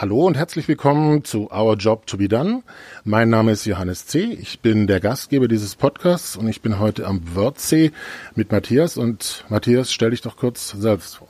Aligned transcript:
Hallo 0.00 0.28
und 0.28 0.36
herzlich 0.36 0.68
willkommen 0.68 1.24
zu 1.24 1.50
Our 1.50 1.74
Job 1.74 2.06
to 2.06 2.18
be 2.18 2.28
Done. 2.28 2.62
Mein 3.02 3.30
Name 3.30 3.50
ist 3.50 3.64
Johannes 3.64 4.06
C. 4.06 4.26
Ich 4.26 4.60
bin 4.60 4.86
der 4.86 5.00
Gastgeber 5.00 5.48
dieses 5.48 5.74
Podcasts 5.74 6.36
und 6.36 6.46
ich 6.46 6.62
bin 6.62 6.78
heute 6.78 7.04
am 7.04 7.34
Wörthsee 7.34 7.90
mit 8.36 8.52
Matthias. 8.52 8.96
Und 8.96 9.44
Matthias, 9.48 9.90
stell 9.90 10.10
dich 10.10 10.20
doch 10.20 10.36
kurz 10.36 10.70
selbst 10.70 11.16
vor. 11.16 11.26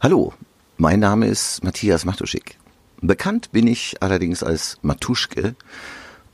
Hallo, 0.00 0.32
mein 0.76 1.00
Name 1.00 1.26
ist 1.26 1.64
Matthias 1.64 2.04
Matuschik. 2.04 2.56
Bekannt 3.00 3.50
bin 3.50 3.66
ich 3.66 3.96
allerdings 3.98 4.44
als 4.44 4.78
Matuschke 4.82 5.56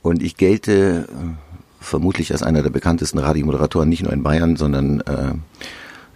und 0.03 0.21
ich 0.21 0.37
gelte 0.37 1.07
äh, 1.09 1.83
vermutlich 1.83 2.31
als 2.31 2.43
einer 2.43 2.61
der 2.61 2.69
bekanntesten 2.69 3.17
Radiomoderatoren 3.17 3.89
nicht 3.89 4.03
nur 4.03 4.13
in 4.13 4.21
Bayern, 4.21 4.55
sondern 4.55 5.01
äh, 5.01 5.33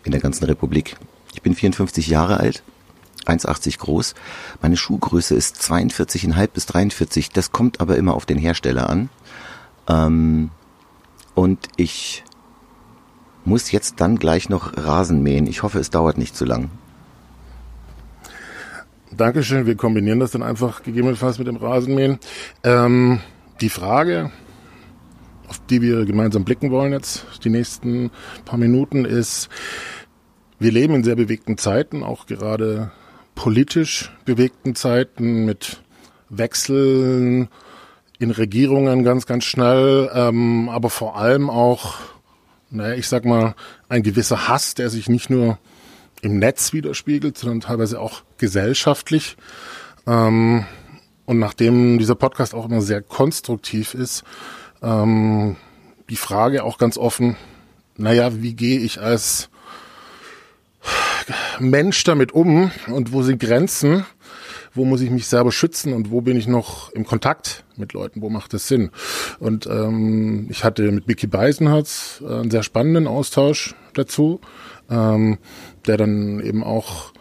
in 0.04 0.12
der 0.12 0.22
ganzen 0.22 0.46
Republik. 0.46 0.96
Ich 1.34 1.42
bin 1.42 1.56
54 1.56 2.06
Jahre 2.06 2.40
alt 2.40 2.62
1,80 3.26 3.80
groß. 3.80 4.16
Meine 4.62 4.78
Schuhgröße 4.78 5.36
ist 5.36 5.58
42,5 5.58 6.48
bis 6.48 6.66
43. 6.68 7.30
Das 7.32 7.52
kommt 7.52 7.82
aber 7.82 7.98
immer 7.98 8.14
auf 8.14 8.26
den 8.26 8.38
Hersteller 8.38 8.90
an. 8.90 9.10
Ähm, 9.88 10.52
und 11.36 11.68
ich 11.78 12.24
muss 13.46 13.72
jetzt 13.72 14.02
dann 14.02 14.18
gleich 14.18 14.50
noch 14.50 14.78
Rasen 14.78 15.24
mähen. 15.24 15.48
Ich 15.48 15.64
hoffe, 15.64 15.80
es 15.80 15.90
dauert 15.90 16.18
nicht 16.18 16.36
zu 16.36 16.46
lang. 16.46 16.70
Dankeschön. 19.12 19.66
Wir 19.66 19.76
kombinieren 19.76 20.20
das 20.20 20.32
dann 20.32 20.44
einfach 20.44 20.84
gegebenenfalls 20.84 21.40
mit 21.40 21.48
dem 21.48 21.58
Rasenmähen. 21.58 22.20
Ähm, 22.64 23.22
die 23.60 23.70
Frage, 23.70 24.32
auf 25.48 25.60
die 25.70 25.82
wir 25.82 26.06
gemeinsam 26.06 26.46
blicken 26.46 26.72
wollen 26.72 26.94
jetzt 26.94 27.26
die 27.44 27.50
nächsten 27.50 28.12
paar 28.46 28.60
Minuten, 28.60 29.06
ist, 29.06 29.50
wir 30.60 30.72
leben 30.72 30.94
in 30.94 31.04
sehr 31.04 31.16
bewegten 31.16 31.58
Zeiten, 31.58 32.04
auch 32.04 32.28
gerade 32.28 32.92
politisch 33.40 34.12
bewegten 34.26 34.76
Zeiten 34.76 35.46
mit 35.46 35.82
Wechseln 36.28 37.48
in 38.20 38.32
Regierungen 38.32 39.06
ganz, 39.06 39.28
ganz 39.28 39.46
schnell, 39.46 40.12
ähm, 40.14 40.68
aber 40.68 40.90
vor 40.90 41.16
allem 41.16 41.50
auch, 41.50 41.96
naja, 42.70 42.96
ich 42.96 43.08
sag 43.08 43.24
mal, 43.24 43.56
ein 43.88 44.04
gewisser 44.04 44.50
Hass, 44.50 44.76
der 44.76 44.90
sich 44.90 45.08
nicht 45.08 45.30
nur 45.30 45.58
im 46.22 46.38
Netz 46.38 46.74
widerspiegelt, 46.74 47.38
sondern 47.38 47.62
teilweise 47.62 48.02
auch 48.02 48.24
gesellschaftlich. 48.38 49.38
Ähm, 50.06 50.66
und 51.26 51.40
nachdem 51.40 51.98
dieser 51.98 52.16
Podcast 52.16 52.54
auch 52.54 52.66
immer 52.66 52.82
sehr 52.82 53.02
konstruktiv 53.02 53.94
ist, 53.94 54.26
ähm, 54.84 55.56
die 56.10 56.18
Frage 56.18 56.66
auch 56.66 56.78
ganz 56.78 56.98
offen, 56.98 57.38
naja, 57.96 58.42
wie 58.42 58.54
gehe 58.54 58.82
ich 58.82 59.00
als 59.00 59.50
Mensch 61.60 62.04
damit 62.04 62.32
um 62.32 62.72
und 62.88 63.12
wo 63.12 63.22
sind 63.22 63.40
Grenzen? 63.40 64.06
Wo 64.74 64.86
muss 64.86 65.02
ich 65.02 65.10
mich 65.10 65.28
selber 65.28 65.52
schützen 65.52 65.94
und 65.94 66.12
wo 66.12 66.22
bin 66.22 66.38
ich 66.38 66.48
noch 66.48 66.92
im 66.92 67.06
Kontakt 67.06 67.66
mit 67.76 67.94
Leuten? 67.94 68.22
Wo 68.22 68.30
macht 68.30 68.54
es 68.54 68.68
Sinn? 68.68 68.92
Und 69.40 69.66
ähm, 69.66 70.48
ich 70.50 70.64
hatte 70.64 70.92
mit 70.92 71.08
Vicky 71.08 71.28
Beisenherz 71.28 72.22
äh, 72.24 72.32
einen 72.32 72.52
sehr 72.52 72.64
spannenden 72.64 73.08
Austausch 73.08 73.74
dazu, 73.94 74.40
ähm, 74.90 75.40
der 75.88 75.98
dann 75.98 76.40
eben 76.40 76.64
auch 76.64 77.14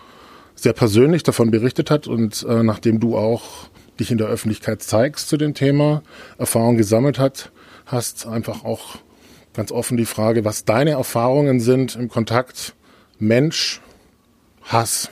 sehr 0.54 0.72
persönlich 0.72 1.22
davon 1.22 1.50
berichtet 1.50 1.90
hat 1.90 2.06
und 2.06 2.44
äh, 2.48 2.62
nachdem 2.62 3.00
du 3.00 3.16
auch 3.16 3.68
dich 3.98 4.10
in 4.10 4.18
der 4.18 4.28
Öffentlichkeit 4.28 4.82
zeigst 4.82 5.28
zu 5.28 5.36
dem 5.36 5.54
Thema, 5.54 6.02
Erfahrung 6.36 6.76
gesammelt 6.76 7.18
hat, 7.18 7.50
hast 7.86 8.26
einfach 8.26 8.64
auch 8.64 8.96
ganz 9.54 9.72
offen 9.72 9.96
die 9.96 10.04
Frage, 10.04 10.44
was 10.44 10.64
deine 10.64 10.92
Erfahrungen 10.92 11.60
sind 11.60 11.96
im 11.96 12.08
Kontakt 12.08 12.74
Mensch 13.18 13.80
Hass. 14.68 15.10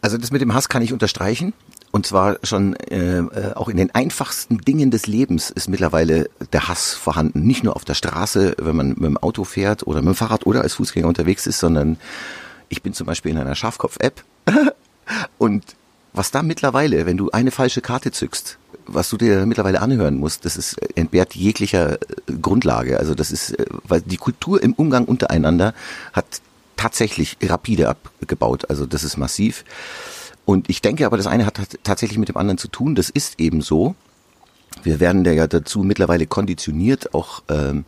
Also 0.00 0.18
das 0.18 0.30
mit 0.30 0.40
dem 0.40 0.54
Hass 0.54 0.68
kann 0.68 0.82
ich 0.82 0.92
unterstreichen. 0.92 1.52
Und 1.92 2.06
zwar 2.06 2.36
schon 2.42 2.76
äh, 2.76 3.18
äh, 3.18 3.54
auch 3.54 3.68
in 3.68 3.76
den 3.76 3.94
einfachsten 3.94 4.58
Dingen 4.58 4.90
des 4.90 5.06
Lebens 5.06 5.50
ist 5.50 5.68
mittlerweile 5.68 6.28
der 6.52 6.68
Hass 6.68 6.92
vorhanden. 6.92 7.46
Nicht 7.46 7.64
nur 7.64 7.74
auf 7.74 7.84
der 7.84 7.94
Straße, 7.94 8.56
wenn 8.58 8.76
man 8.76 8.88
mit 8.90 9.04
dem 9.04 9.16
Auto 9.16 9.44
fährt 9.44 9.86
oder 9.86 10.02
mit 10.02 10.08
dem 10.08 10.14
Fahrrad 10.14 10.44
oder 10.44 10.60
als 10.60 10.74
Fußgänger 10.74 11.08
unterwegs 11.08 11.46
ist, 11.46 11.58
sondern 11.58 11.96
ich 12.68 12.82
bin 12.82 12.92
zum 12.92 13.06
Beispiel 13.06 13.30
in 13.30 13.38
einer 13.38 13.54
Schafkopf-App 13.54 14.22
und 15.38 15.64
was 16.12 16.30
da 16.30 16.42
mittlerweile, 16.42 17.06
wenn 17.06 17.16
du 17.16 17.30
eine 17.30 17.50
falsche 17.50 17.80
Karte 17.80 18.10
zückst, 18.10 18.58
was 18.86 19.08
du 19.10 19.16
dir 19.16 19.46
mittlerweile 19.46 19.80
anhören 19.80 20.16
musst, 20.16 20.44
das 20.44 20.56
ist 20.56 20.74
äh, 20.82 20.88
entbehrt 20.96 21.34
jeglicher 21.34 21.94
äh, 21.94 21.98
Grundlage. 22.42 22.98
Also 22.98 23.14
das 23.14 23.30
ist, 23.30 23.56
weil 23.84 24.02
die 24.02 24.16
Kultur 24.16 24.62
im 24.62 24.74
Umgang 24.74 25.04
untereinander 25.06 25.72
hat 26.12 26.26
tatsächlich 26.76 27.36
rapide 27.42 27.88
abgebaut. 27.88 28.68
Also 28.70 28.86
das 28.86 29.04
ist 29.04 29.16
massiv. 29.16 29.64
Und 30.44 30.70
ich 30.70 30.80
denke 30.80 31.06
aber, 31.06 31.16
das 31.16 31.26
eine 31.26 31.46
hat 31.46 31.58
tatsächlich 31.82 32.18
mit 32.18 32.28
dem 32.28 32.36
anderen 32.36 32.58
zu 32.58 32.68
tun. 32.68 32.94
Das 32.94 33.10
ist 33.10 33.40
eben 33.40 33.62
so. 33.62 33.94
Wir 34.82 35.00
werden 35.00 35.24
ja 35.24 35.46
dazu 35.46 35.80
mittlerweile 35.80 36.26
konditioniert, 36.26 37.14
auch 37.14 37.42
ähm, 37.48 37.84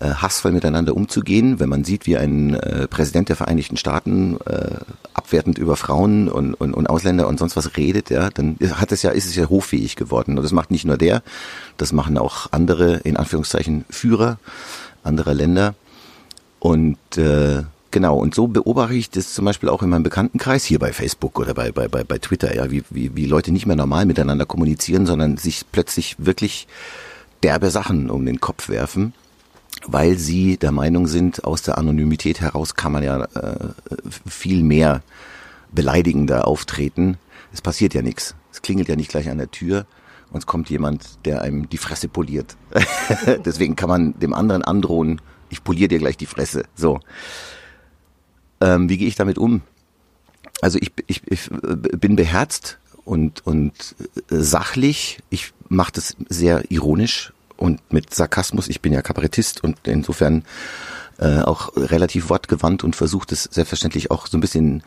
äh, 0.00 0.08
hassvoll 0.14 0.52
miteinander 0.52 0.96
umzugehen. 0.96 1.60
Wenn 1.60 1.68
man 1.68 1.84
sieht, 1.84 2.06
wie 2.06 2.16
ein 2.16 2.54
äh, 2.54 2.88
Präsident 2.88 3.28
der 3.28 3.36
Vereinigten 3.36 3.76
Staaten 3.76 4.38
äh, 4.46 4.76
abwertend 5.12 5.58
über 5.58 5.76
Frauen 5.76 6.28
und, 6.28 6.54
und, 6.54 6.72
und 6.72 6.88
Ausländer 6.88 7.28
und 7.28 7.38
sonst 7.38 7.56
was 7.56 7.76
redet, 7.76 8.08
ja, 8.08 8.30
dann 8.30 8.56
hat 8.72 8.92
es 8.92 9.02
ja, 9.02 9.10
ist 9.10 9.26
es 9.26 9.36
ja 9.36 9.50
hoffähig 9.50 9.96
geworden. 9.96 10.38
Und 10.38 10.44
das 10.44 10.52
macht 10.52 10.70
nicht 10.70 10.86
nur 10.86 10.96
der, 10.96 11.22
das 11.76 11.92
machen 11.92 12.16
auch 12.16 12.46
andere, 12.52 12.96
in 12.98 13.18
Anführungszeichen, 13.18 13.84
Führer 13.90 14.38
anderer 15.02 15.34
Länder. 15.34 15.74
Und 16.60 16.98
äh, 17.18 17.64
Genau, 17.90 18.16
und 18.16 18.34
so 18.34 18.46
beobachte 18.46 18.94
ich 18.94 19.10
das 19.10 19.34
zum 19.34 19.44
Beispiel 19.44 19.68
auch 19.68 19.82
in 19.82 19.88
meinem 19.88 20.04
Bekanntenkreis, 20.04 20.64
hier 20.64 20.78
bei 20.78 20.92
Facebook 20.92 21.40
oder 21.40 21.54
bei, 21.54 21.72
bei, 21.72 21.88
bei, 21.88 22.04
bei 22.04 22.18
Twitter, 22.18 22.54
ja, 22.54 22.70
wie, 22.70 22.84
wie, 22.90 23.16
wie 23.16 23.26
Leute 23.26 23.50
nicht 23.50 23.66
mehr 23.66 23.74
normal 23.74 24.06
miteinander 24.06 24.46
kommunizieren, 24.46 25.06
sondern 25.06 25.36
sich 25.36 25.64
plötzlich 25.72 26.14
wirklich 26.18 26.68
derbe 27.42 27.70
Sachen 27.70 28.10
um 28.10 28.24
den 28.26 28.40
Kopf 28.40 28.68
werfen, 28.68 29.12
weil 29.86 30.18
sie 30.18 30.56
der 30.56 30.70
Meinung 30.70 31.08
sind, 31.08 31.42
aus 31.44 31.62
der 31.62 31.78
Anonymität 31.78 32.40
heraus 32.40 32.76
kann 32.76 32.92
man 32.92 33.02
ja 33.02 33.24
äh, 33.24 33.70
viel 34.26 34.62
mehr 34.62 35.02
beleidigender 35.72 36.46
auftreten. 36.46 37.18
Es 37.52 37.60
passiert 37.60 37.94
ja 37.94 38.02
nichts. 38.02 38.36
Es 38.52 38.62
klingelt 38.62 38.88
ja 38.88 38.94
nicht 38.94 39.10
gleich 39.10 39.28
an 39.28 39.38
der 39.38 39.50
Tür 39.50 39.86
und 40.30 40.38
es 40.38 40.46
kommt 40.46 40.70
jemand, 40.70 41.24
der 41.24 41.42
einem 41.42 41.68
die 41.68 41.78
Fresse 41.78 42.06
poliert. 42.06 42.56
Deswegen 43.44 43.74
kann 43.74 43.88
man 43.88 44.18
dem 44.20 44.32
anderen 44.34 44.62
androhen, 44.62 45.20
ich 45.48 45.64
poliere 45.64 45.88
dir 45.88 45.98
gleich 45.98 46.16
die 46.16 46.26
Fresse. 46.26 46.64
So. 46.76 47.00
Ähm, 48.60 48.88
wie 48.88 48.98
gehe 48.98 49.08
ich 49.08 49.16
damit 49.16 49.38
um? 49.38 49.62
Also 50.60 50.78
ich, 50.80 50.92
ich, 51.06 51.22
ich 51.26 51.48
bin 51.50 52.16
beherzt 52.16 52.78
und, 53.04 53.46
und 53.46 53.94
sachlich. 54.28 55.20
Ich 55.30 55.52
mache 55.68 55.92
das 55.92 56.16
sehr 56.28 56.70
ironisch 56.70 57.32
und 57.56 57.80
mit 57.92 58.14
Sarkasmus. 58.14 58.68
Ich 58.68 58.80
bin 58.80 58.92
ja 58.92 59.02
Kabarettist 59.02 59.62
und 59.62 59.76
insofern 59.86 60.44
äh, 61.18 61.40
auch 61.40 61.76
relativ 61.76 62.30
wortgewandt 62.30 62.82
und 62.82 62.96
versuche 62.96 63.26
das 63.26 63.44
selbstverständlich 63.44 64.10
auch 64.10 64.26
so 64.26 64.38
ein 64.38 64.40
bisschen 64.40 64.82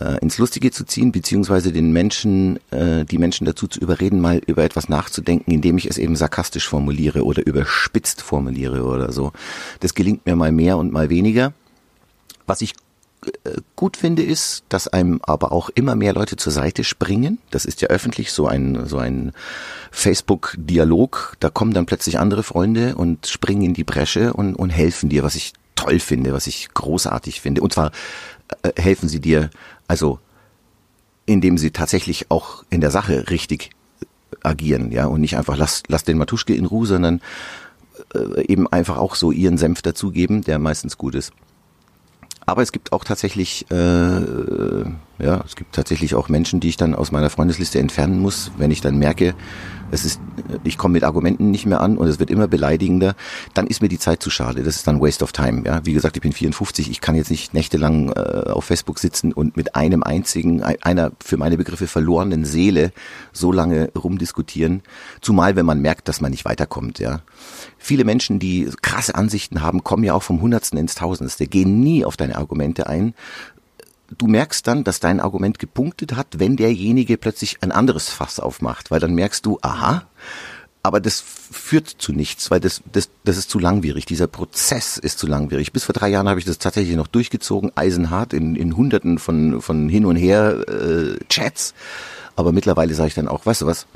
äh, 0.00 0.18
ins 0.18 0.36
Lustige 0.38 0.72
zu 0.72 0.84
ziehen, 0.84 1.12
beziehungsweise 1.12 1.72
den 1.72 1.92
Menschen, 1.92 2.58
äh, 2.72 3.04
die 3.04 3.18
Menschen 3.18 3.44
dazu 3.44 3.68
zu 3.68 3.78
überreden, 3.80 4.20
mal 4.20 4.40
über 4.46 4.64
etwas 4.64 4.88
nachzudenken, 4.88 5.52
indem 5.52 5.78
ich 5.78 5.86
es 5.86 5.98
eben 5.98 6.16
sarkastisch 6.16 6.68
formuliere 6.68 7.24
oder 7.24 7.46
überspitzt 7.46 8.20
formuliere 8.20 8.82
oder 8.82 9.12
so. 9.12 9.32
Das 9.80 9.94
gelingt 9.94 10.26
mir 10.26 10.34
mal 10.34 10.50
mehr 10.50 10.76
und 10.76 10.92
mal 10.92 11.08
weniger. 11.08 11.52
Was 12.46 12.62
ich 12.62 12.74
gut 13.74 13.96
finde, 13.96 14.22
ist, 14.22 14.64
dass 14.68 14.88
einem 14.88 15.20
aber 15.22 15.52
auch 15.52 15.68
immer 15.70 15.94
mehr 15.94 16.12
Leute 16.12 16.36
zur 16.36 16.52
Seite 16.52 16.84
springen. 16.84 17.38
Das 17.50 17.64
ist 17.64 17.80
ja 17.80 17.88
öffentlich 17.88 18.32
so 18.32 18.46
ein, 18.46 18.86
so 18.86 18.98
ein 18.98 19.32
Facebook-Dialog. 19.90 21.36
Da 21.40 21.50
kommen 21.50 21.72
dann 21.72 21.86
plötzlich 21.86 22.18
andere 22.18 22.42
Freunde 22.42 22.96
und 22.96 23.26
springen 23.26 23.62
in 23.62 23.74
die 23.74 23.84
Bresche 23.84 24.32
und, 24.32 24.54
und 24.54 24.70
helfen 24.70 25.08
dir, 25.08 25.22
was 25.22 25.34
ich 25.34 25.52
toll 25.74 25.98
finde, 25.98 26.32
was 26.32 26.46
ich 26.46 26.68
großartig 26.74 27.40
finde. 27.40 27.60
Und 27.60 27.72
zwar 27.72 27.92
äh, 28.62 28.70
helfen 28.80 29.08
sie 29.08 29.20
dir, 29.20 29.50
also 29.88 30.18
indem 31.26 31.58
sie 31.58 31.70
tatsächlich 31.70 32.30
auch 32.30 32.64
in 32.70 32.80
der 32.80 32.90
Sache 32.90 33.30
richtig 33.30 33.70
agieren, 34.42 34.92
ja, 34.92 35.06
und 35.06 35.20
nicht 35.20 35.36
einfach 35.36 35.56
lass, 35.56 35.82
lass 35.88 36.04
den 36.04 36.18
Matuschke 36.18 36.54
in 36.54 36.66
Ruhe, 36.66 36.86
sondern 36.86 37.20
äh, 38.14 38.46
eben 38.46 38.66
einfach 38.68 38.96
auch 38.96 39.14
so 39.14 39.32
ihren 39.32 39.58
Senf 39.58 39.82
dazugeben, 39.82 40.42
der 40.42 40.58
meistens 40.58 40.96
gut 40.98 41.14
ist. 41.14 41.32
Aber 42.46 42.62
es 42.62 42.70
gibt 42.70 42.92
auch 42.92 43.02
tatsächlich, 43.02 43.66
äh, 43.72 43.74
ja, 43.74 45.42
es 45.44 45.56
gibt 45.56 45.74
tatsächlich 45.74 46.14
auch 46.14 46.28
Menschen, 46.28 46.60
die 46.60 46.68
ich 46.68 46.76
dann 46.76 46.94
aus 46.94 47.10
meiner 47.10 47.28
Freundesliste 47.28 47.80
entfernen 47.80 48.20
muss, 48.20 48.52
wenn 48.56 48.70
ich 48.70 48.80
dann 48.80 48.96
merke, 48.98 49.34
es 49.90 50.04
ist, 50.04 50.20
ich 50.64 50.78
komme 50.78 50.92
mit 50.92 51.04
Argumenten 51.04 51.50
nicht 51.50 51.66
mehr 51.66 51.80
an 51.80 51.96
und 51.96 52.08
es 52.08 52.18
wird 52.18 52.30
immer 52.30 52.48
beleidigender, 52.48 53.14
dann 53.54 53.66
ist 53.66 53.82
mir 53.82 53.88
die 53.88 53.98
Zeit 53.98 54.22
zu 54.22 54.30
schade. 54.30 54.62
Das 54.62 54.76
ist 54.76 54.86
dann 54.86 55.00
Waste 55.00 55.24
of 55.24 55.32
Time. 55.32 55.62
Ja, 55.64 55.80
wie 55.84 55.92
gesagt, 55.92 56.16
ich 56.16 56.22
bin 56.22 56.32
54, 56.32 56.90
ich 56.90 57.00
kann 57.00 57.14
jetzt 57.14 57.30
nicht 57.30 57.54
nächtelang 57.54 58.10
äh, 58.10 58.50
auf 58.50 58.64
Facebook 58.64 58.98
sitzen 58.98 59.32
und 59.32 59.56
mit 59.56 59.74
einem 59.76 60.02
einzigen, 60.02 60.62
einer 60.62 61.12
für 61.20 61.36
meine 61.36 61.56
Begriffe 61.56 61.86
verlorenen 61.86 62.44
Seele 62.44 62.92
so 63.32 63.52
lange 63.52 63.90
rumdiskutieren. 63.96 64.82
Zumal, 65.20 65.56
wenn 65.56 65.66
man 65.66 65.80
merkt, 65.80 66.08
dass 66.08 66.20
man 66.20 66.30
nicht 66.30 66.44
weiterkommt. 66.44 66.98
Ja, 66.98 67.20
viele 67.86 68.04
Menschen, 68.04 68.38
die 68.38 68.70
krasse 68.82 69.14
Ansichten 69.14 69.62
haben, 69.62 69.84
kommen 69.84 70.04
ja 70.04 70.14
auch 70.14 70.22
vom 70.22 70.40
Hundertsten 70.40 70.78
ins 70.78 70.94
Tausendste, 70.94 71.46
gehen 71.46 71.80
nie 71.80 72.04
auf 72.04 72.16
deine 72.16 72.36
Argumente 72.36 72.86
ein 72.86 73.14
du 74.18 74.26
merkst 74.26 74.66
dann, 74.66 74.84
dass 74.84 75.00
dein 75.00 75.20
Argument 75.20 75.58
gepunktet 75.58 76.16
hat, 76.16 76.38
wenn 76.38 76.56
derjenige 76.56 77.16
plötzlich 77.16 77.58
ein 77.62 77.72
anderes 77.72 78.08
Fass 78.08 78.40
aufmacht, 78.40 78.90
weil 78.90 79.00
dann 79.00 79.14
merkst 79.14 79.44
du, 79.44 79.58
aha, 79.62 80.06
aber 80.82 81.00
das 81.00 81.20
führt 81.20 81.88
zu 81.88 82.12
nichts, 82.12 82.50
weil 82.50 82.60
das, 82.60 82.80
das, 82.92 83.08
das 83.24 83.36
ist 83.36 83.50
zu 83.50 83.58
langwierig. 83.58 84.06
Dieser 84.06 84.28
Prozess 84.28 84.98
ist 84.98 85.18
zu 85.18 85.26
langwierig. 85.26 85.72
Bis 85.72 85.82
vor 85.82 85.92
drei 85.92 86.08
Jahren 86.08 86.28
habe 86.28 86.38
ich 86.38 86.46
das 86.46 86.58
tatsächlich 86.58 86.94
noch 86.94 87.08
durchgezogen, 87.08 87.72
eisenhart, 87.74 88.32
in, 88.32 88.54
in 88.54 88.76
Hunderten 88.76 89.18
von, 89.18 89.60
von 89.60 89.88
hin 89.88 90.06
und 90.06 90.14
her 90.14 90.64
äh, 90.68 91.18
Chats. 91.28 91.74
Aber 92.36 92.52
mittlerweile 92.52 92.94
sage 92.94 93.08
ich 93.08 93.14
dann 93.14 93.26
auch, 93.26 93.44
weißt 93.44 93.62
du 93.62 93.66
was, 93.66 93.86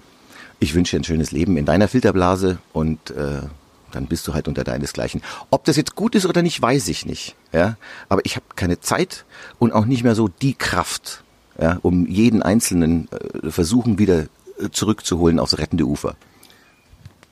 ich 0.59 0.75
wünsche 0.75 0.97
dir 0.97 1.01
ein 1.01 1.05
schönes 1.05 1.31
Leben 1.31 1.57
in 1.57 1.65
deiner 1.65 1.87
Filterblase 1.87 2.59
und 2.73 3.13
äh, 3.13 3.43
dann 3.91 4.07
bist 4.07 4.27
du 4.27 4.35
halt 4.35 4.49
unter 4.49 4.65
deinesgleichen. 4.65 5.23
Ob 5.51 5.65
das 5.65 5.77
jetzt 5.77 5.95
gut 5.95 6.15
ist 6.15 6.27
oder 6.27 6.43
nicht, 6.43 6.61
weiß 6.61 6.89
ich 6.89 7.07
nicht. 7.07 7.37
Ja, 7.53 7.77
aber 8.09 8.25
ich 8.25 8.37
habe 8.37 8.47
keine 8.57 8.81
Zeit 8.81 9.25
und 9.59 9.73
auch 9.73 9.87
nicht 9.87 10.05
mehr 10.05 10.15
so 10.15 10.29
die 10.29 10.55
Kraft, 10.55 11.23
ja, 11.61 11.79
um 11.83 12.07
jeden 12.07 12.43
einzelnen 12.43 13.09
äh, 13.13 13.51
versuchen 13.51 13.99
wieder 13.99 14.23
äh, 14.59 14.71
zurückzuholen 14.71 15.39
aufs 15.39 15.59
rettende 15.59 15.85
Ufer. 15.85 16.17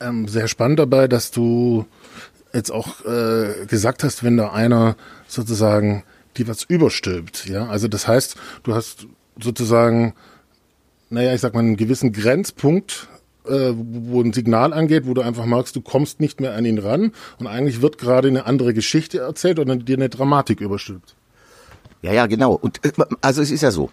Ähm, 0.00 0.28
sehr 0.28 0.48
spannend 0.48 0.78
dabei, 0.78 1.08
dass 1.08 1.30
du 1.30 1.86
jetzt 2.52 2.70
auch 2.70 3.04
äh, 3.04 3.66
gesagt 3.66 4.04
hast, 4.04 4.22
wenn 4.24 4.36
da 4.36 4.52
einer 4.52 4.96
sozusagen 5.26 6.04
die 6.36 6.46
was 6.46 6.62
überstülpt, 6.62 7.46
ja, 7.46 7.66
also 7.66 7.88
das 7.88 8.06
heißt, 8.06 8.36
du 8.62 8.74
hast 8.74 9.06
sozusagen, 9.40 10.14
naja, 11.10 11.34
ich 11.34 11.40
sag 11.40 11.54
mal 11.54 11.60
einen 11.60 11.76
gewissen 11.76 12.12
Grenzpunkt 12.12 13.08
äh, 13.48 13.74
wo 13.74 14.22
ein 14.22 14.32
Signal 14.32 14.72
angeht, 14.72 15.06
wo 15.06 15.14
du 15.14 15.22
einfach 15.22 15.46
merkst, 15.46 15.74
du 15.74 15.80
kommst 15.80 16.20
nicht 16.20 16.40
mehr 16.40 16.54
an 16.54 16.64
ihn 16.64 16.78
ran 16.78 17.12
und 17.38 17.46
eigentlich 17.46 17.82
wird 17.82 17.98
gerade 17.98 18.28
eine 18.28 18.46
andere 18.46 18.74
Geschichte 18.74 19.18
erzählt 19.18 19.58
oder 19.58 19.76
dir 19.76 19.96
eine 19.96 20.08
Dramatik 20.08 20.60
überstülpt. 20.60 21.14
Ja, 22.02 22.12
ja, 22.12 22.26
genau. 22.26 22.52
Und 22.52 22.84
äh, 22.84 22.92
also 23.20 23.42
es 23.42 23.50
ist 23.50 23.62
ja 23.62 23.70
so. 23.70 23.90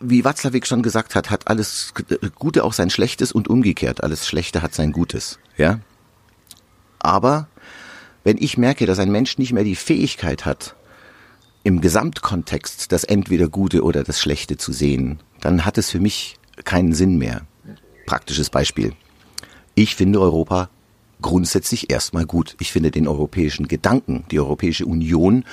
Wie 0.00 0.24
Watzlawick 0.24 0.66
schon 0.66 0.82
gesagt 0.82 1.14
hat, 1.14 1.30
hat 1.30 1.48
alles 1.48 1.94
Gute 2.34 2.64
auch 2.64 2.74
sein 2.74 2.90
Schlechtes 2.90 3.32
und 3.32 3.48
umgekehrt. 3.48 4.02
Alles 4.02 4.26
Schlechte 4.26 4.60
hat 4.60 4.74
sein 4.74 4.92
Gutes. 4.92 5.38
Ja. 5.56 5.80
Aber 6.98 7.48
wenn 8.24 8.36
ich 8.38 8.58
merke, 8.58 8.86
dass 8.86 8.98
ein 8.98 9.10
Mensch 9.10 9.38
nicht 9.38 9.52
mehr 9.52 9.64
die 9.64 9.76
Fähigkeit 9.76 10.44
hat, 10.44 10.74
im 11.62 11.80
Gesamtkontext 11.80 12.92
das 12.92 13.04
entweder 13.04 13.48
Gute 13.48 13.82
oder 13.82 14.04
das 14.04 14.20
Schlechte 14.20 14.56
zu 14.56 14.72
sehen, 14.72 15.20
dann 15.40 15.64
hat 15.64 15.78
es 15.78 15.90
für 15.90 16.00
mich 16.00 16.36
keinen 16.64 16.92
Sinn 16.92 17.18
mehr. 17.18 17.42
Praktisches 18.06 18.50
Beispiel. 18.50 18.92
Ich 19.74 19.94
finde 19.94 20.20
Europa 20.20 20.70
grundsätzlich 21.20 21.90
erstmal 21.90 22.24
gut. 22.24 22.56
Ich 22.60 22.72
finde 22.72 22.90
den 22.90 23.08
europäischen 23.08 23.68
Gedanken, 23.68 24.24
die 24.30 24.40
Europäische 24.40 24.86
Union 24.86 25.44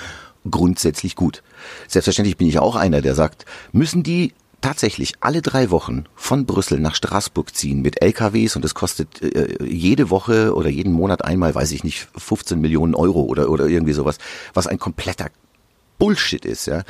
grundsätzlich 0.50 1.16
gut. 1.16 1.42
Selbstverständlich 1.88 2.38
bin 2.38 2.48
ich 2.48 2.60
auch 2.60 2.76
einer, 2.76 3.02
der 3.02 3.16
sagt, 3.16 3.46
müssen 3.72 4.04
die 4.04 4.34
tatsächlich 4.64 5.14
alle 5.20 5.42
drei 5.42 5.72
Wochen 5.72 6.06
von 6.16 6.46
Brüssel 6.46 6.80
nach 6.80 6.96
Straßburg 6.96 7.54
ziehen 7.54 7.82
mit 7.82 8.02
LKWs 8.02 8.56
und 8.56 8.64
es 8.64 8.74
kostet 8.74 9.22
äh, 9.22 9.62
jede 9.64 10.10
Woche 10.10 10.56
oder 10.56 10.70
jeden 10.70 10.94
Monat 10.94 11.26
einmal, 11.26 11.54
weiß 11.54 11.72
ich 11.74 11.84
nicht, 11.84 12.08
15 12.16 12.60
Millionen 12.60 12.96
Euro 12.96 13.24
oder, 13.24 13.50
oder 13.50 13.68
irgendwie 13.68 13.94
sowas, 13.94 14.18
was 14.54 14.68
ein 14.68 14.80
kompletter 14.80 15.30
Bullshit 16.00 16.46
ist, 16.46 16.66
ja. 16.66 16.84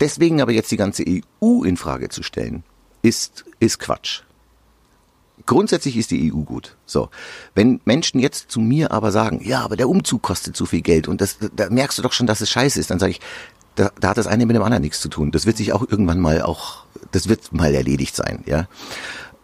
Deswegen 0.00 0.40
aber 0.40 0.52
jetzt 0.52 0.70
die 0.70 0.76
ganze 0.76 1.04
EU 1.06 1.64
in 1.64 1.76
Frage 1.76 2.10
zu 2.10 2.22
stellen, 2.22 2.62
ist, 3.04 3.44
ist 3.60 3.78
Quatsch. 3.78 4.22
Grundsätzlich 5.46 5.98
ist 5.98 6.10
die 6.10 6.32
EU 6.32 6.38
gut. 6.38 6.76
So. 6.86 7.10
Wenn 7.54 7.80
Menschen 7.84 8.18
jetzt 8.18 8.50
zu 8.50 8.60
mir 8.60 8.92
aber 8.92 9.12
sagen, 9.12 9.42
ja, 9.44 9.60
aber 9.60 9.76
der 9.76 9.90
Umzug 9.90 10.22
kostet 10.22 10.56
zu 10.56 10.64
viel 10.64 10.80
Geld 10.80 11.06
und 11.06 11.20
das, 11.20 11.36
da 11.54 11.68
merkst 11.68 11.98
du 11.98 12.02
doch 12.02 12.14
schon, 12.14 12.26
dass 12.26 12.40
es 12.40 12.48
scheiße 12.48 12.80
ist, 12.80 12.90
dann 12.90 12.98
sage 12.98 13.12
ich, 13.12 13.20
da, 13.74 13.90
da 14.00 14.08
hat 14.08 14.16
das 14.16 14.26
eine 14.26 14.46
mit 14.46 14.56
dem 14.56 14.62
anderen 14.62 14.82
nichts 14.82 15.00
zu 15.00 15.08
tun. 15.08 15.32
Das 15.32 15.44
wird 15.44 15.58
sich 15.58 15.74
auch 15.74 15.86
irgendwann 15.86 16.18
mal 16.18 16.40
auch, 16.40 16.84
das 17.12 17.28
wird 17.28 17.52
mal 17.52 17.74
erledigt 17.74 18.16
sein, 18.16 18.42
ja. 18.46 18.68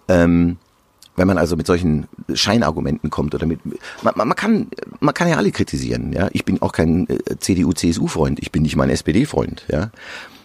Ähm, 0.09 0.57
wenn 1.17 1.27
man 1.27 1.37
also 1.37 1.57
mit 1.57 1.67
solchen 1.67 2.07
Scheinargumenten 2.33 3.11
kommt 3.11 3.35
oder 3.35 3.45
mit, 3.45 3.61
man, 4.03 4.15
man 4.17 4.35
kann, 4.37 4.69
man 5.01 5.12
kann 5.12 5.29
ja 5.29 5.37
alle 5.37 5.51
kritisieren, 5.51 6.15
ja. 6.15 6.31
Ich 6.33 6.47
bin 6.47 6.62
auch 6.62 6.73
kein 6.73 7.09
äh, 7.11 7.39
CDU-CSU-Freund, 7.39 8.39
ich 8.41 8.53
bin 8.53 8.62
nicht 8.62 8.77
mal 8.77 8.85
ein 8.85 8.91
SPD-Freund, 8.91 9.67
ja. 9.69 9.91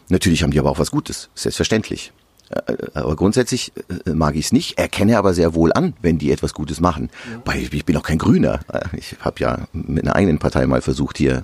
Natürlich 0.09 0.43
haben 0.43 0.51
die 0.51 0.59
aber 0.59 0.71
auch 0.71 0.79
was 0.79 0.91
Gutes, 0.91 1.29
selbstverständlich. 1.33 2.11
Äh, 2.49 2.75
aber 2.93 3.15
grundsätzlich 3.15 3.71
äh, 4.05 4.11
mag 4.11 4.35
ich 4.35 4.45
es 4.45 4.51
nicht, 4.51 4.77
erkenne 4.77 5.17
aber 5.17 5.33
sehr 5.33 5.55
wohl 5.55 5.73
an, 5.73 5.93
wenn 6.01 6.17
die 6.17 6.31
etwas 6.31 6.53
Gutes 6.53 6.79
machen. 6.79 7.09
Ja. 7.45 7.53
Ich 7.55 7.85
bin 7.85 7.97
auch 7.97 8.03
kein 8.03 8.17
Grüner. 8.17 8.59
Ich 8.93 9.15
habe 9.19 9.39
ja 9.39 9.67
mit 9.73 10.03
einer 10.03 10.15
eigenen 10.15 10.39
Partei 10.39 10.65
mal 10.67 10.81
versucht, 10.81 11.17
hier 11.17 11.43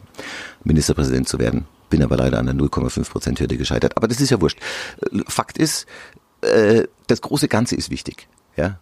Ministerpräsident 0.64 1.28
zu 1.28 1.40
werden. 1.40 1.66
Bin 1.90 2.04
aber 2.04 2.18
leider 2.18 2.40
an 2.40 2.46
der 2.46 2.56
0,5 2.56 3.10
Prozent 3.10 3.40
Hürde 3.40 3.58
gescheitert. 3.58 3.98
Aber 3.98 4.08
das 4.08 4.22
ist 4.22 4.30
ja 4.30 4.40
wurscht. 4.40 4.60
Fakt 5.28 5.58
ist, 5.58 5.88
äh, 6.42 6.84
das 7.08 7.22
große 7.22 7.48
Ganze 7.48 7.76
ist 7.76 7.90
wichtig. 7.90 8.28
Ja, 8.56 8.80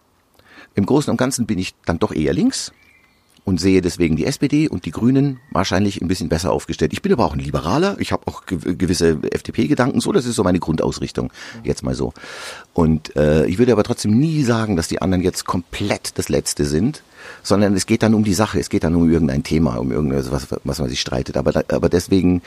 Im 0.74 0.86
Großen 0.86 1.10
und 1.10 1.16
Ganzen 1.16 1.46
bin 1.46 1.58
ich 1.58 1.74
dann 1.84 1.98
doch 1.98 2.12
eher 2.12 2.32
links 2.32 2.72
und 3.50 3.58
sehe 3.58 3.82
deswegen 3.82 4.14
die 4.14 4.26
SPD 4.26 4.68
und 4.68 4.84
die 4.84 4.92
Grünen 4.92 5.40
wahrscheinlich 5.50 6.00
ein 6.00 6.06
bisschen 6.06 6.28
besser 6.28 6.52
aufgestellt. 6.52 6.92
Ich 6.92 7.02
bin 7.02 7.12
aber 7.12 7.24
auch 7.24 7.32
ein 7.32 7.40
Liberaler, 7.40 7.96
ich 7.98 8.12
habe 8.12 8.28
auch 8.28 8.46
gewisse 8.46 9.18
FDP-Gedanken, 9.28 10.00
so, 10.00 10.12
das 10.12 10.24
ist 10.24 10.36
so 10.36 10.44
meine 10.44 10.60
Grundausrichtung, 10.60 11.32
jetzt 11.64 11.82
mal 11.82 11.96
so. 11.96 12.14
Und 12.74 13.16
äh, 13.16 13.46
ich 13.46 13.58
würde 13.58 13.72
aber 13.72 13.82
trotzdem 13.82 14.16
nie 14.16 14.44
sagen, 14.44 14.76
dass 14.76 14.86
die 14.86 15.02
anderen 15.02 15.24
jetzt 15.24 15.46
komplett 15.46 16.16
das 16.16 16.28
Letzte 16.28 16.64
sind, 16.64 17.02
sondern 17.42 17.74
es 17.74 17.86
geht 17.86 18.04
dann 18.04 18.14
um 18.14 18.22
die 18.22 18.34
Sache, 18.34 18.60
es 18.60 18.70
geht 18.70 18.84
dann 18.84 18.94
um 18.94 19.10
irgendein 19.10 19.42
Thema, 19.42 19.78
um 19.78 19.90
irgendwas, 19.90 20.30
was, 20.30 20.46
was 20.62 20.78
man 20.78 20.88
sich 20.88 21.00
streitet. 21.00 21.36
Aber, 21.36 21.64
aber 21.72 21.88
deswegen 21.88 22.42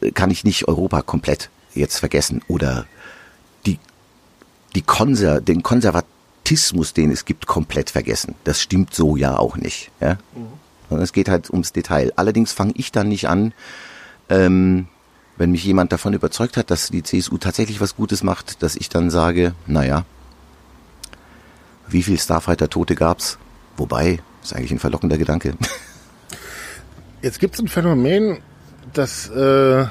äh, 0.00 0.12
kann 0.12 0.30
ich 0.30 0.44
nicht 0.44 0.66
Europa 0.66 1.02
komplett 1.02 1.50
jetzt 1.74 1.98
vergessen 1.98 2.40
oder 2.48 2.86
die, 3.66 3.78
die 4.74 4.80
Konser, 4.80 5.42
den 5.42 5.62
Konservativen 5.62 6.17
Autismus, 6.48 6.94
den 6.94 7.10
es 7.10 7.26
gibt, 7.26 7.46
komplett 7.46 7.90
vergessen. 7.90 8.34
Das 8.44 8.62
stimmt 8.62 8.94
so 8.94 9.16
ja 9.16 9.36
auch 9.36 9.58
nicht. 9.58 9.90
Ja? 10.00 10.16
Mhm. 10.90 10.98
Es 10.98 11.12
geht 11.12 11.28
halt 11.28 11.50
ums 11.50 11.74
Detail. 11.74 12.10
Allerdings 12.16 12.52
fange 12.52 12.72
ich 12.74 12.90
dann 12.90 13.08
nicht 13.08 13.28
an, 13.28 13.52
ähm, 14.30 14.88
wenn 15.36 15.50
mich 15.50 15.62
jemand 15.64 15.92
davon 15.92 16.14
überzeugt 16.14 16.56
hat, 16.56 16.70
dass 16.70 16.88
die 16.88 17.02
CSU 17.02 17.36
tatsächlich 17.36 17.82
was 17.82 17.96
Gutes 17.96 18.22
macht, 18.22 18.62
dass 18.62 18.76
ich 18.76 18.88
dann 18.88 19.10
sage, 19.10 19.54
naja, 19.66 20.06
wie 21.86 22.02
viel 22.02 22.18
Starfighter-Tote 22.18 22.94
gab's? 22.94 23.36
Wobei, 23.76 24.20
ist 24.42 24.54
eigentlich 24.54 24.72
ein 24.72 24.78
verlockender 24.78 25.18
Gedanke. 25.18 25.52
Jetzt 27.22 27.40
gibt 27.40 27.56
es 27.56 27.60
ein 27.60 27.68
Phänomen, 27.68 28.38
das 28.94 29.28
äh, 29.28 29.84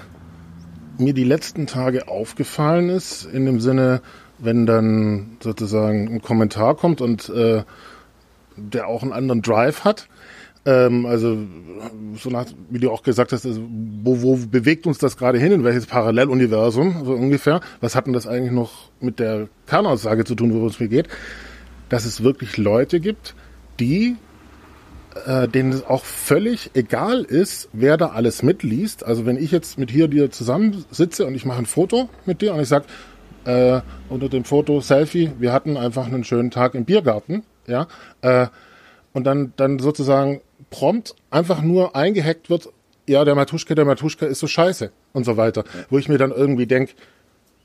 mir 0.98 1.14
die 1.14 1.24
letzten 1.24 1.68
Tage 1.68 2.08
aufgefallen 2.08 2.90
ist, 2.90 3.26
in 3.26 3.46
dem 3.46 3.60
Sinne, 3.60 4.02
wenn 4.40 4.66
dann 4.66 5.38
sozusagen 5.42 6.16
ein 6.16 6.22
Kommentar 6.22 6.76
kommt 6.76 7.02
und 7.02 7.30
äh, 7.30 7.64
der 8.56 8.88
auch 8.88 9.04
einen 9.04 9.14
anderen 9.14 9.42
Drive 9.42 9.84
hat. 9.84 10.08
Ähm, 10.66 11.06
also 11.06 11.38
so 12.16 12.30
nach, 12.30 12.46
wie 12.70 12.80
du 12.80 12.92
auch 12.92 13.04
gesagt 13.04 13.32
hast, 13.32 13.46
also, 13.46 13.62
wo, 14.04 14.22
wo 14.22 14.36
bewegt 14.36 14.86
uns 14.88 14.98
das 14.98 15.18
gerade 15.18 15.40
hin, 15.40 15.52
in 15.52 15.64
welches 15.64 15.86
Paralleluniversum, 15.86 17.06
so 17.06 17.14
ungefähr. 17.14 17.62
Was 17.82 17.96
hat 17.96 18.06
denn 18.06 18.14
das 18.14 18.28
eigentlich 18.28 18.52
noch 18.52 18.92
mit 19.00 19.20
der 19.20 19.48
Kernaussage 19.66 20.26
zu 20.26 20.36
tun, 20.36 20.54
wo 20.54 20.68
es 20.68 20.80
mir 20.80 20.90
geht? 20.90 21.08
Dass 21.90 22.06
es 22.06 22.24
wirklich 22.24 22.58
Leute 22.58 23.00
gibt, 23.00 23.36
die 23.80 24.18
äh, 25.26 25.48
denen 25.48 25.72
es 25.72 25.86
auch 25.86 26.04
völlig 26.04 26.72
egal 26.74 27.24
ist, 27.24 27.70
wer 27.74 27.98
da 27.98 28.08
alles 28.08 28.44
mitliest. 28.44 29.06
Also 29.06 29.26
wenn 29.26 29.38
ich 29.38 29.52
jetzt 29.52 29.78
mit 29.78 29.90
hier 29.90 30.08
dir 30.08 30.32
zusammensitze 30.32 31.26
und 31.26 31.36
ich 31.36 31.46
mache 31.46 31.60
ein 31.60 31.66
Foto 31.66 32.10
mit 32.26 32.42
dir 32.42 32.54
und 32.54 32.60
ich 32.60 32.68
sag 32.68 32.84
äh, 33.48 33.82
unter 34.10 34.28
dem 34.30 34.44
Foto 34.44 34.82
Selfie, 34.82 35.32
wir 35.40 35.54
hatten 35.54 35.78
einfach 35.78 36.06
einen 36.06 36.24
schönen 36.24 36.52
Tag 36.52 36.76
im 36.76 36.86
Biergarten, 36.86 37.44
ja, 37.66 37.88
äh, 38.22 38.48
und 39.14 39.24
dann, 39.24 39.54
dann 39.56 39.80
sozusagen 39.80 40.42
prompt 40.70 41.16
einfach 41.32 41.62
nur 41.62 41.96
eingehackt 41.96 42.50
wird, 42.50 42.70
ja, 43.08 43.24
der 43.24 43.36
Matuschka, 43.36 43.74
der 43.74 43.86
Matuschka 43.86 44.26
ist 44.26 44.40
so 44.40 44.48
scheiße 44.48 44.92
und 45.14 45.24
so 45.24 45.38
weiter. 45.38 45.64
Wo 45.90 45.98
ich 45.98 46.10
mir 46.10 46.18
dann 46.18 46.32
irgendwie 46.32 46.68
denk, 46.68 46.94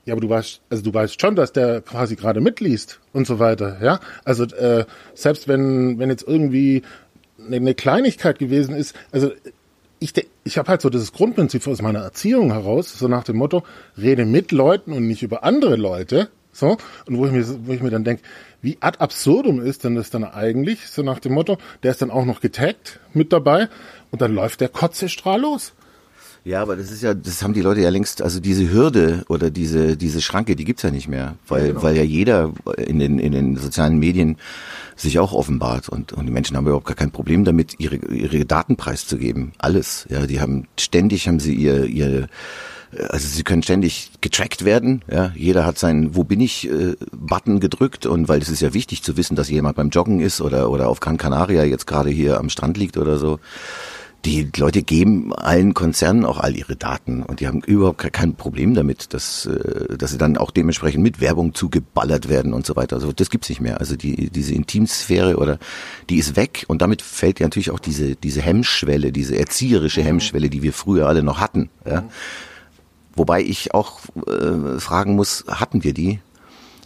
ja, 0.05 0.13
aber 0.13 0.21
du 0.21 0.29
weißt, 0.29 0.61
also 0.69 0.83
du 0.83 0.93
weißt 0.93 1.19
schon, 1.19 1.35
dass 1.35 1.51
der 1.51 1.81
quasi 1.81 2.15
gerade 2.15 2.39
mitliest 2.39 3.01
und 3.11 3.27
so 3.27 3.39
weiter, 3.39 3.77
ja. 3.83 3.99
Also 4.23 4.45
äh, 4.45 4.85
selbst 5.13 5.49
wenn, 5.49 5.99
wenn 5.99 6.09
jetzt 6.09 6.25
irgendwie 6.25 6.83
eine 7.45 7.73
Kleinigkeit 7.73 8.39
gewesen 8.39 8.73
ist, 8.73 8.95
also 9.11 9.31
ich, 10.03 10.13
ich 10.43 10.57
habe 10.57 10.67
halt 10.67 10.81
so 10.81 10.89
dieses 10.89 11.13
Grundprinzip 11.13 11.65
aus 11.67 11.81
meiner 11.81 11.99
Erziehung 11.99 12.51
heraus, 12.51 12.97
so 12.97 13.07
nach 13.07 13.23
dem 13.23 13.37
Motto, 13.37 13.63
rede 13.97 14.25
mit 14.25 14.51
Leuten 14.51 14.91
und 14.91 15.07
nicht 15.07 15.23
über 15.23 15.43
andere 15.43 15.77
Leute. 15.77 16.29
So, 16.51 16.77
und 17.07 17.17
wo 17.17 17.25
ich 17.25 17.31
mir, 17.31 17.45
wo 17.65 17.71
ich 17.71 17.81
mir 17.81 17.89
dann 17.89 18.03
denke, 18.03 18.21
wie 18.61 18.77
ad 18.79 18.99
absurdum 18.99 19.59
ist 19.59 19.83
denn 19.85 19.95
das 19.95 20.11
dann 20.11 20.23
eigentlich, 20.23 20.87
so 20.87 21.01
nach 21.01 21.19
dem 21.19 21.33
Motto, 21.33 21.57
der 21.81 21.91
ist 21.91 22.01
dann 22.01 22.11
auch 22.11 22.25
noch 22.25 22.41
getaggt 22.41 22.99
mit 23.13 23.33
dabei 23.33 23.69
und 24.11 24.21
dann 24.21 24.35
läuft 24.35 24.61
der 24.61 24.69
Kotzestrahl 24.69 25.41
los. 25.41 25.73
Ja, 26.45 26.61
aber 26.61 26.75
das 26.75 26.91
ist 26.91 27.01
ja, 27.01 27.13
das 27.13 27.41
haben 27.41 27.53
die 27.53 27.61
Leute 27.61 27.79
ja 27.79 27.89
längst, 27.89 28.21
also 28.21 28.41
diese 28.41 28.69
Hürde 28.69 29.23
oder 29.29 29.49
diese, 29.49 29.95
diese 29.95 30.21
Schranke, 30.21 30.57
die 30.57 30.65
gibt's 30.65 30.83
ja 30.83 30.91
nicht 30.91 31.07
mehr, 31.07 31.35
weil, 31.47 31.61
ja, 31.61 31.67
genau. 31.69 31.83
weil 31.83 31.95
ja 31.95 32.03
jeder 32.03 32.51
in 32.77 32.99
den, 32.99 33.17
in 33.17 33.31
den 33.31 33.55
sozialen 33.55 33.97
Medien 33.97 34.37
sich 34.97 35.19
auch 35.19 35.31
offenbart 35.31 35.87
und, 35.87 36.11
und 36.11 36.25
die 36.25 36.33
Menschen 36.33 36.57
haben 36.57 36.65
überhaupt 36.65 36.85
gar 36.85 36.97
kein 36.97 37.11
Problem 37.11 37.45
damit, 37.45 37.75
ihre, 37.79 37.95
ihre 37.95 38.45
Daten 38.45 38.75
preiszugeben. 38.75 39.53
Alles, 39.57 40.05
ja, 40.09 40.27
die 40.27 40.41
haben, 40.41 40.67
ständig 40.77 41.29
haben 41.29 41.39
sie 41.39 41.55
ihr, 41.55 41.85
ihr, 41.85 42.27
also 43.09 43.25
sie 43.25 43.43
können 43.43 43.63
ständig 43.63 44.11
getrackt 44.19 44.65
werden. 44.65 45.01
Ja, 45.09 45.31
jeder 45.35 45.65
hat 45.65 45.79
seinen 45.79 46.13
Wo 46.13 46.25
bin 46.25 46.41
ich 46.41 46.69
äh, 46.69 46.95
Button 47.13 47.61
gedrückt 47.61 48.05
und 48.05 48.27
weil 48.27 48.41
es 48.41 48.49
ist 48.49 48.61
ja 48.61 48.73
wichtig 48.73 49.01
zu 49.01 49.15
wissen, 49.15 49.35
dass 49.35 49.49
jemand 49.49 49.77
beim 49.77 49.89
Joggen 49.89 50.19
ist 50.19 50.41
oder 50.41 50.69
oder 50.69 50.89
auf 50.89 50.99
Gran 50.99 51.17
Canaria 51.17 51.63
jetzt 51.63 51.87
gerade 51.87 52.09
hier 52.09 52.37
am 52.37 52.49
Strand 52.49 52.77
liegt 52.77 52.97
oder 52.97 53.17
so 53.17 53.39
die 54.25 54.49
Leute 54.55 54.83
geben 54.83 55.33
allen 55.33 55.73
Konzernen 55.73 56.23
auch 56.23 56.39
all 56.39 56.55
ihre 56.55 56.77
Daten 56.77 57.23
und 57.23 57.41
die 57.41 57.47
haben 57.47 57.61
überhaupt 57.61 58.13
kein 58.13 58.35
Problem 58.35 58.73
damit, 58.73 59.13
dass, 59.13 59.45
äh, 59.45 59.97
dass 59.97 60.11
sie 60.11 60.17
dann 60.17 60.37
auch 60.37 60.51
dementsprechend 60.51 61.03
mit 61.03 61.19
Werbung 61.19 61.53
zugeballert 61.53 62.29
werden 62.29 62.53
und 62.53 62.65
so 62.65 62.75
weiter. 62.75 62.95
Also 62.95 63.11
das 63.11 63.29
gibt's 63.29 63.49
nicht 63.49 63.59
mehr. 63.59 63.79
Also 63.79 63.97
die, 63.97 64.29
diese 64.29 64.53
Intimsphäre 64.53 65.37
oder 65.37 65.59
die 66.09 66.17
ist 66.17 66.37
weg 66.37 66.63
und 66.67 66.81
damit 66.81 67.01
fällt 67.01 67.39
ja 67.39 67.45
natürlich 67.45 67.71
auch 67.71 67.79
diese, 67.79 68.15
diese 68.15 68.41
Hemmschwelle, 68.41 69.11
diese 69.11 69.37
erzieherische 69.37 70.01
mhm. 70.01 70.05
Hemmschwelle, 70.05 70.49
die 70.49 70.63
wir 70.63 70.73
früher 70.73 71.07
alle 71.07 71.23
noch 71.23 71.39
hatten. 71.39 71.69
Ja? 71.85 72.05
Wobei 73.15 73.41
ich 73.41 73.73
auch 73.73 73.99
äh, 74.25 74.79
fragen 74.79 75.15
muss, 75.15 75.43
hatten 75.47 75.83
wir 75.83 75.93
die? 75.93 76.19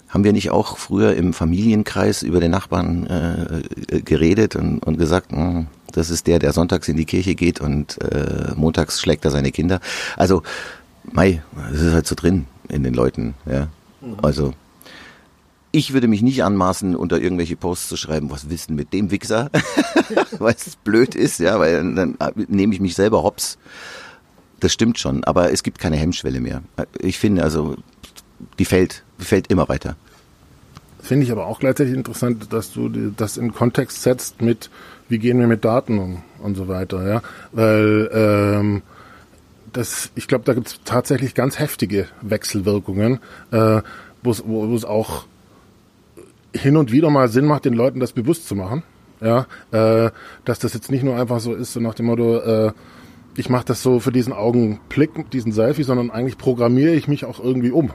Haben 0.10 0.24
wir 0.24 0.34
nicht 0.34 0.50
auch 0.51 0.77
früher 0.77 1.15
im 1.15 1.34
Familienkreis 1.34 2.24
über 2.24 2.39
den 2.39 2.51
Nachbarn 2.51 3.06
äh, 3.08 4.01
geredet 4.01 4.56
und, 4.56 4.79
und 4.79 4.98
gesagt, 4.98 5.32
mh, 5.32 5.38
hm, 5.38 5.67
das 5.98 6.10
ist 6.10 6.27
der, 6.27 6.39
der 6.39 6.54
sonntags 6.54 6.88
in 6.88 6.96
die 6.96 7.06
Kirche 7.06 7.36
geht 7.36 7.60
und 7.60 8.01
äh, 8.01 8.54
montags 8.56 9.01
schlägt 9.01 9.25
er 9.25 9.32
seine 9.32 9.51
Kinder. 9.51 9.80
Also, 10.16 10.44
mei, 11.04 11.42
das 11.72 11.82
ist 11.82 11.94
halt 11.94 12.08
so 12.08 12.16
drin 12.16 12.46
in 12.70 12.84
den 12.84 12.94
Leuten, 12.94 13.34
ja. 13.46 13.68
Mhm. 14.01 14.18
Also, 14.22 14.54
ich 15.72 15.94
würde 15.94 16.08
mich 16.08 16.22
nicht 16.22 16.44
anmaßen, 16.44 16.96
unter 16.96 17.20
irgendwelche 17.20 17.56
Posts 17.56 17.89
zu 17.89 17.98
schreiben, 17.98 18.30
was 18.30 18.50
wissen 18.50 18.75
mit 18.75 18.94
dem 18.94 19.12
Wichser, 19.12 19.50
weil 20.39 20.56
es 20.56 20.75
blöd 20.77 21.16
ist, 21.16 21.39
ja, 21.39 21.60
weil 21.60 21.74
dann, 21.94 22.16
dann 22.18 22.34
nehme 22.48 22.74
ich 22.74 22.80
mich 22.80 22.96
selber 22.96 23.24
hops. 23.24 23.58
Das 24.60 24.74
stimmt 24.74 24.98
schon, 24.98 25.24
aber 25.24 25.51
es 25.51 25.62
gibt 25.62 25.77
keine 25.80 25.98
Hemmschwelle 25.98 26.42
mehr. 26.42 26.63
Ich 27.00 27.20
finde 27.20 27.44
also, 27.44 27.75
die 28.60 28.66
fällt, 28.66 29.04
fällt 29.20 29.48
immer 29.48 29.70
weiter. 29.70 29.96
Finde 31.01 31.25
ich 31.25 31.32
aber 31.32 31.46
auch 31.46 31.60
gleichzeitig 31.60 31.94
interessant, 31.94 32.51
dass 32.51 32.74
du 32.74 32.89
das 32.89 33.38
in 33.38 33.54
Kontext 33.54 34.01
setzt 34.01 34.42
mit 34.42 34.70
wie 35.10 35.20
gehen 35.20 35.40
wir 35.40 35.48
mit 35.48 35.66
Daten 35.66 36.00
um 36.00 36.24
und 36.40 36.56
so 36.56 36.68
weiter, 36.68 37.08
ja, 37.08 37.22
weil 37.52 38.10
ähm, 38.14 38.82
das, 39.74 40.12
ich 40.16 40.28
glaube, 40.28 40.44
da 40.46 40.54
gibt 40.54 40.68
es 40.68 40.80
tatsächlich 40.86 41.36
ganz 41.36 41.60
heftige 41.60 42.08
Wechselwirkungen, 42.22 43.20
äh, 43.52 43.82
wo 44.24 44.76
es 44.76 44.86
auch 44.86 45.26
hin 46.54 46.78
und 46.78 46.92
wieder 46.92 47.10
mal 47.10 47.30
Sinn 47.30 47.46
macht, 47.46 47.66
den 47.66 47.74
Leuten 47.74 48.00
das 48.00 48.14
bewusst 48.14 48.48
zu 48.48 48.56
machen, 48.56 48.84
ja, 49.22 49.46
äh, 49.72 50.12
dass 50.46 50.60
das 50.60 50.74
jetzt 50.74 50.92
nicht 50.92 51.04
nur 51.04 51.16
einfach 51.16 51.40
so 51.40 51.54
ist, 51.54 51.74
so 51.74 51.80
nach 51.80 51.94
dem 51.94 52.08
Motto, 52.08 52.40
äh, 52.40 52.72
ich 53.36 53.50
mache 53.50 53.66
das 53.66 53.84
so 53.84 54.00
für 54.00 54.12
diesen 54.12 54.34
Augenblick, 54.34 55.30
diesen 55.32 55.52
Selfie, 55.52 55.84
sondern 55.84 56.10
eigentlich 56.10 56.38
programmiere 56.38 56.94
ich 56.94 57.08
mich 57.08 57.26
auch 57.26 57.40
irgendwie 57.40 57.72
um. 57.72 57.92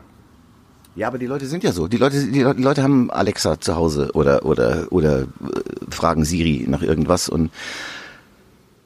Ja, 0.94 1.08
aber 1.08 1.18
die 1.18 1.26
Leute 1.26 1.46
sind 1.46 1.64
ja 1.64 1.72
so. 1.72 1.88
Die 1.88 1.96
Leute, 1.96 2.26
die, 2.26 2.42
Leute 2.42 2.82
haben 2.82 3.10
Alexa 3.10 3.58
zu 3.60 3.76
Hause 3.76 4.10
oder 4.12 4.44
oder 4.44 4.88
oder 4.90 5.22
äh, 5.22 5.26
fragen 5.90 6.24
Siri 6.24 6.66
nach 6.68 6.82
irgendwas 6.82 7.28
und 7.28 7.50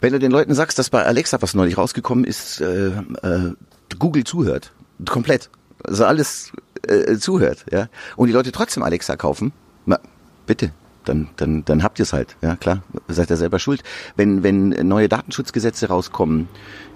wenn 0.01 0.13
du 0.13 0.19
den 0.19 0.31
Leuten 0.31 0.55
sagst, 0.55 0.79
dass 0.79 0.91
bei 0.91 1.05
Alexa 1.05 1.41
was 1.41 1.55
neulich 1.55 1.79
rausgekommen 1.79 2.25
ist, 2.25 2.61
äh, 2.61 2.89
äh, 2.89 3.55
Google 3.99 4.25
zuhört, 4.25 4.73
komplett, 5.09 5.49
also 5.85 6.05
alles 6.05 6.53
äh, 6.87 7.17
zuhört, 7.17 7.65
ja, 7.73 7.89
und 8.15 8.29
die 8.29 8.33
Leute 8.33 8.53
trotzdem 8.53 8.83
Alexa 8.83 9.17
kaufen, 9.17 9.53
na, 9.87 9.99
bitte, 10.47 10.71
dann, 11.07 11.29
dann, 11.37 11.65
dann 11.65 11.83
habt 11.83 11.99
ihr 11.99 12.03
es 12.03 12.13
halt. 12.13 12.37
Ja, 12.43 12.57
klar, 12.57 12.83
seid 13.09 13.31
ihr 13.31 13.37
selber 13.37 13.59
schuld. 13.59 13.83
Wenn, 14.17 14.43
wenn 14.43 14.69
neue 14.87 15.09
Datenschutzgesetze 15.09 15.89
rauskommen, 15.89 16.49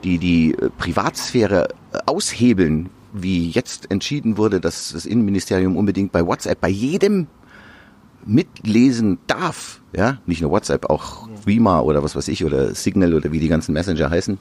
die 0.04 0.18
die 0.18 0.52
äh, 0.52 0.68
Privatsphäre 0.78 1.68
aushebeln, 2.06 2.90
wie 3.12 3.50
jetzt 3.50 3.90
entschieden 3.90 4.36
wurde, 4.36 4.60
dass 4.60 4.92
das 4.92 5.06
Innenministerium 5.06 5.76
unbedingt 5.76 6.12
bei 6.12 6.26
WhatsApp 6.26 6.60
bei 6.60 6.68
jedem 6.68 7.26
mitlesen 8.24 9.18
darf, 9.26 9.80
ja, 9.92 10.18
nicht 10.26 10.42
nur 10.42 10.50
WhatsApp, 10.50 10.90
auch 10.90 11.28
Threema 11.44 11.80
oder 11.80 12.02
was 12.02 12.16
weiß 12.16 12.28
ich 12.28 12.44
oder 12.44 12.74
Signal 12.74 13.14
oder 13.14 13.32
wie 13.32 13.40
die 13.40 13.48
ganzen 13.48 13.72
Messenger 13.72 14.10
heißen. 14.10 14.38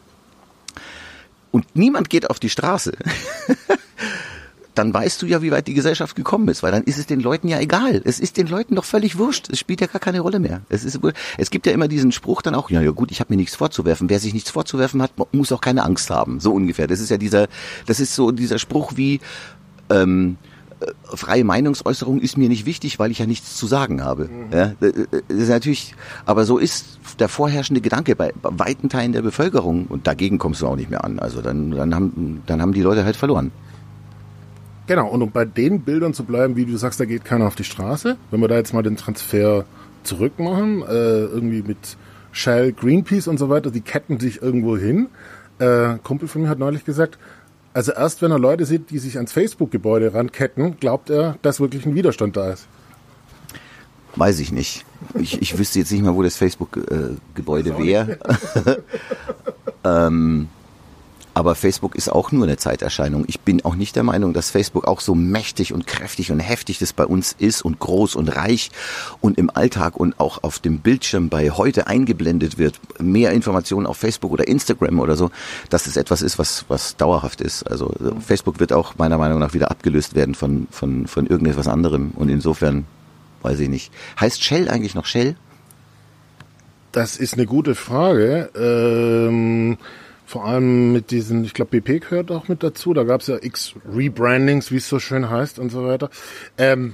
Und 1.52 1.66
niemand 1.76 2.10
geht 2.10 2.30
auf 2.30 2.40
die 2.40 2.50
Straße. 2.50 2.94
dann 4.80 4.94
weißt 4.94 5.22
du 5.22 5.26
ja, 5.26 5.42
wie 5.42 5.52
weit 5.52 5.68
die 5.68 5.74
Gesellschaft 5.74 6.16
gekommen 6.16 6.48
ist, 6.48 6.64
weil 6.64 6.72
dann 6.72 6.84
ist 6.84 6.98
es 6.98 7.06
den 7.06 7.20
Leuten 7.20 7.50
ja 7.50 7.60
egal. 7.60 8.02
Es 8.06 8.18
ist 8.18 8.38
den 8.38 8.48
Leuten 8.48 8.76
doch 8.76 8.86
völlig 8.86 9.18
wurscht. 9.18 9.50
Es 9.52 9.60
spielt 9.60 9.82
ja 9.82 9.88
gar 9.88 10.00
keine 10.00 10.22
Rolle 10.22 10.40
mehr. 10.40 10.62
Es, 10.70 10.86
ist, 10.86 10.98
es 11.38 11.50
gibt 11.50 11.68
ja 11.68 11.74
immer 11.74 11.90
diesen 11.90 12.14
Spruch 12.14 12.42
dann 12.42 12.56
auch, 12.56 12.70
ja, 12.70 12.82
ja 12.82 12.92
gut, 12.92 13.12
ich 13.12 13.20
habe 13.20 13.34
mir 13.34 13.38
nichts 13.38 13.56
vorzuwerfen. 13.56 14.10
Wer 14.10 14.22
sich 14.22 14.34
nichts 14.34 14.52
vorzuwerfen 14.52 15.02
hat, 15.02 15.12
muss 15.34 15.52
auch 15.52 15.60
keine 15.60 15.84
Angst 15.84 16.10
haben. 16.10 16.40
So 16.40 16.54
ungefähr. 16.54 16.88
Das 16.88 17.02
ist 17.02 17.10
ja 17.10 17.18
dieser, 17.18 17.48
das 17.88 18.00
ist 18.00 18.16
so 18.16 18.32
dieser 18.32 18.58
Spruch 18.58 18.94
wie, 18.96 19.20
ähm, 19.90 20.38
äh, 20.80 20.86
freie 21.14 21.44
Meinungsäußerung 21.44 22.22
ist 22.22 22.38
mir 22.38 22.48
nicht 22.48 22.66
wichtig, 22.66 23.00
weil 23.00 23.12
ich 23.12 23.20
ja 23.20 23.26
nichts 23.26 23.58
zu 23.58 23.68
sagen 23.68 24.02
habe. 24.02 24.30
Mhm. 24.30 24.54
Ja, 24.54 24.72
das 24.80 24.94
ist 25.28 25.50
natürlich, 25.50 25.94
aber 26.26 26.46
so 26.46 26.58
ist 26.58 27.00
der 27.20 27.28
vorherrschende 27.28 27.82
Gedanke 27.82 28.16
bei 28.16 28.32
weiten 28.44 28.88
Teilen 28.88 29.12
der 29.12 29.24
Bevölkerung 29.24 29.88
und 29.88 30.08
dagegen 30.08 30.38
kommst 30.38 30.62
du 30.62 30.68
auch 30.68 30.78
nicht 30.78 30.90
mehr 30.90 31.04
an. 31.04 31.20
Also 31.20 31.42
dann, 31.42 31.72
dann 31.72 31.94
haben, 31.94 32.44
dann 32.46 32.62
haben 32.62 32.72
die 32.72 32.82
Leute 32.82 33.04
halt 33.04 33.18
verloren. 33.18 33.52
Genau, 34.90 35.08
und 35.08 35.22
um 35.22 35.30
bei 35.30 35.46
den 35.46 35.82
Bildern 35.82 36.16
zu 36.16 36.24
bleiben, 36.24 36.56
wie 36.56 36.66
du 36.66 36.76
sagst, 36.76 37.00
da 37.00 37.06
geht 37.06 37.24
keiner 37.24 37.46
auf 37.46 37.54
die 37.54 37.64
Straße. 37.64 38.18
Wenn 38.32 38.42
wir 38.42 38.48
da 38.48 38.56
jetzt 38.56 38.74
mal 38.74 38.82
den 38.82 38.98
Transfer 38.98 39.66
zurückmachen, 40.02 40.82
äh, 40.82 41.26
irgendwie 41.26 41.62
mit 41.62 41.96
Shell, 42.32 42.74
Greenpeace 42.74 43.28
und 43.28 43.38
so 43.38 43.50
weiter, 43.50 43.70
die 43.70 43.82
ketten 43.82 44.20
sich 44.20 44.42
irgendwo 44.42 44.78
hin. 44.78 45.10
Äh, 45.60 46.00
Kumpel 46.04 46.28
von 46.28 46.42
mir 46.42 46.50
hat 46.50 46.58
neulich 46.58 46.86
gesagt, 46.86 47.20
also 47.72 47.92
erst 47.92 48.24
wenn 48.24 48.32
er 48.32 48.40
Leute 48.40 48.66
sieht, 48.66 48.90
die 48.90 48.98
sich 48.98 49.18
ans 49.18 49.32
Facebook-Gebäude 49.32 50.16
ranketten, 50.16 50.80
glaubt 50.80 51.12
er, 51.12 51.36
dass 51.44 51.60
wirklich 51.60 51.86
ein 51.86 51.94
Widerstand 51.94 52.36
da 52.36 52.54
ist. 52.54 52.66
Weiß 54.16 54.40
ich 54.40 54.52
nicht. 54.52 54.86
Ich, 55.14 55.40
ich 55.40 55.56
wüsste 55.56 55.78
jetzt 55.78 55.92
nicht 55.92 56.04
mal, 56.04 56.16
wo 56.16 56.24
das 56.24 56.36
Facebook-Gebäude 56.36 57.70
äh, 57.70 57.78
wäre. 57.78 58.18
ähm, 59.84 60.48
aber 61.40 61.56
Facebook 61.56 61.96
ist 61.96 62.12
auch 62.12 62.34
nur 62.34 62.44
eine 62.44 62.58
Zeiterscheinung. 62.58 63.24
Ich 63.28 63.40
bin 63.40 63.64
auch 63.64 63.76
nicht 63.76 63.96
der 63.96 64.04
Meinung, 64.04 64.34
dass 64.34 64.52
Facebook 64.52 64.86
auch 64.86 65.00
so 65.00 65.16
mächtig 65.16 65.72
und 65.72 65.88
kräftig 65.88 66.34
und 66.34 66.42
heftig 66.42 66.80
das 66.80 66.92
bei 66.92 67.06
uns 67.06 67.34
ist 67.40 67.62
und 67.62 67.80
groß 67.80 68.16
und 68.16 68.28
reich 68.36 68.72
und 69.22 69.38
im 69.38 69.50
Alltag 69.50 69.96
und 69.96 70.20
auch 70.20 70.44
auf 70.44 70.60
dem 70.60 70.80
Bildschirm 70.80 71.30
bei 71.30 71.50
heute 71.52 71.88
eingeblendet 71.88 72.58
wird. 72.58 72.78
Mehr 73.00 73.32
Informationen 73.32 73.88
auf 73.88 73.96
Facebook 73.96 74.34
oder 74.34 74.50
Instagram 74.50 75.00
oder 75.00 75.16
so, 75.16 75.32
dass 75.70 75.88
es 75.88 75.96
etwas 75.96 76.22
ist, 76.22 76.38
was, 76.40 76.66
was 76.68 76.98
dauerhaft 76.98 77.40
ist. 77.40 77.64
Also 77.64 77.94
Facebook 78.20 78.60
wird 78.60 78.74
auch 78.74 78.98
meiner 78.98 79.18
Meinung 79.18 79.40
nach 79.40 79.54
wieder 79.54 79.72
abgelöst 79.72 80.16
werden 80.16 80.36
von, 80.36 80.68
von, 80.72 81.08
von 81.08 81.26
irgendetwas 81.26 81.70
anderem. 81.70 82.12
Und 82.18 82.28
insofern 82.28 82.86
weiß 83.44 83.62
ich 83.62 83.70
nicht. 83.70 83.94
Heißt 84.20 84.44
Shell 84.44 84.68
eigentlich 84.68 84.94
noch 84.94 85.06
Shell? 85.06 85.38
Das 86.92 87.16
ist 87.16 87.36
eine 87.36 87.46
gute 87.46 87.76
Frage. 87.76 88.50
Ähm 88.58 89.78
vor 90.30 90.46
allem 90.46 90.94
mit 90.94 91.10
diesen, 91.10 91.44
ich 91.44 91.56
glaube, 91.56 91.82
BP 91.82 92.02
gehört 92.08 92.30
auch 92.30 92.48
mit 92.48 92.62
dazu. 92.62 92.94
Da 92.94 93.04
gab 93.04 93.22
es 93.22 93.28
ja 93.28 93.38
x 93.42 93.74
Rebrandings, 93.92 94.72
wie 94.72 94.76
es 94.76 94.88
so 94.88 95.00
schön 95.00 95.28
heißt 95.28 95.58
und 95.58 95.72
so 95.72 95.84
weiter. 95.84 96.12
Ähm, 96.60 96.94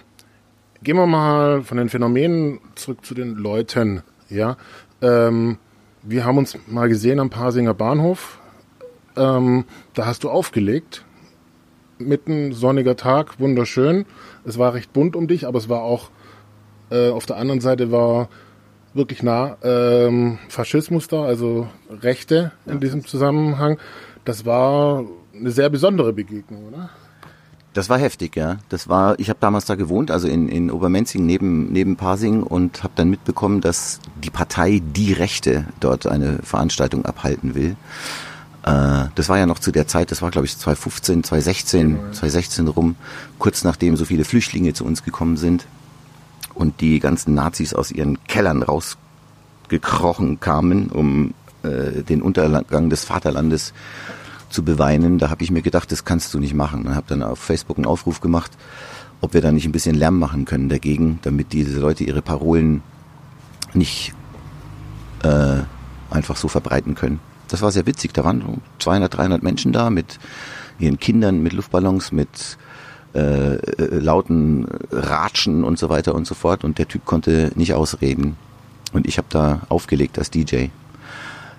gehen 0.82 0.96
wir 0.96 1.06
mal 1.06 1.62
von 1.62 1.78
den 1.78 1.90
Phänomenen 1.90 2.62
zurück 2.76 3.06
zu 3.06 3.14
den 3.14 3.36
Leuten. 3.36 4.04
Ja, 4.30 4.56
ähm, 5.02 5.58
wir 6.02 6.24
haben 6.24 6.38
uns 6.38 6.58
mal 6.66 6.88
gesehen 6.88 7.20
am 7.20 7.30
Pasinger 7.30 7.74
Bahnhof. 7.74 8.40
Ähm, 9.18 9.66
da 9.96 10.06
hast 10.06 10.24
du 10.24 10.30
aufgelegt. 10.30 11.04
Mitten 11.98 12.54
sonniger 12.54 12.96
Tag, 12.96 13.38
wunderschön. 13.38 14.06
Es 14.46 14.58
war 14.58 14.76
recht 14.76 14.94
bunt 14.94 15.18
um 15.18 15.28
dich, 15.28 15.46
aber 15.46 15.58
es 15.58 15.68
war 15.68 15.82
auch 15.82 16.10
äh, 16.90 17.10
auf 17.10 17.26
der 17.26 17.36
anderen 17.36 17.60
Seite 17.60 17.92
war 17.92 18.30
wirklich 18.96 19.22
nah. 19.22 19.58
Ähm, 19.62 20.40
Faschismus 20.50 21.08
da, 21.08 21.24
also 21.24 21.68
Rechte 22.02 22.52
in 22.66 22.80
diesem 22.80 23.06
Zusammenhang. 23.06 23.78
Das 24.24 24.46
war 24.46 25.04
eine 25.38 25.52
sehr 25.52 25.70
besondere 25.70 26.14
Begegnung, 26.14 26.66
oder? 26.70 26.90
Das 27.74 27.90
war 27.90 28.00
heftig, 28.00 28.38
ja. 28.38 28.58
Das 28.70 28.88
war, 28.88 29.20
ich 29.20 29.30
habe 29.30 29.38
damals 29.42 29.66
da 29.66 29.76
gewohnt, 29.76 30.10
also 30.10 30.30
in, 30.30 30.48
in 30.48 30.72
Obermenzing 30.72 31.26
neben, 31.26 31.74
neben 31.74 31.98
Pasing 31.98 32.42
und 32.42 32.84
habe 32.84 32.94
dann 32.96 33.10
mitbekommen, 33.10 33.60
dass 33.60 34.00
die 34.24 34.30
Partei 34.30 34.82
Die 34.96 35.12
Rechte 35.12 35.66
dort 35.82 36.08
eine 36.08 36.40
Veranstaltung 36.42 37.04
abhalten 37.04 37.54
will. 37.54 37.76
Äh, 38.64 39.10
das 39.16 39.28
war 39.28 39.38
ja 39.38 39.46
noch 39.46 39.60
zu 39.60 39.74
der 39.74 39.88
Zeit, 39.88 40.12
das 40.12 40.22
war 40.22 40.32
glaube 40.32 40.48
ich 40.48 40.58
2015, 40.58 41.26
2016, 41.26 41.98
2016 42.14 42.68
rum, 42.70 42.96
kurz 43.40 43.66
nachdem 43.66 43.98
so 43.98 44.06
viele 44.06 44.24
Flüchtlinge 44.24 44.74
zu 44.74 44.86
uns 44.86 45.04
gekommen 45.04 45.36
sind 45.36 45.68
und 46.56 46.82
die 46.82 47.00
ganzen 47.00 47.34
Nazis 47.36 47.74
aus 47.74 47.92
ihren 47.92 48.24
Kellern 48.24 48.64
rausgekrochen 48.64 50.40
kamen, 50.40 50.88
um 50.88 51.34
äh, 51.64 52.04
den 52.04 52.22
Untergang 52.22 52.90
des 52.90 53.06
Vaterlandes 53.06 53.74
zu 54.50 54.64
beweinen. 54.64 55.20
Da 55.20 55.30
habe 55.30 55.44
ich 55.44 55.52
mir 55.52 55.62
gedacht, 55.62 55.92
das 55.92 56.06
kannst 56.06 56.34
du 56.34 56.40
nicht 56.40 56.54
machen. 56.54 56.86
Und 56.86 56.96
habe 56.96 57.08
dann 57.08 57.22
auf 57.22 57.40
Facebook 57.40 57.78
einen 57.78 57.86
Aufruf 57.86 58.22
gemacht, 58.22 58.52
ob 59.22 59.34
wir 59.34 59.42
da 59.42 59.52
nicht 59.52 59.66
ein 59.66 59.72
bisschen 59.72 59.96
Lärm 59.96 60.18
machen 60.18 60.46
können 60.46 60.70
dagegen, 60.70 61.20
damit 61.22 61.54
diese 61.54 61.80
Leute 61.80 62.04
ihre 62.04 62.22
Parolen 62.22 62.82
nicht 63.74 64.14
äh, 65.24 65.58
einfach 66.10 66.38
so 66.38 66.48
verbreiten 66.48 66.96
können. 66.96 67.20
Das 67.50 67.62
war 67.62 67.72
sehr 67.72 67.86
witzig. 67.86 68.14
Da 68.14 68.24
waren 68.24 68.62
200, 68.80 69.16
300 69.16 69.44
Menschen 69.44 69.72
da 69.74 69.90
mit 69.90 70.20
ihren 70.80 71.00
Kindern 71.00 71.42
mit 71.42 71.54
Luftballons, 71.54 72.12
mit 72.12 72.58
äh, 73.16 73.56
äh, 73.56 74.00
lauten 74.00 74.68
Ratschen 74.92 75.64
und 75.64 75.80
so 75.80 75.90
weiter 75.90 76.14
und 76.14 76.28
so 76.28 76.36
fort. 76.36 76.66
Und 76.66 76.80
der 76.80 76.88
Typ 76.88 77.06
konnte 77.06 77.52
nicht 77.56 77.74
ausreden. 77.74 78.36
Und 78.92 79.08
ich 79.08 79.18
habe 79.18 79.28
da 79.30 79.62
aufgelegt 79.70 80.20
als 80.20 80.32
DJ. 80.32 80.66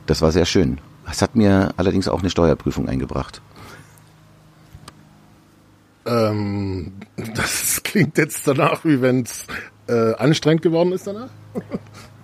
Das 0.06 0.20
war 0.20 0.32
sehr 0.32 0.44
schön. 0.44 0.78
Es 1.10 1.22
hat 1.22 1.34
mir 1.34 1.72
allerdings 1.78 2.08
auch 2.08 2.20
eine 2.20 2.28
Steuerprüfung 2.28 2.88
eingebracht. 2.88 3.40
Ähm, 6.04 6.92
das 7.34 7.82
klingt 7.82 8.18
jetzt 8.18 8.46
danach, 8.46 8.84
wie 8.84 9.00
wenn 9.00 9.22
es 9.22 9.46
äh, 9.88 10.14
anstrengend 10.14 10.62
geworden 10.62 10.92
ist 10.92 11.06
danach. 11.06 11.30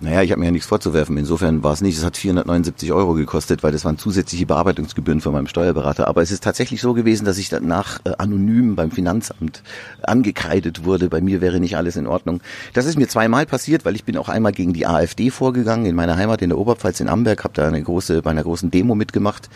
Naja, 0.03 0.21
ich 0.21 0.31
habe 0.31 0.41
mir 0.41 0.47
ja 0.47 0.51
nichts 0.51 0.67
vorzuwerfen. 0.67 1.15
Insofern 1.15 1.63
war 1.63 1.71
es 1.71 1.79
nicht. 1.79 1.97
Es 1.97 2.03
hat 2.03 2.17
479 2.17 2.91
Euro 2.91 3.13
gekostet, 3.13 3.63
weil 3.63 3.71
das 3.71 3.85
waren 3.85 3.97
zusätzliche 3.97 4.45
Bearbeitungsgebühren 4.45 5.21
von 5.21 5.31
meinem 5.31 5.47
Steuerberater. 5.47 6.09
Aber 6.09 6.21
es 6.21 6.29
ist 6.29 6.43
tatsächlich 6.43 6.81
so 6.81 6.93
gewesen, 6.93 7.23
dass 7.23 7.37
ich 7.37 7.47
danach 7.47 8.01
äh, 8.03 8.11
anonym 8.17 8.75
beim 8.75 8.91
Finanzamt 8.91 9.63
angekreidet 10.01 10.83
wurde. 10.83 11.07
Bei 11.07 11.21
mir 11.21 11.39
wäre 11.39 11.61
nicht 11.61 11.77
alles 11.77 11.95
in 11.95 12.05
Ordnung. 12.05 12.41
Das 12.73 12.85
ist 12.85 12.97
mir 12.97 13.07
zweimal 13.07 13.45
passiert, 13.45 13.85
weil 13.85 13.95
ich 13.95 14.03
bin 14.03 14.17
auch 14.17 14.27
einmal 14.27 14.51
gegen 14.51 14.73
die 14.73 14.85
AfD 14.85 15.29
vorgegangen 15.29 15.85
in 15.85 15.95
meiner 15.95 16.17
Heimat 16.17 16.41
in 16.41 16.49
der 16.49 16.57
Oberpfalz 16.57 16.99
in 16.99 17.07
Amberg. 17.07 17.45
Habe 17.45 17.53
da 17.53 17.65
eine 17.65 17.81
große 17.81 18.23
bei 18.23 18.31
einer 18.31 18.43
großen 18.43 18.71
Demo 18.71 18.95
mitgemacht. 18.95 19.49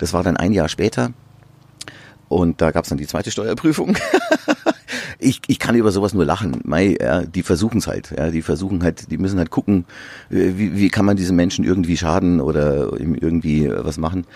Das 0.00 0.12
war 0.12 0.22
dann 0.22 0.36
ein 0.36 0.52
Jahr 0.52 0.68
später. 0.68 1.14
Und 2.28 2.60
da 2.60 2.72
gab 2.72 2.84
es 2.84 2.90
dann 2.90 2.98
die 2.98 3.06
zweite 3.06 3.30
Steuerprüfung. 3.30 3.96
ich, 5.24 5.40
ich 5.46 5.58
kann 5.58 5.74
über 5.74 5.90
sowas 5.90 6.14
nur 6.14 6.24
lachen. 6.24 6.60
Mai, 6.64 6.96
ja, 7.00 7.22
die 7.22 7.42
versuchen 7.42 7.78
es 7.78 7.86
halt. 7.86 8.14
Ja, 8.16 8.30
die 8.30 8.42
versuchen 8.42 8.82
halt, 8.82 9.10
die 9.10 9.18
müssen 9.18 9.38
halt 9.38 9.50
gucken, 9.50 9.86
äh, 10.30 10.52
wie, 10.56 10.76
wie 10.76 10.88
kann 10.88 11.04
man 11.04 11.16
diesen 11.16 11.36
Menschen 11.36 11.64
irgendwie 11.64 11.96
schaden 11.96 12.40
oder 12.40 12.92
irgendwie 12.98 13.70
was 13.70 13.98
machen. 13.98 14.26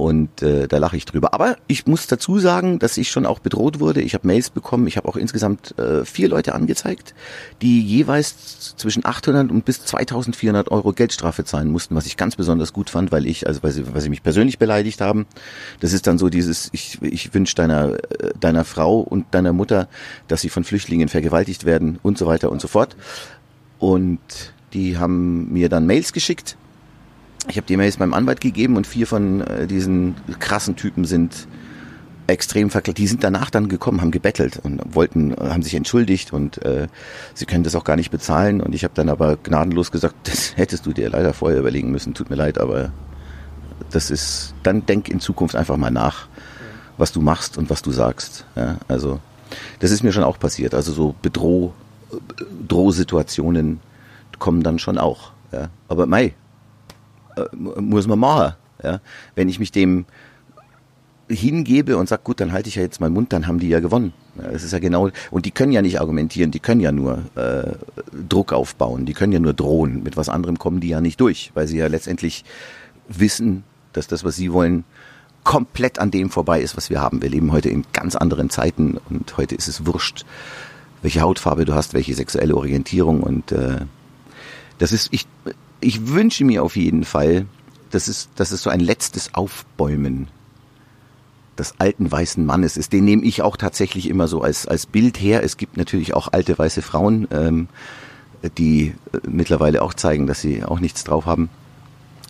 Und 0.00 0.40
äh, 0.40 0.66
da 0.66 0.78
lache 0.78 0.96
ich 0.96 1.04
drüber. 1.04 1.34
Aber 1.34 1.56
ich 1.66 1.86
muss 1.86 2.06
dazu 2.06 2.38
sagen, 2.38 2.78
dass 2.78 2.96
ich 2.96 3.10
schon 3.10 3.26
auch 3.26 3.38
bedroht 3.38 3.80
wurde. 3.80 4.00
Ich 4.00 4.14
habe 4.14 4.26
Mails 4.26 4.48
bekommen. 4.48 4.86
Ich 4.86 4.96
habe 4.96 5.06
auch 5.06 5.16
insgesamt 5.16 5.78
äh, 5.78 6.06
vier 6.06 6.30
Leute 6.30 6.54
angezeigt, 6.54 7.14
die 7.60 7.82
jeweils 7.82 8.74
zwischen 8.78 9.04
800 9.04 9.50
und 9.50 9.66
bis 9.66 9.84
2400 9.84 10.70
Euro 10.70 10.94
Geldstrafe 10.94 11.44
zahlen 11.44 11.68
mussten, 11.68 11.96
was 11.96 12.06
ich 12.06 12.16
ganz 12.16 12.34
besonders 12.34 12.72
gut 12.72 12.88
fand, 12.88 13.12
weil 13.12 13.26
ich, 13.26 13.46
also 13.46 13.62
weil 13.62 13.72
sie, 13.72 13.92
weil 13.92 14.00
sie 14.00 14.08
mich 14.08 14.22
persönlich 14.22 14.58
beleidigt 14.58 15.02
haben. 15.02 15.26
Das 15.80 15.92
ist 15.92 16.06
dann 16.06 16.16
so 16.16 16.30
dieses, 16.30 16.70
ich, 16.72 16.96
ich 17.02 17.34
wünsche 17.34 17.54
deiner, 17.54 17.92
äh, 17.92 18.32
deiner 18.40 18.64
Frau 18.64 19.00
und 19.00 19.26
deiner 19.32 19.52
Mutter, 19.52 19.86
dass 20.28 20.40
sie 20.40 20.48
von 20.48 20.64
Flüchtlingen 20.64 21.10
vergewaltigt 21.10 21.66
werden 21.66 21.98
und 22.02 22.16
so 22.16 22.26
weiter 22.26 22.50
und 22.50 22.62
so 22.62 22.68
fort. 22.68 22.96
Und 23.78 24.18
die 24.72 24.96
haben 24.96 25.52
mir 25.52 25.68
dann 25.68 25.84
Mails 25.84 26.14
geschickt 26.14 26.56
ich 27.48 27.56
habe 27.56 27.66
die 27.66 27.76
Mails 27.76 27.98
meinem 27.98 28.14
Anwalt 28.14 28.40
gegeben 28.40 28.76
und 28.76 28.86
vier 28.86 29.06
von 29.06 29.40
äh, 29.40 29.66
diesen 29.66 30.14
krassen 30.38 30.76
Typen 30.76 31.04
sind 31.04 31.48
extrem 32.26 32.70
verkleidet. 32.70 32.98
Die 32.98 33.06
sind 33.06 33.24
danach 33.24 33.50
dann 33.50 33.68
gekommen, 33.68 34.00
haben 34.00 34.10
gebettelt 34.10 34.60
und 34.62 34.94
wollten, 34.94 35.34
haben 35.36 35.62
sich 35.62 35.74
entschuldigt 35.74 36.32
und 36.32 36.64
äh, 36.64 36.86
sie 37.34 37.46
können 37.46 37.64
das 37.64 37.74
auch 37.74 37.84
gar 37.84 37.96
nicht 37.96 38.10
bezahlen. 38.10 38.60
Und 38.60 38.74
ich 38.74 38.84
habe 38.84 38.94
dann 38.94 39.08
aber 39.08 39.36
gnadenlos 39.36 39.90
gesagt, 39.90 40.14
das 40.24 40.56
hättest 40.56 40.86
du 40.86 40.92
dir 40.92 41.10
leider 41.10 41.34
vorher 41.34 41.58
überlegen 41.58 41.90
müssen. 41.90 42.14
Tut 42.14 42.30
mir 42.30 42.36
leid, 42.36 42.58
aber 42.58 42.92
das 43.90 44.10
ist. 44.10 44.54
Dann 44.62 44.86
denk 44.86 45.08
in 45.08 45.20
Zukunft 45.20 45.56
einfach 45.56 45.76
mal 45.76 45.90
nach, 45.90 46.28
was 46.96 47.12
du 47.12 47.20
machst 47.20 47.58
und 47.58 47.70
was 47.70 47.82
du 47.82 47.90
sagst. 47.90 48.44
Ja, 48.54 48.78
also 48.88 49.20
das 49.80 49.90
ist 49.90 50.02
mir 50.02 50.12
schon 50.12 50.24
auch 50.24 50.38
passiert. 50.38 50.74
Also 50.74 50.92
so 50.92 51.14
Bedroh, 51.22 51.72
Drohsituationen 52.68 53.80
kommen 54.38 54.62
dann 54.62 54.78
schon 54.78 54.98
auch. 54.98 55.32
Ja. 55.52 55.68
Aber 55.88 56.06
Mai, 56.06 56.34
muss 57.52 58.06
man 58.06 58.18
machen. 58.18 58.54
Ja? 58.82 59.00
Wenn 59.34 59.48
ich 59.48 59.58
mich 59.58 59.72
dem 59.72 60.06
hingebe 61.28 61.96
und 61.96 62.08
sage, 62.08 62.22
gut, 62.24 62.40
dann 62.40 62.52
halte 62.52 62.68
ich 62.68 62.74
ja 62.74 62.82
jetzt 62.82 63.00
meinen 63.00 63.12
Mund, 63.12 63.32
dann 63.32 63.46
haben 63.46 63.60
die 63.60 63.68
ja 63.68 63.80
gewonnen. 63.80 64.12
Das 64.36 64.64
ist 64.64 64.72
ja 64.72 64.78
genau, 64.78 65.10
und 65.30 65.46
die 65.46 65.50
können 65.50 65.72
ja 65.72 65.82
nicht 65.82 66.00
argumentieren, 66.00 66.50
die 66.50 66.60
können 66.60 66.80
ja 66.80 66.92
nur 66.92 67.18
äh, 67.36 67.72
Druck 68.28 68.52
aufbauen, 68.52 69.06
die 69.06 69.12
können 69.12 69.32
ja 69.32 69.38
nur 69.38 69.52
drohen. 69.52 70.02
Mit 70.02 70.16
was 70.16 70.28
anderem 70.28 70.58
kommen 70.58 70.80
die 70.80 70.88
ja 70.88 71.00
nicht 71.00 71.20
durch, 71.20 71.52
weil 71.54 71.68
sie 71.68 71.78
ja 71.78 71.86
letztendlich 71.86 72.44
wissen, 73.08 73.64
dass 73.92 74.06
das, 74.06 74.24
was 74.24 74.36
sie 74.36 74.52
wollen, 74.52 74.84
komplett 75.44 75.98
an 75.98 76.10
dem 76.10 76.30
vorbei 76.30 76.60
ist, 76.60 76.76
was 76.76 76.90
wir 76.90 77.00
haben. 77.00 77.22
Wir 77.22 77.30
leben 77.30 77.52
heute 77.52 77.70
in 77.70 77.84
ganz 77.92 78.16
anderen 78.16 78.50
Zeiten 78.50 78.98
und 79.08 79.36
heute 79.36 79.54
ist 79.54 79.68
es 79.68 79.86
wurscht, 79.86 80.24
welche 81.02 81.20
Hautfarbe 81.20 81.64
du 81.64 81.74
hast, 81.74 81.94
welche 81.94 82.14
sexuelle 82.14 82.56
Orientierung 82.56 83.22
und 83.22 83.52
äh, 83.52 83.78
das 84.78 84.92
ist, 84.92 85.08
ich, 85.12 85.26
ich 85.80 86.08
wünsche 86.08 86.44
mir 86.44 86.62
auf 86.62 86.76
jeden 86.76 87.04
Fall, 87.04 87.46
dass 87.90 88.08
es, 88.08 88.28
dass 88.36 88.52
es 88.52 88.62
so 88.62 88.70
ein 88.70 88.80
letztes 88.80 89.34
Aufbäumen 89.34 90.28
des 91.58 91.74
alten 91.78 92.10
weißen 92.10 92.44
Mannes 92.44 92.76
ist. 92.76 92.92
Den 92.92 93.04
nehme 93.04 93.22
ich 93.22 93.42
auch 93.42 93.56
tatsächlich 93.56 94.08
immer 94.08 94.28
so 94.28 94.42
als, 94.42 94.66
als 94.66 94.86
Bild 94.86 95.20
her. 95.20 95.42
Es 95.44 95.56
gibt 95.56 95.76
natürlich 95.76 96.14
auch 96.14 96.32
alte 96.32 96.58
weiße 96.58 96.82
Frauen, 96.82 97.28
ähm, 97.30 97.68
die 98.58 98.94
äh, 99.12 99.18
mittlerweile 99.28 99.82
auch 99.82 99.94
zeigen, 99.94 100.26
dass 100.26 100.40
sie 100.40 100.64
auch 100.64 100.80
nichts 100.80 101.04
drauf 101.04 101.26
haben. 101.26 101.50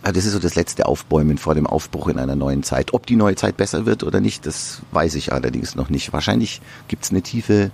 Aber 0.03 0.13
das 0.13 0.25
ist 0.25 0.33
so 0.33 0.39
das 0.39 0.55
letzte 0.55 0.87
Aufbäumen 0.87 1.37
vor 1.37 1.55
dem 1.55 1.67
Aufbruch 1.67 2.07
in 2.07 2.17
einer 2.17 2.35
neuen 2.35 2.63
Zeit. 2.63 2.93
Ob 2.93 3.05
die 3.05 3.15
neue 3.15 3.35
Zeit 3.35 3.55
besser 3.57 3.85
wird 3.85 4.03
oder 4.03 4.19
nicht, 4.19 4.45
das 4.45 4.81
weiß 4.91 5.15
ich 5.15 5.31
allerdings 5.31 5.75
noch 5.75 5.89
nicht. 5.89 6.11
Wahrscheinlich 6.11 6.61
gibt 6.87 7.03
es 7.03 7.11
eine 7.11 7.21
tiefe 7.21 7.71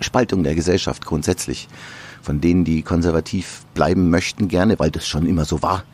Spaltung 0.00 0.42
der 0.42 0.54
Gesellschaft 0.54 1.04
grundsätzlich 1.04 1.68
von 2.22 2.40
denen, 2.40 2.64
die 2.64 2.82
konservativ 2.82 3.64
bleiben 3.74 4.10
möchten 4.10 4.48
gerne, 4.48 4.78
weil 4.78 4.90
das 4.90 5.06
schon 5.06 5.26
immer 5.26 5.44
so 5.44 5.62
war 5.62 5.84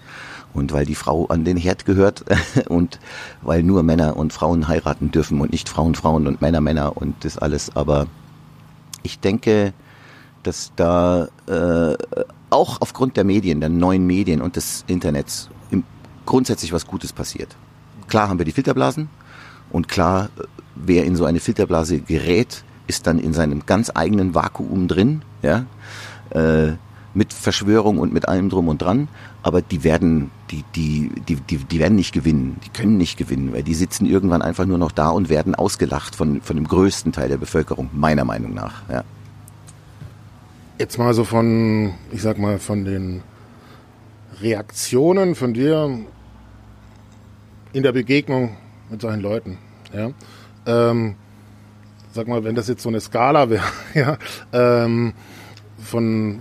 und 0.54 0.72
weil 0.72 0.86
die 0.86 0.94
Frau 0.94 1.26
an 1.26 1.44
den 1.44 1.56
Herd 1.56 1.84
gehört 1.84 2.24
und 2.68 2.98
weil 3.42 3.62
nur 3.62 3.82
Männer 3.82 4.16
und 4.16 4.32
Frauen 4.32 4.68
heiraten 4.68 5.10
dürfen 5.10 5.40
und 5.40 5.52
nicht 5.52 5.68
Frauen 5.68 5.94
Frauen 5.94 6.26
und 6.26 6.40
Männer 6.40 6.60
Männer 6.60 6.96
und 6.96 7.24
das 7.24 7.38
alles. 7.38 7.76
Aber 7.76 8.06
ich 9.02 9.20
denke, 9.20 9.72
dass 10.42 10.72
da 10.76 11.28
äh, 11.46 11.96
auch 12.50 12.80
aufgrund 12.80 13.16
der 13.16 13.24
Medien, 13.24 13.60
der 13.60 13.68
neuen 13.68 14.06
Medien 14.06 14.40
und 14.40 14.56
des 14.56 14.84
Internets 14.86 15.50
grundsätzlich 16.24 16.72
was 16.72 16.86
Gutes 16.86 17.12
passiert. 17.12 17.56
Klar 18.08 18.28
haben 18.28 18.38
wir 18.38 18.44
die 18.44 18.52
Filterblasen 18.52 19.08
und 19.70 19.88
klar, 19.88 20.28
wer 20.74 21.04
in 21.04 21.16
so 21.16 21.24
eine 21.24 21.40
Filterblase 21.40 22.00
gerät, 22.00 22.64
ist 22.86 23.06
dann 23.06 23.18
in 23.18 23.32
seinem 23.32 23.66
ganz 23.66 23.90
eigenen 23.94 24.34
Vakuum 24.34 24.88
drin, 24.88 25.22
ja, 25.42 25.66
äh, 26.30 26.72
mit 27.14 27.32
Verschwörung 27.32 27.98
und 27.98 28.12
mit 28.12 28.28
allem 28.28 28.50
drum 28.50 28.68
und 28.68 28.82
dran, 28.82 29.08
aber 29.42 29.62
die 29.62 29.84
werden, 29.84 30.30
die, 30.50 30.64
die, 30.74 31.10
die, 31.28 31.36
die, 31.36 31.56
die 31.56 31.78
werden 31.78 31.96
nicht 31.96 32.12
gewinnen, 32.12 32.56
die 32.64 32.68
können 32.68 32.98
nicht 32.98 33.16
gewinnen, 33.16 33.54
weil 33.54 33.62
die 33.62 33.74
sitzen 33.74 34.04
irgendwann 34.04 34.42
einfach 34.42 34.66
nur 34.66 34.76
noch 34.76 34.92
da 34.92 35.08
und 35.08 35.30
werden 35.30 35.54
ausgelacht 35.54 36.14
von, 36.14 36.42
von 36.42 36.56
dem 36.56 36.68
größten 36.68 37.12
Teil 37.12 37.28
der 37.28 37.38
Bevölkerung, 37.38 37.88
meiner 37.92 38.24
Meinung 38.24 38.52
nach. 38.52 38.82
Ja. 38.90 39.02
Jetzt 40.78 40.98
mal 40.98 41.14
so 41.14 41.24
von, 41.24 41.94
ich 42.12 42.20
sag 42.20 42.38
mal, 42.38 42.58
von 42.58 42.84
den 42.84 43.22
Reaktionen 44.42 45.34
von 45.34 45.54
dir 45.54 46.00
in 47.72 47.82
der 47.82 47.92
Begegnung 47.92 48.56
mit 48.90 49.00
solchen 49.00 49.20
Leuten. 49.20 49.58
Ja? 49.94 50.10
Ähm, 50.66 51.14
sag 52.16 52.26
mal, 52.26 52.42
wenn 52.42 52.56
das 52.56 52.66
jetzt 52.66 52.82
so 52.82 52.88
eine 52.88 53.00
Skala 53.00 53.48
wäre, 53.48 53.64
ja, 53.94 54.18
ähm, 54.52 55.14
von 55.78 56.40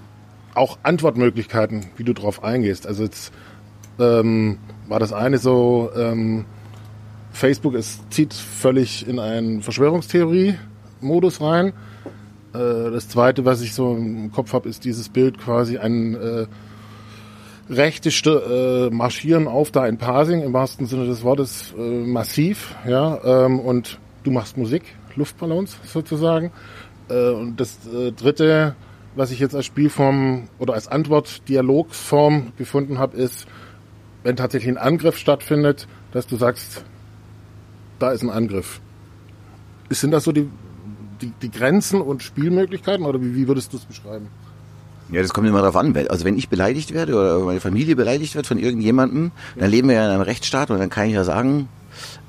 auch 0.56 0.80
Antwortmöglichkeiten, 0.84 1.88
wie 1.98 2.04
du 2.04 2.14
drauf 2.14 2.44
eingehst. 2.44 2.88
Also 2.88 3.04
jetzt 3.04 3.32
ähm, 4.00 4.58
war 4.88 5.00
das 5.00 5.14
eine 5.14 5.38
so, 5.38 5.92
ähm, 5.96 6.46
Facebook 7.32 7.76
es 7.76 8.00
zieht 8.10 8.34
völlig 8.34 9.08
in 9.08 9.20
einen 9.20 9.62
Verschwörungstheorie-Modus 9.62 11.42
rein. 11.42 11.74
Äh, 12.54 12.92
das 12.92 13.10
zweite, 13.10 13.44
was 13.46 13.62
ich 13.62 13.74
so 13.74 13.94
im 13.96 14.32
Kopf 14.32 14.54
habe, 14.54 14.70
ist 14.70 14.86
dieses 14.86 15.10
Bild 15.10 15.38
quasi 15.38 15.78
ein 15.78 16.16
äh, 16.16 16.46
rechte 17.70 18.90
äh, 18.92 18.96
marschieren 18.96 19.48
auf 19.48 19.72
da 19.72 19.86
in 19.88 19.98
Parsing 19.98 20.42
im 20.42 20.54
wahrsten 20.54 20.86
Sinne 20.86 21.06
des 21.06 21.24
Wortes 21.24 21.74
äh, 21.78 21.82
massiv, 21.82 22.76
ja, 22.88 23.46
ähm, 23.46 23.60
und 23.60 24.00
du 24.24 24.32
machst 24.32 24.56
Musik, 24.56 24.84
Luftballons 25.16 25.78
sozusagen. 25.86 26.52
Äh, 27.10 27.32
und 27.32 27.60
das 27.60 27.80
äh, 27.88 28.12
dritte, 28.12 28.76
was 29.16 29.32
ich 29.32 29.40
jetzt 29.40 29.56
als 29.56 29.66
Spielform 29.66 30.50
oder 30.60 30.74
als 30.74 30.88
Antwort 30.88 31.48
Dialogsform 31.48 32.54
gefunden 32.58 32.98
habe, 32.98 33.18
ist, 33.18 33.48
wenn 34.24 34.36
tatsächlich 34.36 34.70
ein 34.70 34.78
Angriff 34.78 35.18
stattfindet, 35.18 35.88
dass 36.12 36.28
du 36.28 36.36
sagst, 36.36 36.84
da 38.00 38.12
ist 38.12 38.24
ein 38.24 38.30
Angriff. 38.30 38.82
Sind 39.90 40.12
das 40.12 40.24
so 40.24 40.32
die, 40.32 40.50
die, 41.22 41.32
die 41.42 41.52
Grenzen 41.52 42.02
und 42.02 42.24
Spielmöglichkeiten 42.24 43.06
oder 43.06 43.22
wie, 43.22 43.36
wie 43.36 43.48
würdest 43.48 43.72
du 43.72 43.78
es 43.78 43.86
beschreiben? 43.86 44.30
Ja, 45.12 45.22
das 45.22 45.34
kommt 45.34 45.48
immer 45.48 45.60
darauf 45.60 45.76
an. 45.76 45.96
Also 46.10 46.26
wenn 46.26 46.38
ich 46.38 46.50
beleidigt 46.50 46.94
werde 46.94 47.16
oder 47.16 47.40
meine 47.40 47.60
Familie 47.60 47.96
beleidigt 47.96 48.36
wird 48.36 48.48
von 48.48 48.58
irgendjemandem, 48.58 49.32
dann 49.56 49.70
leben 49.70 49.88
wir 49.88 49.96
ja 49.96 50.06
in 50.06 50.12
einem 50.12 50.22
Rechtsstaat 50.22 50.72
und 50.72 50.80
dann 50.80 50.90
kann 50.90 51.08
ich 51.08 51.14
ja 51.14 51.24
sagen, 51.24 51.70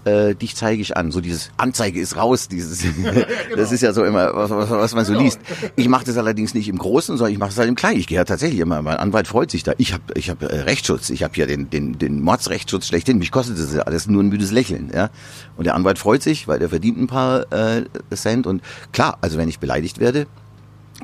äh, 0.07 0.35
dich 0.35 0.55
zeige 0.55 0.81
ich 0.81 0.97
an. 0.97 1.11
So 1.11 1.21
dieses 1.21 1.51
Anzeige 1.57 2.01
ist 2.01 2.16
raus, 2.16 2.49
dieses 2.49 2.83
genau. 2.97 3.12
das 3.57 3.73
ist 3.73 3.83
ja 3.83 3.92
so 3.92 4.05
immer, 4.05 4.35
was, 4.35 4.51
was, 4.51 4.71
was 4.71 4.95
man 4.95 5.05
so 5.05 5.12
genau. 5.12 5.25
liest. 5.25 5.40
Ich 5.75 5.88
mache 5.88 6.05
das 6.05 6.16
allerdings 6.16 6.55
nicht 6.55 6.69
im 6.69 6.79
Großen, 6.79 7.16
sondern 7.16 7.33
ich 7.33 7.38
mache 7.38 7.51
es 7.51 7.59
halt 7.59 7.69
im 7.69 7.75
Kleinen. 7.75 7.99
Ich 7.99 8.07
gehe 8.07 8.16
ja 8.16 8.25
tatsächlich 8.25 8.61
immer, 8.61 8.81
mein 8.83 8.97
Anwalt 8.97 9.27
freut 9.27 9.51
sich 9.51 9.64
da. 9.64 9.73
Ich 9.79 9.92
habe 9.92 10.05
ich 10.14 10.31
hab, 10.31 10.42
äh, 10.42 10.61
Rechtsschutz, 10.61 11.11
ich 11.11 11.23
habe 11.25 11.35
hier 11.35 11.47
den, 11.47 11.69
den, 11.71 11.99
den 11.99 12.23
Mordsrechtsschutz 12.23 12.87
schlechthin. 12.87 13.19
Mich 13.19 13.33
kostet 13.33 13.59
das 13.59 13.77
alles 13.79 14.07
nur 14.07 14.23
ein 14.23 14.29
müdes 14.29 14.53
Lächeln. 14.53 14.90
Ja? 14.95 15.11
Und 15.57 15.64
der 15.64 15.75
Anwalt 15.75 15.99
freut 15.99 16.23
sich, 16.23 16.47
weil 16.47 16.61
der 16.61 16.69
verdient 16.69 16.99
ein 16.99 17.09
paar 17.09 17.53
äh, 17.53 17.85
Cent. 18.14 18.47
Und 18.47 18.62
klar, 18.92 19.19
also 19.21 19.38
wenn 19.38 19.49
ich 19.49 19.59
beleidigt 19.59 19.99
werde, 19.99 20.27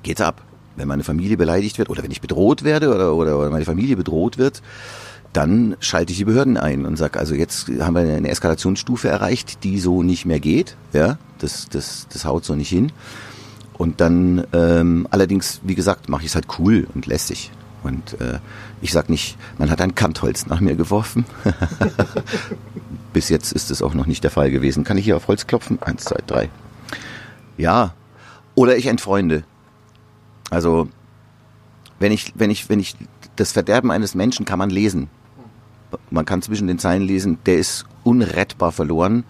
geht's 0.03 0.21
ab. 0.21 0.43
Wenn 0.77 0.89
meine 0.89 1.05
Familie 1.05 1.37
beleidigt 1.37 1.77
wird 1.79 1.91
oder 1.91 2.03
wenn 2.03 2.11
ich 2.11 2.21
bedroht 2.21 2.63
werde 2.63 2.95
oder, 2.95 3.15
oder, 3.15 3.39
oder 3.39 3.51
meine 3.51 3.65
Familie 3.67 3.97
bedroht 3.97 4.39
wird, 4.39 4.63
dann 5.33 5.77
schalte 5.81 6.13
ich 6.13 6.19
die 6.19 6.25
Behörden 6.27 6.57
ein 6.57 6.85
und 6.85 6.97
sage, 6.97 7.19
also 7.19 7.35
jetzt 7.35 7.69
haben 7.81 7.95
wir 7.95 8.03
eine 8.03 8.29
Eskalationsstufe 8.29 9.09
erreicht, 9.09 9.65
die 9.65 9.81
so 9.81 10.03
nicht 10.03 10.27
mehr 10.27 10.41
geht. 10.41 10.77
Ja, 10.93 11.19
das, 11.39 11.69
das, 11.71 12.07
das 12.13 12.25
haut 12.25 12.45
so 12.45 12.55
nicht 12.55 12.69
hin. 12.69 12.93
Und 13.73 14.01
dann, 14.01 14.47
ähm, 14.53 15.09
allerdings, 15.11 15.61
wie 15.65 15.75
gesagt, 15.75 16.09
mache 16.09 16.23
ich 16.23 16.29
es 16.29 16.35
halt 16.35 16.47
cool 16.59 16.87
und 16.95 17.07
lässig. 17.07 17.51
Und 17.83 18.21
äh, 18.21 18.39
ich 18.83 18.93
sag 18.93 19.09
nicht, 19.09 19.37
man 19.59 19.71
hat 19.71 19.81
ein 19.81 19.95
Kantholz 19.95 20.47
nach 20.47 20.61
mir 20.61 20.77
geworfen. 20.77 21.25
Bis 23.13 23.29
jetzt 23.29 23.53
ist 23.53 23.71
es 23.71 23.83
auch 23.83 23.95
noch 23.95 24.07
nicht 24.07 24.23
der 24.25 24.31
Fall 24.31 24.51
gewesen. 24.51 24.85
Kann 24.85 24.99
ich 24.99 25.05
hier 25.05 25.17
auf 25.17 25.29
Holz 25.29 25.47
klopfen? 25.47 25.83
Eins, 25.83 26.05
zwei, 26.05 26.21
drei. 26.27 26.51
Ja. 27.57 27.95
Oder 28.55 28.77
ich 28.77 28.87
entfreunde. 28.87 29.45
Also, 30.51 30.89
wenn 31.99 32.13
ich, 32.13 32.35
wenn 32.37 32.51
ich, 32.51 32.69
wenn 32.69 32.79
ich, 32.79 32.95
das 33.37 33.53
Verderben 33.53 33.91
eines 33.91 34.15
Menschen 34.15 34.45
kann 34.45 34.59
man 34.59 34.69
lesen 34.69 35.09
man 36.11 36.25
kann 36.25 36.43
zwischen 36.43 36.67
den 36.67 36.79
Zeilen 36.79 37.03
lesen, 37.03 37.39
der 37.47 37.57
ist 37.57 37.85
unrettbar 38.05 38.73
verloren. 38.73 39.25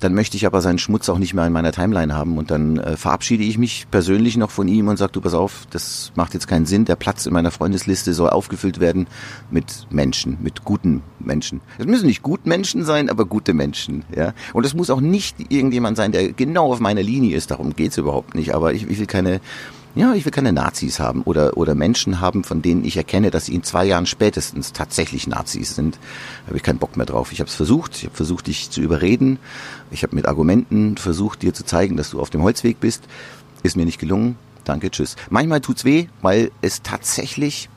Dann 0.00 0.14
möchte 0.14 0.34
ich 0.38 0.46
aber 0.46 0.62
seinen 0.62 0.78
Schmutz 0.78 1.10
auch 1.10 1.18
nicht 1.18 1.34
mehr 1.34 1.46
in 1.46 1.52
meiner 1.52 1.72
Timeline 1.72 2.14
haben 2.14 2.38
und 2.38 2.50
dann 2.50 2.78
äh, 2.78 2.96
verabschiede 2.96 3.44
ich 3.44 3.58
mich 3.58 3.86
persönlich 3.90 4.38
noch 4.38 4.50
von 4.50 4.66
ihm 4.66 4.88
und 4.88 4.96
sage, 4.96 5.12
du 5.12 5.20
pass 5.20 5.34
auf, 5.34 5.66
das 5.68 6.10
macht 6.14 6.32
jetzt 6.32 6.48
keinen 6.48 6.64
Sinn. 6.64 6.86
Der 6.86 6.96
Platz 6.96 7.26
in 7.26 7.34
meiner 7.34 7.50
Freundesliste 7.50 8.14
soll 8.14 8.30
aufgefüllt 8.30 8.80
werden 8.80 9.08
mit 9.50 9.86
Menschen, 9.90 10.38
mit 10.40 10.64
guten 10.64 11.02
Menschen. 11.18 11.60
Es 11.76 11.84
müssen 11.84 12.06
nicht 12.06 12.22
gut 12.22 12.46
Menschen 12.46 12.82
sein, 12.82 13.10
aber 13.10 13.26
gute 13.26 13.52
Menschen. 13.52 14.04
Ja, 14.16 14.32
und 14.54 14.64
es 14.64 14.72
muss 14.72 14.88
auch 14.88 15.02
nicht 15.02 15.36
irgendjemand 15.52 15.98
sein, 15.98 16.12
der 16.12 16.32
genau 16.32 16.72
auf 16.72 16.80
meiner 16.80 17.02
Linie 17.02 17.36
ist. 17.36 17.50
Darum 17.50 17.76
geht's 17.76 17.98
überhaupt 17.98 18.34
nicht. 18.34 18.54
Aber 18.54 18.72
ich, 18.72 18.88
ich 18.88 18.98
will 18.98 19.06
keine 19.06 19.42
ja, 19.94 20.14
ich 20.14 20.24
will 20.24 20.32
keine 20.32 20.52
Nazis 20.52 21.00
haben 21.00 21.22
oder, 21.22 21.56
oder 21.56 21.74
Menschen 21.74 22.20
haben, 22.20 22.44
von 22.44 22.62
denen 22.62 22.84
ich 22.84 22.96
erkenne, 22.96 23.30
dass 23.30 23.46
sie 23.46 23.54
in 23.54 23.64
zwei 23.64 23.84
Jahren 23.84 24.06
spätestens 24.06 24.72
tatsächlich 24.72 25.26
Nazis 25.26 25.74
sind. 25.74 25.96
Da 25.96 26.48
habe 26.48 26.56
ich 26.56 26.62
keinen 26.62 26.78
Bock 26.78 26.96
mehr 26.96 27.06
drauf. 27.06 27.32
Ich 27.32 27.40
habe 27.40 27.48
es 27.48 27.54
versucht, 27.54 27.96
ich 27.96 28.04
habe 28.04 28.14
versucht, 28.14 28.46
dich 28.46 28.70
zu 28.70 28.80
überreden. 28.80 29.38
Ich 29.90 30.02
habe 30.02 30.14
mit 30.14 30.26
Argumenten 30.26 30.96
versucht, 30.96 31.42
dir 31.42 31.52
zu 31.52 31.64
zeigen, 31.64 31.96
dass 31.96 32.10
du 32.10 32.20
auf 32.20 32.30
dem 32.30 32.42
Holzweg 32.42 32.78
bist. 32.78 33.04
Ist 33.62 33.76
mir 33.76 33.84
nicht 33.84 33.98
gelungen. 33.98 34.36
Danke, 34.64 34.90
tschüss. 34.90 35.16
Manchmal 35.28 35.60
tut's 35.60 35.84
weh, 35.84 36.06
weil 36.22 36.52
es 36.62 36.82
tatsächlich 36.82 37.68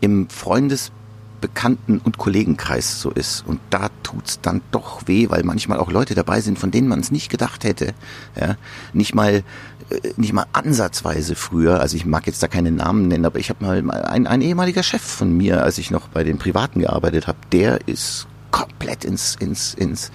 im 0.00 0.30
Freundes 0.30 0.92
Bekannten- 1.40 1.98
und 1.98 2.18
Kollegenkreis 2.18 3.00
so 3.00 3.10
ist. 3.10 3.44
Und 3.46 3.60
da 3.70 3.90
tut's 4.02 4.40
dann 4.40 4.60
doch 4.70 5.06
weh, 5.06 5.30
weil 5.30 5.44
manchmal 5.44 5.78
auch 5.78 5.90
Leute 5.90 6.14
dabei 6.14 6.40
sind, 6.40 6.58
von 6.58 6.70
denen 6.70 6.88
man 6.88 7.00
es 7.00 7.10
nicht 7.10 7.30
gedacht 7.30 7.64
hätte. 7.64 7.94
Ja? 8.38 8.56
Nicht 8.92 9.14
mal 9.14 9.44
äh, 9.90 10.12
nicht 10.16 10.32
mal 10.32 10.46
ansatzweise 10.52 11.34
früher, 11.34 11.80
also 11.80 11.96
ich 11.96 12.04
mag 12.04 12.26
jetzt 12.26 12.42
da 12.42 12.48
keine 12.48 12.70
Namen 12.70 13.08
nennen, 13.08 13.24
aber 13.24 13.38
ich 13.38 13.50
habe 13.50 13.64
mal 13.64 13.90
ein, 13.90 14.26
ein 14.26 14.42
ehemaliger 14.42 14.82
Chef 14.82 15.02
von 15.02 15.34
mir, 15.34 15.62
als 15.62 15.78
ich 15.78 15.90
noch 15.90 16.08
bei 16.08 16.24
den 16.24 16.38
Privaten 16.38 16.80
gearbeitet 16.80 17.26
habe, 17.26 17.38
der 17.52 17.86
ist 17.86 18.26
komplett 18.50 19.04
ins, 19.04 19.36
ins, 19.36 19.74
ins 19.74 20.10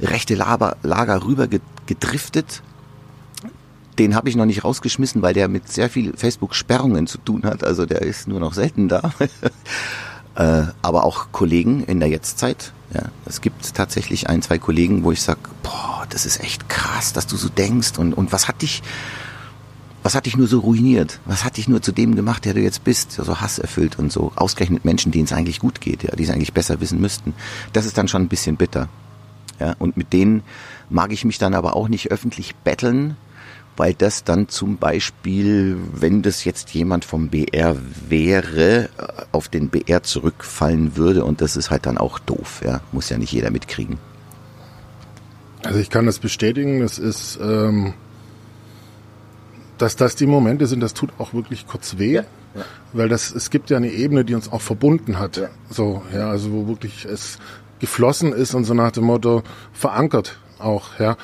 rechte 0.00 0.34
Lager, 0.34 0.76
Lager 0.82 1.24
rüber 1.24 1.48
gedriftet. 1.86 2.62
Den 3.98 4.14
habe 4.14 4.28
ich 4.28 4.36
noch 4.36 4.46
nicht 4.46 4.64
rausgeschmissen, 4.64 5.20
weil 5.20 5.34
der 5.34 5.48
mit 5.48 5.70
sehr 5.70 5.90
viel 5.90 6.14
Facebook-Sperrungen 6.16 7.06
zu 7.06 7.18
tun 7.18 7.44
hat. 7.44 7.64
Also 7.64 7.86
der 7.86 8.02
ist 8.02 8.28
nur 8.28 8.40
noch 8.40 8.54
selten 8.54 8.88
da. 8.88 9.12
äh, 10.40 10.72
aber 10.80 11.04
auch 11.04 11.32
Kollegen 11.32 11.84
in 11.84 12.00
der 12.00 12.08
Jetztzeit. 12.08 12.72
Ja, 12.94 13.02
es 13.26 13.42
gibt 13.42 13.74
tatsächlich 13.74 14.28
ein, 14.28 14.40
zwei 14.40 14.58
Kollegen, 14.58 15.04
wo 15.04 15.12
ich 15.12 15.22
sag, 15.22 15.38
boah, 15.62 16.06
das 16.08 16.24
ist 16.24 16.40
echt 16.40 16.68
krass, 16.68 17.12
dass 17.12 17.26
du 17.26 17.36
so 17.36 17.48
denkst 17.48 17.98
und, 17.98 18.14
und 18.14 18.32
was 18.32 18.48
hat 18.48 18.62
dich, 18.62 18.82
was 20.02 20.14
hat 20.14 20.24
dich 20.24 20.38
nur 20.38 20.48
so 20.48 20.60
ruiniert? 20.60 21.20
Was 21.26 21.44
hat 21.44 21.58
dich 21.58 21.68
nur 21.68 21.82
zu 21.82 21.92
dem 21.92 22.16
gemacht, 22.16 22.46
der 22.46 22.54
du 22.54 22.60
jetzt 22.60 22.84
bist? 22.84 23.12
So 23.12 23.40
hasserfüllt 23.40 23.98
und 23.98 24.10
so 24.10 24.32
ausgerechnet 24.34 24.84
Menschen, 24.84 25.12
denen 25.12 25.26
es 25.26 25.32
eigentlich 25.32 25.60
gut 25.60 25.80
geht, 25.80 26.04
ja, 26.04 26.16
die 26.16 26.24
es 26.24 26.30
eigentlich 26.30 26.54
besser 26.54 26.80
wissen 26.80 27.00
müssten. 27.00 27.34
Das 27.74 27.84
ist 27.84 27.98
dann 27.98 28.08
schon 28.08 28.22
ein 28.22 28.28
bisschen 28.28 28.56
bitter. 28.56 28.88
Ja, 29.60 29.76
und 29.78 29.98
mit 29.98 30.14
denen 30.14 30.42
mag 30.88 31.12
ich 31.12 31.26
mich 31.26 31.36
dann 31.36 31.52
aber 31.52 31.76
auch 31.76 31.88
nicht 31.88 32.10
öffentlich 32.10 32.56
betteln, 32.56 33.18
weil 33.80 33.94
das 33.94 34.24
dann 34.24 34.46
zum 34.50 34.76
Beispiel, 34.76 35.78
wenn 35.94 36.20
das 36.20 36.44
jetzt 36.44 36.74
jemand 36.74 37.06
vom 37.06 37.28
BR 37.30 37.78
wäre, 38.10 38.90
auf 39.32 39.48
den 39.48 39.70
BR 39.70 40.02
zurückfallen 40.02 40.98
würde 40.98 41.24
und 41.24 41.40
das 41.40 41.56
ist 41.56 41.70
halt 41.70 41.86
dann 41.86 41.96
auch 41.96 42.18
doof, 42.18 42.60
ja, 42.62 42.82
muss 42.92 43.08
ja 43.08 43.16
nicht 43.16 43.32
jeder 43.32 43.50
mitkriegen. 43.50 43.96
Also 45.64 45.78
ich 45.78 45.88
kann 45.88 46.04
das 46.04 46.18
bestätigen, 46.18 46.80
das 46.80 46.98
ist, 46.98 47.38
ähm, 47.42 47.94
dass 49.78 49.96
das 49.96 50.14
die 50.14 50.26
Momente 50.26 50.66
sind, 50.66 50.80
das 50.80 50.92
tut 50.92 51.08
auch 51.16 51.32
wirklich 51.32 51.66
kurz 51.66 51.96
weh, 51.96 52.16
ja, 52.16 52.24
ja. 52.54 52.64
weil 52.92 53.08
das, 53.08 53.30
es 53.30 53.48
gibt 53.48 53.70
ja 53.70 53.78
eine 53.78 53.90
Ebene, 53.90 54.26
die 54.26 54.34
uns 54.34 54.52
auch 54.52 54.60
verbunden 54.60 55.18
hat, 55.18 55.38
ja. 55.38 55.48
so, 55.70 56.02
ja, 56.12 56.28
also 56.28 56.52
wo 56.52 56.68
wirklich 56.68 57.06
es 57.06 57.38
geflossen 57.78 58.34
ist 58.34 58.52
und 58.52 58.64
so 58.64 58.74
nach 58.74 58.92
dem 58.92 59.04
Motto 59.04 59.42
verankert 59.72 60.38
auch, 60.58 60.98
ja. 60.98 61.16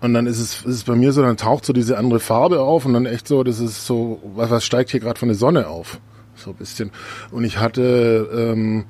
Und 0.00 0.14
dann 0.14 0.26
ist 0.26 0.38
es, 0.38 0.64
ist 0.64 0.76
es 0.76 0.84
bei 0.84 0.94
mir 0.94 1.12
so, 1.12 1.22
dann 1.22 1.36
taucht 1.36 1.64
so 1.64 1.72
diese 1.72 1.98
andere 1.98 2.20
Farbe 2.20 2.60
auf 2.60 2.86
und 2.86 2.94
dann 2.94 3.06
echt 3.06 3.28
so, 3.28 3.42
das 3.44 3.60
ist 3.60 3.86
so, 3.86 4.20
was, 4.34 4.50
was 4.50 4.64
steigt 4.64 4.90
hier 4.90 5.00
gerade 5.00 5.18
von 5.18 5.28
der 5.28 5.36
Sonne 5.36 5.68
auf? 5.68 6.00
So 6.36 6.50
ein 6.50 6.56
bisschen. 6.56 6.90
Und 7.30 7.44
ich 7.44 7.58
hatte 7.58 8.28
ähm, 8.34 8.84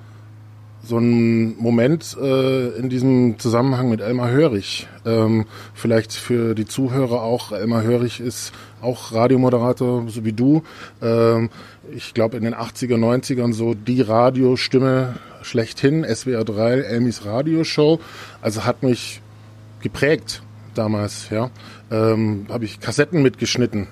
so 0.82 0.96
einen 0.96 1.56
Moment 1.58 2.16
äh, 2.20 2.68
in 2.76 2.88
diesem 2.88 3.38
Zusammenhang 3.38 3.90
mit 3.90 4.00
Elmar 4.00 4.30
Hörig. 4.30 4.86
Ähm, 5.04 5.46
vielleicht 5.74 6.12
für 6.12 6.54
die 6.54 6.64
Zuhörer 6.64 7.22
auch, 7.22 7.50
Elmar 7.52 7.82
Hörig 7.82 8.20
ist 8.20 8.52
auch 8.80 9.12
Radiomoderator, 9.12 10.04
so 10.08 10.24
wie 10.24 10.32
du. 10.32 10.62
Ähm, 11.02 11.50
ich 11.92 12.14
glaube 12.14 12.36
in 12.36 12.44
den 12.44 12.54
80er, 12.54 12.96
90ern 12.96 13.52
so 13.52 13.74
die 13.74 14.00
Radiostimme 14.00 15.16
schlechthin, 15.42 16.04
SWR 16.04 16.44
3, 16.44 16.80
Elmis 16.80 17.24
Radioshow. 17.24 17.98
Also 18.40 18.64
hat 18.64 18.82
mich 18.84 19.20
geprägt 19.82 20.42
damals, 20.80 21.28
ja, 21.28 21.50
ähm, 21.90 22.46
habe 22.48 22.64
ich 22.64 22.80
Kassetten 22.80 23.22
mitgeschnitten, 23.22 23.88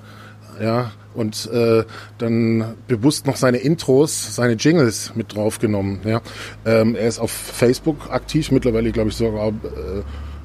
ja, 0.60 0.90
und 1.14 1.50
äh, 1.52 1.84
dann 2.16 2.76
bewusst 2.86 3.26
noch 3.26 3.36
seine 3.36 3.58
Intros, 3.58 4.34
seine 4.34 4.54
Jingles 4.54 5.12
mit 5.14 5.34
draufgenommen, 5.34 6.00
ja. 6.04 6.22
Ähm, 6.64 6.94
er 6.94 7.06
ist 7.06 7.18
auf 7.18 7.30
Facebook 7.30 8.10
aktiv, 8.10 8.50
mittlerweile 8.50 8.90
glaube 8.92 9.10
ich 9.10 9.16
sogar 9.16 9.48
äh, 9.48 9.52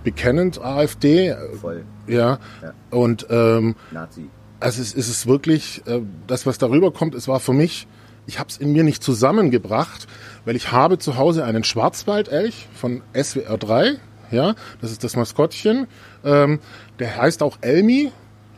bekennend 0.03 0.61
AfD. 0.61 1.35
Voll. 1.59 1.85
Ja. 2.07 2.39
ja. 2.61 2.73
Und 2.91 3.25
ähm, 3.29 3.75
Nazi. 3.91 4.29
Also 4.59 4.81
es 4.81 4.93
ist 4.93 5.09
es 5.09 5.27
wirklich, 5.27 5.81
äh, 5.87 6.01
das 6.27 6.45
was 6.45 6.57
darüber 6.57 6.91
kommt, 6.91 7.15
es 7.15 7.27
war 7.27 7.39
für 7.39 7.53
mich, 7.53 7.87
ich 8.27 8.39
habe 8.39 8.49
es 8.49 8.57
in 8.57 8.71
mir 8.71 8.83
nicht 8.83 9.03
zusammengebracht, 9.03 10.07
weil 10.45 10.55
ich 10.55 10.71
habe 10.71 10.97
zu 10.97 11.17
Hause 11.17 11.43
einen 11.45 11.63
Schwarzwaldelch 11.63 12.67
von 12.73 13.01
SWR 13.13 13.57
3, 13.57 13.95
ja, 14.33 14.55
das 14.81 14.91
ist 14.91 15.03
das 15.03 15.15
Maskottchen. 15.15 15.87
Ähm, 16.25 16.59
der 16.99 17.17
heißt 17.17 17.43
auch 17.43 17.57
Elmi, 17.61 18.11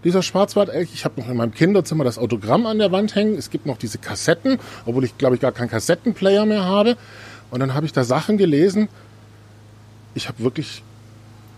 dieser 0.06 0.22
Schwarzwaldelch. 0.22 0.92
Ich 0.94 1.04
habe 1.04 1.20
noch 1.20 1.28
in 1.30 1.36
meinem 1.36 1.54
Kinderzimmer 1.54 2.04
das 2.04 2.18
Autogramm 2.18 2.66
an 2.68 2.78
der 2.78 2.92
Wand 2.92 3.16
hängen. 3.16 3.36
Es 3.36 3.50
gibt 3.50 3.66
noch 3.66 3.78
diese 3.78 3.98
Kassetten, 3.98 4.60
obwohl 4.86 5.04
ich, 5.04 5.18
glaube 5.18 5.36
ich, 5.36 5.42
gar 5.42 5.52
keinen 5.52 5.70
Kassettenplayer 5.70 6.46
mehr 6.46 6.64
habe. 6.64 6.96
Und 7.52 7.60
dann 7.60 7.74
habe 7.74 7.86
ich 7.86 7.92
da 7.94 8.04
Sachen 8.04 8.38
gelesen. 8.38 8.88
Ich 10.14 10.28
habe 10.28 10.40
wirklich, 10.44 10.84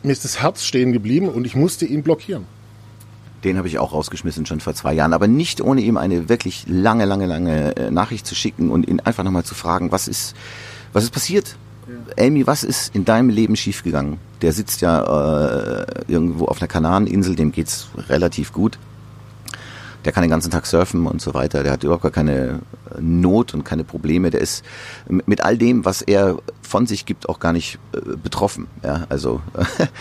mir 0.02 0.14
ist 0.14 0.24
das 0.24 0.42
Herz 0.42 0.64
stehen 0.64 0.94
geblieben 0.94 1.30
und 1.30 1.46
ich 1.46 1.56
musste 1.56 1.86
ihn 1.86 2.04
blockieren. 2.04 2.46
Den 3.44 3.58
habe 3.58 3.68
ich 3.68 3.78
auch 3.78 3.94
rausgeschmissen 3.94 4.46
schon 4.46 4.62
vor 4.62 4.74
zwei 4.74 4.94
Jahren, 4.94 5.14
aber 5.14 5.28
nicht 5.28 5.62
ohne 5.62 5.82
ihm 5.82 5.98
eine 5.98 6.28
wirklich 6.28 6.66
lange, 6.68 7.06
lange, 7.06 7.28
lange 7.28 7.76
äh, 7.76 7.92
Nachricht 7.92 8.26
zu 8.26 8.34
schicken 8.34 8.72
und 8.72 8.88
ihn 8.88 9.00
einfach 9.02 9.24
nochmal 9.24 9.44
zu 9.44 9.54
fragen, 9.54 9.92
was 9.92 10.08
ist, 10.08 10.36
was 10.94 11.04
ist 11.04 11.12
passiert? 11.12 11.56
Amy, 12.20 12.48
was 12.48 12.63
ist 12.63 12.96
in 12.96 13.06
deinem 13.06 13.30
Leben 13.30 13.56
schiefgegangen? 13.56 14.20
Der 14.41 14.54
sitzt 14.54 14.82
ja 14.82 15.82
äh, 15.82 15.86
irgendwo 16.08 16.46
auf 16.46 16.62
einer 16.62 16.67
Kanareninsel, 16.67 17.36
dem 17.36 17.52
geht's 17.52 17.88
relativ 18.10 18.54
gut. 18.54 18.78
Der 20.06 20.13
kann 20.13 20.22
den 20.22 20.30
ganzen 20.30 20.52
Tag 20.52 20.65
surfen 20.65 21.06
und 21.06 21.22
so 21.22 21.34
weiter. 21.34 21.63
Der 21.63 21.74
hat 21.74 21.84
überhaupt 21.84 22.04
gar 22.04 22.12
keine 22.12 22.60
Not 23.00 23.54
und 23.54 23.63
keine 23.65 23.84
Probleme. 23.84 24.30
Der 24.30 24.41
ist 24.41 24.63
mit 25.08 25.41
all 25.41 25.58
dem, 25.58 25.86
was 25.86 26.02
er 26.02 26.38
von 26.62 26.86
sich 26.86 27.06
gibt, 27.06 27.28
auch 27.28 27.39
gar 27.39 27.52
nicht 27.52 27.80
äh, 27.93 28.15
betroffen. 28.15 28.67
Ja, 28.84 29.06
also, 29.10 29.41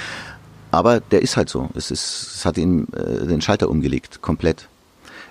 aber 0.71 1.01
der 1.01 1.23
ist 1.23 1.37
halt 1.37 1.49
so. 1.49 1.71
Es 1.75 1.91
ist, 1.91 2.37
es 2.37 2.45
hat 2.45 2.59
ihn 2.59 2.87
äh, 2.93 3.27
den 3.27 3.41
Schalter 3.41 3.69
umgelegt, 3.69 4.23
komplett. 4.23 4.69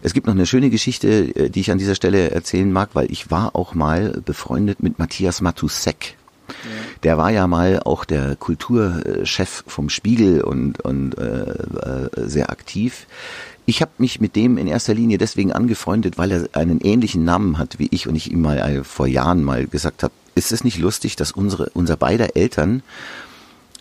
Es 0.01 0.13
gibt 0.13 0.27
noch 0.27 0.33
eine 0.33 0.45
schöne 0.45 0.69
Geschichte, 0.69 1.35
äh, 1.35 1.49
die 1.49 1.61
ich 1.61 1.71
an 1.71 1.77
dieser 1.77 1.95
Stelle 1.95 2.31
erzählen 2.31 2.71
mag, 2.71 2.89
weil 2.93 3.11
ich 3.11 3.31
war 3.31 3.55
auch 3.55 3.75
mal 3.75 4.21
befreundet 4.25 4.83
mit 4.83 4.99
Matthias 4.99 5.41
Matusek. 5.41 6.17
Ja. 6.47 6.55
Der 7.03 7.17
war 7.17 7.31
ja 7.31 7.47
mal 7.47 7.79
auch 7.79 8.05
der 8.05 8.35
Kulturchef 8.35 9.63
vom 9.67 9.89
Spiegel 9.89 10.41
und, 10.41 10.81
und 10.81 11.17
äh, 11.17 11.51
äh 11.51 12.09
sehr 12.27 12.49
aktiv. 12.49 13.07
Ich 13.65 13.81
habe 13.81 13.91
mich 13.97 14.21
mit 14.21 14.35
dem 14.35 14.57
in 14.57 14.67
erster 14.67 14.93
Linie 14.93 15.17
deswegen 15.17 15.51
angefreundet, 15.51 16.17
weil 16.17 16.31
er 16.31 16.47
einen 16.53 16.79
ähnlichen 16.81 17.23
Namen 17.23 17.57
hat 17.57 17.79
wie 17.79 17.87
ich 17.91 18.07
und 18.07 18.15
ich 18.15 18.31
ihm 18.31 18.41
mal 18.41 18.57
äh, 18.57 18.83
vor 18.83 19.07
Jahren 19.07 19.43
mal 19.43 19.65
gesagt 19.65 20.03
habe, 20.03 20.13
ist 20.35 20.51
es 20.51 20.63
nicht 20.63 20.77
lustig, 20.77 21.15
dass 21.15 21.31
unsere 21.31 21.69
unser 21.73 21.95
beider 21.95 22.35
Eltern 22.35 22.83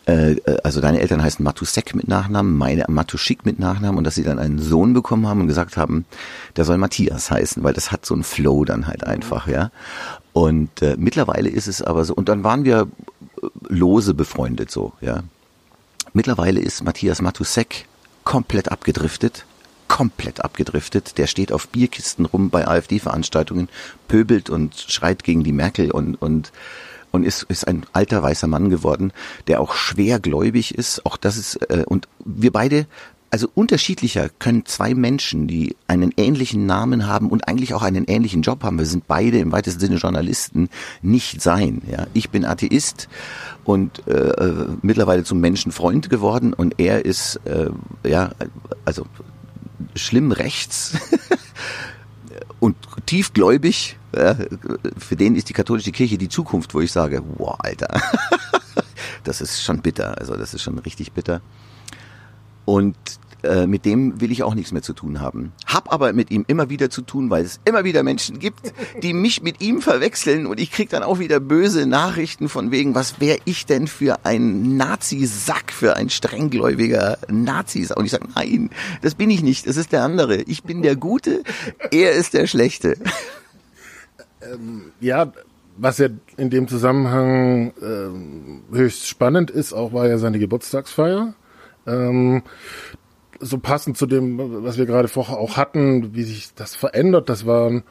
äh, 0.06 0.32
äh, 0.32 0.58
also 0.62 0.80
deine 0.80 1.00
Eltern 1.00 1.22
heißen 1.22 1.42
Matusek 1.42 1.94
mit 1.94 2.08
Nachnamen, 2.08 2.56
meine 2.56 2.84
Matuschik 2.88 3.46
mit 3.46 3.58
Nachnamen 3.58 3.98
und 3.98 4.04
dass 4.04 4.14
sie 4.14 4.22
dann 4.22 4.38
einen 4.38 4.58
Sohn 4.58 4.92
bekommen 4.92 5.26
haben 5.26 5.40
und 5.40 5.48
gesagt 5.48 5.76
haben, 5.76 6.04
der 6.56 6.64
soll 6.64 6.78
Matthias 6.78 7.30
heißen, 7.30 7.62
weil 7.62 7.72
das 7.72 7.90
hat 7.90 8.04
so 8.04 8.14
einen 8.14 8.24
Flow 8.24 8.64
dann 8.64 8.86
halt 8.86 9.04
einfach, 9.04 9.46
ja. 9.48 9.70
Und 10.32 10.82
äh, 10.82 10.96
mittlerweile 10.98 11.48
ist 11.48 11.68
es 11.68 11.80
aber 11.80 12.04
so, 12.04 12.14
und 12.14 12.28
dann 12.28 12.44
waren 12.44 12.64
wir 12.64 12.88
äh, 13.42 13.46
lose 13.68 14.14
befreundet 14.14 14.70
so, 14.70 14.92
ja. 15.00 15.22
Mittlerweile 16.12 16.60
ist 16.60 16.84
Matthias 16.84 17.22
Matusek 17.22 17.86
komplett 18.24 18.70
abgedriftet, 18.70 19.46
komplett 19.88 20.44
abgedriftet. 20.44 21.18
Der 21.18 21.26
steht 21.26 21.50
auf 21.50 21.68
Bierkisten 21.68 22.26
rum 22.26 22.50
bei 22.50 22.68
AfD-Veranstaltungen, 22.68 23.68
pöbelt 24.06 24.48
und 24.50 24.76
schreit 24.76 25.24
gegen 25.24 25.44
die 25.44 25.52
Merkel 25.52 25.90
und, 25.90 26.14
und 26.20 26.52
und 27.14 27.22
ist, 27.22 27.44
ist 27.44 27.68
ein 27.68 27.86
alter 27.92 28.24
weißer 28.24 28.48
Mann 28.48 28.70
geworden, 28.70 29.12
der 29.46 29.60
auch 29.60 29.74
schwergläubig 29.74 30.74
ist. 30.74 31.06
Auch 31.06 31.16
das 31.16 31.36
ist, 31.36 31.56
äh, 31.70 31.84
und 31.86 32.08
wir 32.24 32.50
beide, 32.50 32.88
also 33.30 33.48
unterschiedlicher 33.54 34.30
können 34.40 34.66
zwei 34.66 34.94
Menschen, 34.94 35.46
die 35.46 35.76
einen 35.86 36.12
ähnlichen 36.16 36.66
Namen 36.66 37.06
haben 37.06 37.28
und 37.30 37.46
eigentlich 37.46 37.72
auch 37.72 37.82
einen 37.82 38.04
ähnlichen 38.06 38.42
Job 38.42 38.64
haben, 38.64 38.78
wir 38.78 38.86
sind 38.86 39.06
beide 39.06 39.38
im 39.38 39.52
weitesten 39.52 39.78
Sinne 39.78 39.96
Journalisten, 39.96 40.68
nicht 41.02 41.40
sein. 41.40 41.82
Ja, 41.88 42.08
ich 42.14 42.30
bin 42.30 42.44
Atheist 42.44 43.08
und 43.62 44.06
äh, 44.08 44.10
äh 44.10 44.66
mittlerweile 44.82 45.22
zum 45.22 45.38
Menschenfreund 45.38 46.10
geworden 46.10 46.52
und 46.52 46.80
er 46.80 47.04
ist 47.04 47.40
äh, 47.44 47.70
ja 48.04 48.32
also 48.84 49.06
schlimm 49.94 50.32
rechts 50.32 50.98
und 52.64 52.76
tiefgläubig, 53.04 53.98
für 54.10 55.16
den 55.16 55.36
ist 55.36 55.50
die 55.50 55.52
katholische 55.52 55.92
Kirche 55.92 56.16
die 56.16 56.30
Zukunft, 56.30 56.72
wo 56.72 56.80
ich 56.80 56.90
sage, 56.90 57.22
wow, 57.36 57.56
Alter, 57.58 57.88
das 59.24 59.42
ist 59.42 59.62
schon 59.62 59.82
bitter, 59.82 60.16
also 60.16 60.34
das 60.34 60.54
ist 60.54 60.62
schon 60.62 60.78
richtig 60.78 61.12
bitter. 61.12 61.42
Und 62.64 62.96
äh, 63.44 63.66
mit 63.66 63.84
dem 63.84 64.20
will 64.20 64.32
ich 64.32 64.42
auch 64.42 64.54
nichts 64.54 64.72
mehr 64.72 64.82
zu 64.82 64.92
tun 64.92 65.20
haben. 65.20 65.52
Hab 65.66 65.92
aber 65.92 66.12
mit 66.12 66.30
ihm 66.30 66.44
immer 66.48 66.70
wieder 66.70 66.90
zu 66.90 67.02
tun, 67.02 67.30
weil 67.30 67.44
es 67.44 67.60
immer 67.64 67.84
wieder 67.84 68.02
Menschen 68.02 68.38
gibt, 68.38 68.72
die 69.02 69.12
mich 69.14 69.42
mit 69.42 69.60
ihm 69.60 69.80
verwechseln 69.80 70.46
und 70.46 70.58
ich 70.58 70.70
krieg 70.70 70.88
dann 70.90 71.02
auch 71.02 71.18
wieder 71.18 71.40
böse 71.40 71.86
Nachrichten 71.86 72.48
von 72.48 72.70
wegen, 72.70 72.94
was 72.94 73.20
wäre 73.20 73.38
ich 73.44 73.66
denn 73.66 73.86
für 73.86 74.24
ein 74.24 74.76
Nazi-Sack, 74.76 75.72
für 75.72 75.96
ein 75.96 76.10
strenggläubiger 76.10 77.18
Nazi? 77.28 77.86
Und 77.94 78.06
ich 78.06 78.10
sage, 78.10 78.28
nein, 78.34 78.70
das 79.02 79.14
bin 79.14 79.30
ich 79.30 79.42
nicht, 79.42 79.66
das 79.66 79.76
ist 79.76 79.92
der 79.92 80.02
andere. 80.02 80.42
Ich 80.42 80.62
bin 80.62 80.82
der 80.82 80.96
Gute, 80.96 81.42
er 81.90 82.12
ist 82.12 82.34
der 82.34 82.46
Schlechte. 82.46 82.96
Ähm, 84.52 84.92
ja, 85.00 85.32
was 85.76 85.98
ja 85.98 86.08
in 86.36 86.50
dem 86.50 86.68
Zusammenhang 86.68 87.72
äh, 87.80 88.76
höchst 88.76 89.08
spannend 89.08 89.50
ist, 89.50 89.72
auch 89.72 89.92
war 89.92 90.06
ja 90.06 90.18
seine 90.18 90.38
Geburtstagsfeier. 90.38 91.34
Ähm, 91.86 92.42
so 93.40 93.58
passend 93.58 93.96
zu 93.96 94.06
dem, 94.06 94.64
was 94.64 94.78
wir 94.78 94.86
gerade 94.86 95.08
vorher 95.08 95.38
auch 95.38 95.56
hatten, 95.56 96.14
wie 96.14 96.22
sich 96.22 96.54
das 96.54 96.74
verändert, 96.74 97.28
das 97.28 97.46
war 97.46 97.82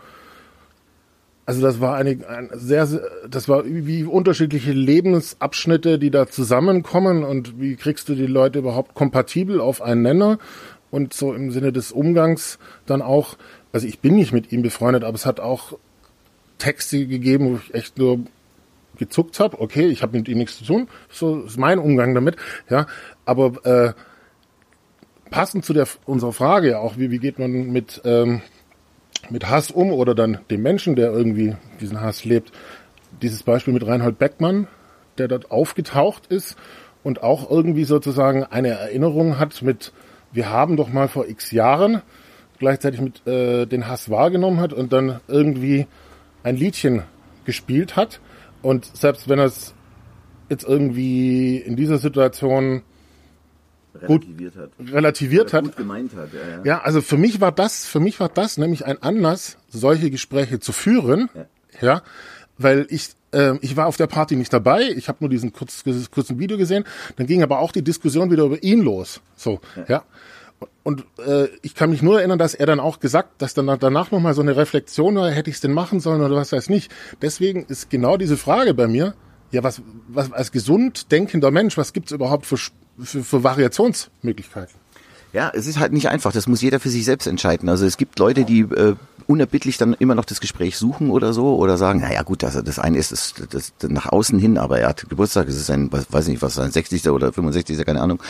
also 1.46 1.62
das 1.62 1.82
war 1.82 1.96
eine, 1.96 2.26
ein 2.28 2.50
sehr, 2.54 2.88
das 3.30 3.50
war 3.50 3.66
wie 3.66 4.06
unterschiedliche 4.06 4.72
Lebensabschnitte, 4.72 6.00
die 6.00 6.10
da 6.10 6.28
zusammenkommen 6.28 7.24
und 7.24 7.60
wie 7.60 7.76
kriegst 7.76 8.08
du 8.08 8.16
die 8.16 8.28
Leute 8.28 8.60
überhaupt 8.60 8.94
kompatibel 8.94 9.60
auf 9.60 9.82
einen 9.82 10.04
Nenner 10.04 10.40
und 10.90 11.14
so 11.14 11.34
im 11.34 11.52
Sinne 11.52 11.74
des 11.74 11.92
Umgangs 11.92 12.60
dann 12.86 13.02
auch, 13.02 13.36
also 13.74 13.88
ich 13.88 14.00
bin 14.00 14.16
nicht 14.16 14.32
mit 14.32 14.52
ihm 14.52 14.62
befreundet, 14.62 15.04
aber 15.04 15.16
es 15.16 15.26
hat 15.26 15.40
auch 15.42 15.78
Texte 16.60 17.08
gegeben, 17.08 17.52
wo 17.52 17.56
ich 17.58 17.74
echt 17.74 17.98
nur 17.98 18.20
gezuckt 18.98 19.40
habe, 19.40 19.60
okay, 19.60 19.88
ich 19.88 20.02
habe 20.02 20.18
mit 20.18 20.30
ihm 20.30 20.38
nichts 20.38 20.60
zu 20.60 20.66
tun, 20.66 20.88
so 21.10 21.42
ist 21.42 21.58
mein 21.58 21.80
Umgang 21.80 22.14
damit, 22.14 22.38
ja, 22.70 22.86
aber 23.26 23.66
äh, 23.66 23.94
passend 25.34 25.66
zu 25.66 25.74
der 25.74 25.88
unserer 26.06 26.32
Frage 26.32 26.70
ja 26.70 26.80
auch, 26.80 26.98
wie, 26.98 27.10
wie 27.10 27.18
geht 27.18 27.40
man 27.40 27.52
mit, 27.52 28.02
ähm, 28.06 28.42
mit 29.32 29.50
Hass 29.50 29.72
um 29.72 29.92
oder 29.92 30.14
dann 30.14 30.38
dem 30.52 30.62
Menschen, 30.62 30.96
der 30.96 31.12
irgendwie 31.12 31.56
diesen 31.82 32.00
Hass 32.02 32.24
lebt. 32.24 32.52
Dieses 33.24 33.42
Beispiel 33.42 33.74
mit 33.74 33.86
Reinhold 33.86 34.20
Beckmann, 34.20 34.68
der 35.18 35.28
dort 35.28 35.50
aufgetaucht 35.50 36.28
ist 36.28 36.56
und 37.04 37.24
auch 37.24 37.50
irgendwie 37.50 37.84
sozusagen 37.84 38.44
eine 38.44 38.70
Erinnerung 38.70 39.40
hat 39.40 39.64
mit, 39.64 39.92
wir 40.32 40.52
haben 40.52 40.78
doch 40.78 40.90
mal 40.90 41.08
vor 41.08 41.28
x 41.28 41.50
Jahren 41.50 42.04
gleichzeitig 42.60 43.02
mit 43.02 43.26
äh, 43.26 43.66
den 43.66 43.88
Hass 43.88 44.12
wahrgenommen 44.12 44.60
hat 44.60 44.72
und 44.72 44.94
dann 44.94 45.20
irgendwie 45.28 45.88
ein 46.44 46.58
Liedchen 46.58 47.02
gespielt 47.44 47.96
hat. 47.96 48.20
Und 48.62 48.86
selbst 48.86 49.28
wenn 49.30 49.40
er 49.40 49.46
es 49.46 49.74
jetzt 50.50 50.64
irgendwie 50.64 51.58
in 51.58 51.76
dieser 51.76 51.98
Situation 51.98 52.84
relativiert 54.02 54.56
hat. 54.56 54.70
Relativiert 54.80 55.54
hat. 55.54 55.64
Gut 55.64 55.78
gemeint 55.78 56.16
hat, 56.16 56.30
ja, 56.34 56.58
ja. 56.58 56.62
ja, 56.64 56.82
also 56.82 57.02
für 57.02 57.18
mich 57.18 57.42
war 57.42 57.52
das, 57.52 57.86
für 57.86 58.00
mich 58.00 58.20
war 58.20 58.30
das 58.30 58.58
nämlich 58.58 58.86
ein 58.86 59.02
Anlass, 59.02 59.58
solche 59.70 60.10
Gespräche 60.10 60.60
zu 60.60 60.72
führen. 60.72 61.30
Ja, 61.34 61.46
ja 61.82 62.02
weil 62.58 62.86
ich 62.90 63.10
äh, 63.34 63.56
ich 63.62 63.76
war 63.76 63.88
auf 63.88 63.98
der 63.98 64.08
Party 64.08 64.36
nicht 64.36 64.54
dabei, 64.54 64.84
ich 64.96 65.08
habe 65.08 65.18
nur 65.22 65.30
diesen 65.30 65.54
kurz, 65.54 65.84
kurzen 66.12 66.40
Video 66.40 66.58
gesehen, 66.58 66.86
dann 67.16 67.28
ging 67.28 67.44
aber 67.44 67.60
auch 67.60 67.72
die 67.72 67.84
Diskussion 67.84 68.32
wieder 68.32 68.44
über 68.44 68.62
ihn 68.64 68.82
los. 68.82 69.22
So, 69.36 69.60
ja. 69.76 69.86
ja. 69.88 70.04
Und 70.84 71.06
äh, 71.26 71.48
ich 71.62 71.76
kann 71.76 71.90
mich 71.90 72.02
nur 72.02 72.20
erinnern, 72.20 72.40
dass 72.40 72.54
er 72.54 72.66
dann 72.66 72.80
auch 72.80 73.00
gesagt, 73.00 73.42
dass 73.42 73.54
dann 73.54 73.66
danach 73.80 74.12
nochmal 74.12 74.34
so 74.34 74.42
eine 74.42 74.56
Reflexion 74.56 75.16
war, 75.16 75.30
hätte 75.30 75.50
ich 75.50 75.58
es 75.58 75.62
denn 75.62 75.74
machen 75.74 76.00
sollen 76.00 76.22
oder 76.22 76.36
was 76.36 76.52
weiß 76.52 76.70
nicht. 76.70 76.92
Deswegen 77.22 77.66
ist 77.66 77.90
genau 77.90 78.16
diese 78.16 78.38
Frage 78.38 78.74
bei 78.74 78.88
mir, 78.88 79.14
ja, 79.52 79.64
was, 79.64 79.82
was 80.08 80.32
als 80.32 80.52
gesund 80.52 81.12
denkender 81.12 81.52
Mensch, 81.52 81.78
was 81.78 81.94
gibt's 81.94 82.12
überhaupt 82.12 82.46
für 82.46 82.58
für, 83.00 83.24
für 83.24 83.44
Variationsmöglichkeiten. 83.44 84.76
Ja, 85.34 85.52
es 85.54 85.66
ist 85.66 85.80
halt 85.80 85.94
nicht 85.94 86.10
einfach. 86.10 86.32
Das 86.32 86.48
muss 86.48 86.62
jeder 86.62 86.80
für 86.80 86.90
sich 86.90 87.06
selbst 87.06 87.26
entscheiden. 87.26 87.68
Also 87.68 87.86
es 87.88 87.98
gibt 87.98 88.20
Leute, 88.20 88.46
die 88.46 88.62
äh, 88.62 88.96
unerbittlich 89.28 89.78
dann 89.78 89.94
immer 89.94 90.16
noch 90.16 90.26
das 90.26 90.42
Gespräch 90.42 90.78
suchen 90.78 91.10
oder 91.10 91.34
so 91.34 91.56
oder 91.56 91.78
sagen, 91.78 92.02
naja 92.02 92.22
gut, 92.24 92.44
also 92.44 92.62
das 92.62 92.80
eine 92.80 92.98
ist 92.98 93.12
das, 93.12 93.34
das, 93.50 93.74
das 93.78 93.90
nach 93.90 94.08
außen 94.08 94.40
hin, 94.40 94.58
aber 94.58 94.80
er 94.80 94.90
hat 94.90 95.10
Geburtstag, 95.10 95.48
es 95.48 95.56
ist 95.56 95.70
ein, 95.72 95.90
weiß 95.92 96.28
nicht, 96.28 96.42
was 96.42 96.56
sein 96.56 96.72
60. 96.72 97.10
oder 97.10 97.34
65. 97.34 97.86
keine 97.86 98.02
Ahnung. 98.02 98.22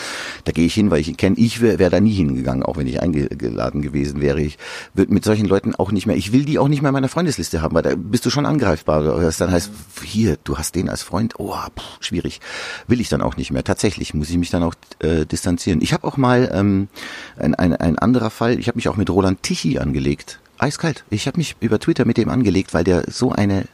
Da 0.45 0.51
gehe 0.51 0.65
ich 0.65 0.73
hin, 0.73 0.91
weil 0.91 0.99
ich 0.99 1.08
ihn 1.08 1.17
kenne. 1.17 1.36
Ich 1.38 1.62
wäre 1.62 1.79
wär 1.79 1.89
da 1.89 1.99
nie 1.99 2.13
hingegangen, 2.13 2.63
auch 2.63 2.77
wenn 2.77 2.88
ich 2.88 3.01
eingeladen 3.01 3.82
gewesen 3.82 4.21
wäre. 4.21 4.41
Ich 4.41 4.58
würde 4.93 5.13
mit 5.13 5.23
solchen 5.23 5.45
Leuten 5.45 5.75
auch 5.75 5.91
nicht 5.91 6.06
mehr, 6.06 6.15
ich 6.15 6.32
will 6.32 6.45
die 6.45 6.60
auch 6.60 6.67
nicht 6.67 6.82
mehr 6.82 6.89
in 6.89 6.93
meiner 6.93 7.10
Freundesliste 7.10 7.62
haben, 7.62 7.75
weil 7.75 7.84
da 7.84 7.95
bist 7.95 8.25
du 8.25 8.29
schon 8.29 8.45
angreifbar. 8.45 9.03
Das 9.03 9.38
dann 9.38 9.51
heißt, 9.51 9.71
hier, 10.03 10.38
du 10.43 10.58
hast 10.58 10.75
den 10.75 10.89
als 10.89 11.03
Freund, 11.03 11.36
oh, 11.39 11.56
pff, 11.56 11.97
schwierig. 11.99 12.39
Will 12.88 13.01
ich 13.01 13.10
dann 13.10 13.21
auch 13.21 13.38
nicht 13.38 13.51
mehr. 13.51 13.63
Tatsächlich 13.63 14.13
muss 14.13 14.29
ich 14.29 14.38
mich 14.38 14.49
dann 14.49 14.63
auch 14.63 14.75
äh, 14.99 15.25
distanzieren. 15.25 15.82
Ich 15.82 15.93
habe 15.93 16.06
auch 16.08 16.17
mal 16.17 16.51
ähm, 16.53 16.88
ein, 17.38 17.56
ein, 17.56 17.75
ein 17.75 17.97
anderer 17.97 18.29
Fall, 18.29 18.60
ich 18.60 18.67
habe 18.67 18.77
mich 18.77 18.89
auch 18.89 18.97
mit 18.97 19.10
Roland 19.10 19.43
Tichy 19.43 19.79
angelegt 19.79 20.39
eiskalt. 20.63 21.04
Ich 21.10 21.28
habe 21.28 21.38
mich 21.38 21.56
über 21.60 21.80
Twitter 21.80 22.06
mit 22.06 22.17
dem 22.17 22.30
angelegt, 22.30 22.73
weil 22.73 22.84
der 22.84 23.04
so 23.10 23.32
eine 23.32 23.65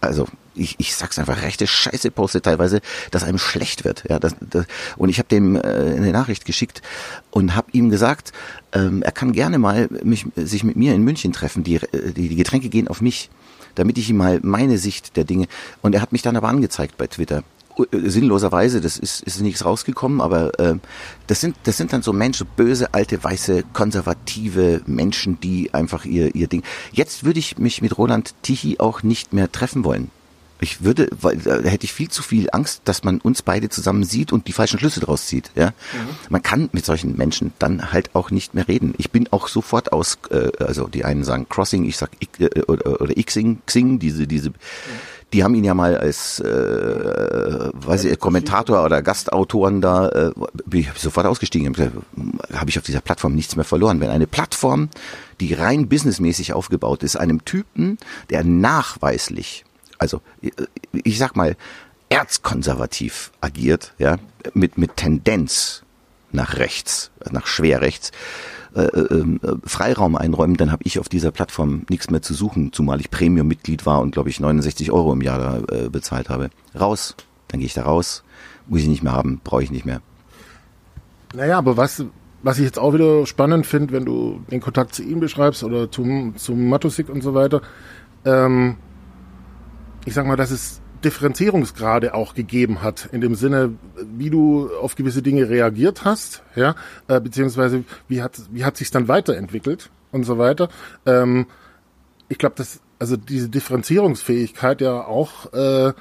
also 0.00 0.26
ich, 0.54 0.76
ich 0.78 0.94
sag's 0.94 1.18
einfach, 1.18 1.42
rechte 1.42 1.66
Scheiße 1.66 2.10
postet 2.10 2.44
teilweise, 2.44 2.80
dass 3.10 3.24
einem 3.24 3.38
schlecht 3.38 3.84
wird. 3.84 4.04
Ja, 4.08 4.18
das, 4.18 4.34
das, 4.40 4.66
und 4.96 5.08
ich 5.08 5.18
habe 5.18 5.28
dem 5.28 5.56
äh, 5.56 5.60
eine 5.60 6.12
Nachricht 6.12 6.44
geschickt 6.44 6.82
und 7.30 7.54
habe 7.54 7.68
ihm 7.72 7.90
gesagt, 7.90 8.32
ähm, 8.72 9.02
er 9.02 9.12
kann 9.12 9.32
gerne 9.32 9.58
mal 9.58 9.88
mich, 10.02 10.26
sich 10.36 10.64
mit 10.64 10.76
mir 10.76 10.94
in 10.94 11.02
München 11.02 11.32
treffen. 11.32 11.62
Die, 11.62 11.80
die, 11.92 12.28
die 12.28 12.36
Getränke 12.36 12.68
gehen 12.68 12.88
auf 12.88 13.00
mich, 13.00 13.30
damit 13.74 13.98
ich 13.98 14.08
ihm 14.08 14.16
mal 14.16 14.40
meine 14.42 14.78
Sicht 14.78 15.16
der 15.16 15.24
Dinge. 15.24 15.46
Und 15.82 15.94
er 15.94 16.00
hat 16.00 16.12
mich 16.12 16.22
dann 16.22 16.36
aber 16.36 16.48
angezeigt 16.48 16.96
bei 16.96 17.06
Twitter. 17.06 17.42
Äh, 17.78 18.08
sinnloserweise, 18.08 18.80
das 18.80 18.96
ist, 18.96 19.22
ist 19.22 19.40
nichts 19.40 19.64
rausgekommen, 19.64 20.20
aber 20.20 20.58
äh, 20.58 20.76
das 21.26 21.40
sind 21.40 21.56
das 21.64 21.76
sind 21.76 21.92
dann 21.92 22.02
so 22.02 22.12
Menschen, 22.12 22.46
böse, 22.56 22.94
alte, 22.94 23.22
weiße, 23.22 23.64
konservative 23.72 24.82
Menschen, 24.86 25.40
die 25.40 25.74
einfach 25.74 26.04
ihr 26.04 26.34
ihr 26.34 26.46
Ding. 26.46 26.62
Jetzt 26.92 27.24
würde 27.24 27.38
ich 27.38 27.58
mich 27.58 27.82
mit 27.82 27.98
Roland 27.98 28.34
Tichy 28.42 28.76
auch 28.78 29.02
nicht 29.02 29.32
mehr 29.32 29.52
treffen 29.52 29.84
wollen. 29.84 30.10
Ich 30.58 30.82
würde, 30.82 31.10
weil 31.20 31.36
da 31.36 31.58
hätte 31.68 31.84
ich 31.84 31.92
viel 31.92 32.08
zu 32.08 32.22
viel 32.22 32.48
Angst, 32.50 32.80
dass 32.86 33.04
man 33.04 33.20
uns 33.20 33.42
beide 33.42 33.68
zusammen 33.68 34.04
sieht 34.04 34.32
und 34.32 34.48
die 34.48 34.52
falschen 34.52 34.78
Schlüsse 34.78 35.00
draus 35.00 35.26
zieht. 35.26 35.50
Ja, 35.54 35.66
mhm. 35.66 36.08
man 36.30 36.42
kann 36.42 36.70
mit 36.72 36.86
solchen 36.86 37.14
Menschen 37.18 37.52
dann 37.58 37.92
halt 37.92 38.14
auch 38.14 38.30
nicht 38.30 38.54
mehr 38.54 38.66
reden. 38.66 38.94
Ich 38.96 39.10
bin 39.10 39.28
auch 39.32 39.48
sofort 39.48 39.92
aus, 39.92 40.16
äh, 40.30 40.50
also 40.64 40.88
die 40.88 41.04
einen 41.04 41.24
sagen 41.24 41.46
Crossing, 41.50 41.84
ich 41.84 41.98
sag 41.98 42.10
äh, 42.38 42.62
oder, 42.62 43.02
oder 43.02 43.12
Xing, 43.22 43.58
Xing, 43.66 43.98
diese 43.98 44.26
diese 44.26 44.50
mhm 44.50 44.54
die 45.32 45.42
haben 45.42 45.54
ihn 45.54 45.64
ja 45.64 45.74
mal 45.74 45.96
als 45.96 46.40
äh, 46.40 47.70
weiß 47.74 48.04
ich, 48.04 48.18
Kommentator 48.18 48.84
oder 48.84 49.02
Gastautoren 49.02 49.80
da, 49.80 50.08
äh, 50.08 50.30
bin 50.64 50.80
ich 50.80 50.90
sofort 50.96 51.26
ausgestiegen. 51.26 51.74
Habe 52.52 52.70
ich 52.70 52.78
auf 52.78 52.84
dieser 52.84 53.00
Plattform 53.00 53.34
nichts 53.34 53.56
mehr 53.56 53.64
verloren. 53.64 54.00
Wenn 54.00 54.10
eine 54.10 54.26
Plattform, 54.26 54.88
die 55.40 55.52
rein 55.52 55.88
businessmäßig 55.88 56.52
aufgebaut 56.52 57.02
ist, 57.02 57.16
einem 57.16 57.44
Typen, 57.44 57.98
der 58.30 58.44
nachweislich, 58.44 59.64
also 59.98 60.20
ich 60.92 61.18
sag 61.18 61.34
mal, 61.34 61.56
erzkonservativ 62.08 63.32
agiert, 63.40 63.94
ja, 63.98 64.18
mit, 64.54 64.78
mit 64.78 64.96
Tendenz 64.96 65.82
nach 66.30 66.56
rechts, 66.56 67.10
nach 67.30 67.46
schwer 67.46 67.80
rechts, 67.80 68.12
äh, 68.82 69.14
äh, 69.14 69.56
Freiraum 69.64 70.16
einräumen, 70.16 70.56
dann 70.56 70.70
habe 70.70 70.82
ich 70.84 70.98
auf 70.98 71.08
dieser 71.08 71.30
Plattform 71.30 71.86
nichts 71.88 72.10
mehr 72.10 72.22
zu 72.22 72.34
suchen, 72.34 72.72
zumal 72.72 73.00
ich 73.00 73.10
Premium-Mitglied 73.10 73.86
war 73.86 74.00
und 74.00 74.12
glaube 74.12 74.28
ich 74.28 74.38
69 74.38 74.92
Euro 74.92 75.12
im 75.12 75.22
Jahr 75.22 75.38
da, 75.38 75.74
äh, 75.74 75.88
bezahlt 75.88 76.28
habe. 76.28 76.50
Raus, 76.78 77.16
dann 77.48 77.60
gehe 77.60 77.66
ich 77.66 77.74
da 77.74 77.84
raus, 77.84 78.22
muss 78.66 78.80
ich 78.80 78.88
nicht 78.88 79.02
mehr 79.02 79.12
haben, 79.12 79.40
brauche 79.42 79.62
ich 79.62 79.70
nicht 79.70 79.86
mehr. 79.86 80.00
Naja, 81.34 81.58
aber 81.58 81.76
was, 81.76 82.04
was 82.42 82.58
ich 82.58 82.64
jetzt 82.64 82.78
auch 82.78 82.92
wieder 82.92 83.26
spannend 83.26 83.66
finde, 83.66 83.92
wenn 83.92 84.04
du 84.04 84.40
den 84.50 84.60
Kontakt 84.60 84.94
zu 84.94 85.02
ihm 85.02 85.20
beschreibst 85.20 85.64
oder 85.64 85.90
zum, 85.90 86.36
zum 86.36 86.68
Matusik 86.68 87.08
und 87.08 87.22
so 87.22 87.34
weiter, 87.34 87.62
ähm, 88.24 88.76
ich 90.04 90.14
sag 90.14 90.26
mal, 90.26 90.36
dass 90.36 90.50
es 90.50 90.80
Differenzierungsgrade 91.04 92.14
auch 92.14 92.34
gegeben 92.34 92.82
hat, 92.82 93.08
in 93.12 93.20
dem 93.20 93.34
Sinne, 93.34 93.72
wie 94.16 94.30
du 94.30 94.70
auf 94.80 94.94
gewisse 94.94 95.22
Dinge 95.22 95.48
reagiert 95.48 96.04
hast, 96.04 96.42
ja, 96.54 96.74
äh, 97.08 97.20
beziehungsweise 97.20 97.84
wie 98.08 98.22
hat, 98.22 98.40
wie 98.50 98.64
hat 98.64 98.76
sich 98.76 98.90
dann 98.90 99.08
weiterentwickelt 99.08 99.90
und 100.12 100.24
so 100.24 100.38
weiter. 100.38 100.68
Ähm, 101.04 101.46
ich 102.28 102.38
glaube, 102.38 102.56
dass 102.56 102.80
also 102.98 103.16
diese 103.16 103.48
Differenzierungsfähigkeit 103.48 104.80
ja 104.80 105.04
auch 105.04 105.52
äh, 105.52 105.92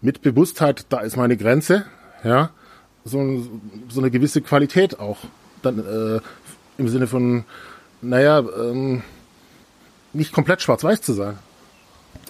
mit 0.00 0.22
Bewusstheit, 0.22 0.86
da 0.90 1.00
ist 1.00 1.16
meine 1.16 1.36
Grenze, 1.36 1.86
ja, 2.22 2.50
so, 3.04 3.46
so 3.88 4.00
eine 4.00 4.10
gewisse 4.10 4.42
Qualität 4.42 4.98
auch 4.98 5.18
dann 5.62 5.78
äh, 5.78 6.20
im 6.78 6.88
Sinne 6.88 7.06
von, 7.06 7.44
naja, 8.02 8.40
ähm, 8.40 9.02
nicht 10.12 10.32
komplett 10.32 10.62
schwarz-weiß 10.62 11.02
zu 11.02 11.12
sein. 11.12 11.38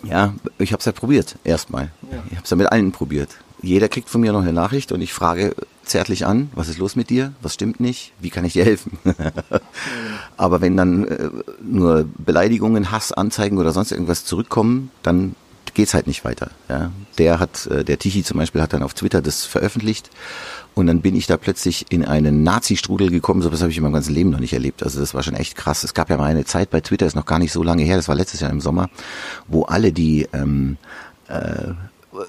Ja, 0.05 0.35
ich 0.59 0.73
habe 0.73 0.81
es 0.81 0.85
ja 0.85 0.93
probiert, 0.93 1.37
erstmal. 1.45 1.91
Ja. 2.11 2.23
Ich 2.27 2.37
habe 2.37 2.45
es 2.45 2.51
ja 2.51 2.57
mit 2.57 2.71
allen 2.71 2.93
probiert. 2.93 3.31
Jeder 3.63 3.89
kriegt 3.89 4.09
von 4.09 4.21
mir 4.21 4.33
noch 4.33 4.43
eine 4.43 4.53
Nachricht 4.53 4.93
und 4.93 5.01
ich 5.01 5.13
frage 5.13 5.55
zärtlich 5.85 6.27
an, 6.27 6.51
was 6.55 6.69
ist 6.69 6.79
los 6.79 6.97
mit 6.97 7.11
dir? 7.11 7.33
Was 7.43 7.55
stimmt 7.55 7.81
nicht? 7.81 8.13
Wie 8.21 8.31
kann 8.31 8.45
ich 8.45 8.53
dir 8.53 8.65
helfen? 8.65 8.99
Aber 10.37 10.61
wenn 10.61 10.77
dann 10.77 11.07
äh, 11.07 11.31
nur 11.63 12.07
Beleidigungen, 12.19 12.91
Hass, 12.91 13.13
Anzeigen 13.13 13.59
oder 13.59 13.73
sonst 13.73 13.93
irgendwas 13.93 14.25
zurückkommen, 14.25 14.91
dann 15.03 15.35
geht's 15.77 15.95
halt 15.95 16.07
nicht 16.07 16.25
weiter. 16.25 16.51
Ja. 16.69 16.91
Der 17.19 17.39
hat, 17.39 17.67
äh, 17.67 17.85
der 17.85 17.99
Tichy 17.99 18.25
zum 18.25 18.39
Beispiel 18.39 18.61
hat 18.61 18.73
dann 18.73 18.83
auf 18.83 18.95
Twitter 18.95 19.23
das 19.23 19.45
veröffentlicht 19.45 20.11
und 20.75 20.87
dann 20.89 21.03
bin 21.03 21.15
ich 21.15 21.27
da 21.27 21.37
plötzlich 21.37 21.87
in 21.91 22.05
einen 22.05 22.43
Nazi-Strudel 22.43 23.11
gekommen. 23.11 23.43
So 23.43 23.53
was 23.53 23.61
habe 23.61 23.71
ich 23.71 23.77
in 23.77 23.83
meinem 23.83 23.93
ganzen 23.93 24.15
Leben 24.15 24.31
noch 24.31 24.41
nicht 24.41 24.55
erlebt. 24.55 24.83
Also 24.83 24.99
das 24.99 25.15
war 25.15 25.23
schon 25.23 25.35
echt 25.35 25.55
krass. 25.55 25.85
Es 25.85 25.95
gab 25.95 26.11
ja 26.11 26.17
mal 26.17 26.25
eine 26.25 26.45
Zeit 26.45 26.71
bei 26.71 26.81
Twitter, 26.81 27.07
ist 27.07 27.15
noch 27.15 27.27
gar 27.27 27.39
nicht 27.39 27.53
so 27.53 27.63
lange 27.63 27.85
her, 27.85 27.97
das 27.97 28.09
war 28.09 28.15
letztes 28.17 28.41
Jahr 28.41 28.51
im 28.51 28.61
Sommer, 28.61 28.89
wo 29.47 29.63
alle 29.63 29.93
die 29.93 30.27
ähm, 30.33 30.79
äh, 31.29 31.73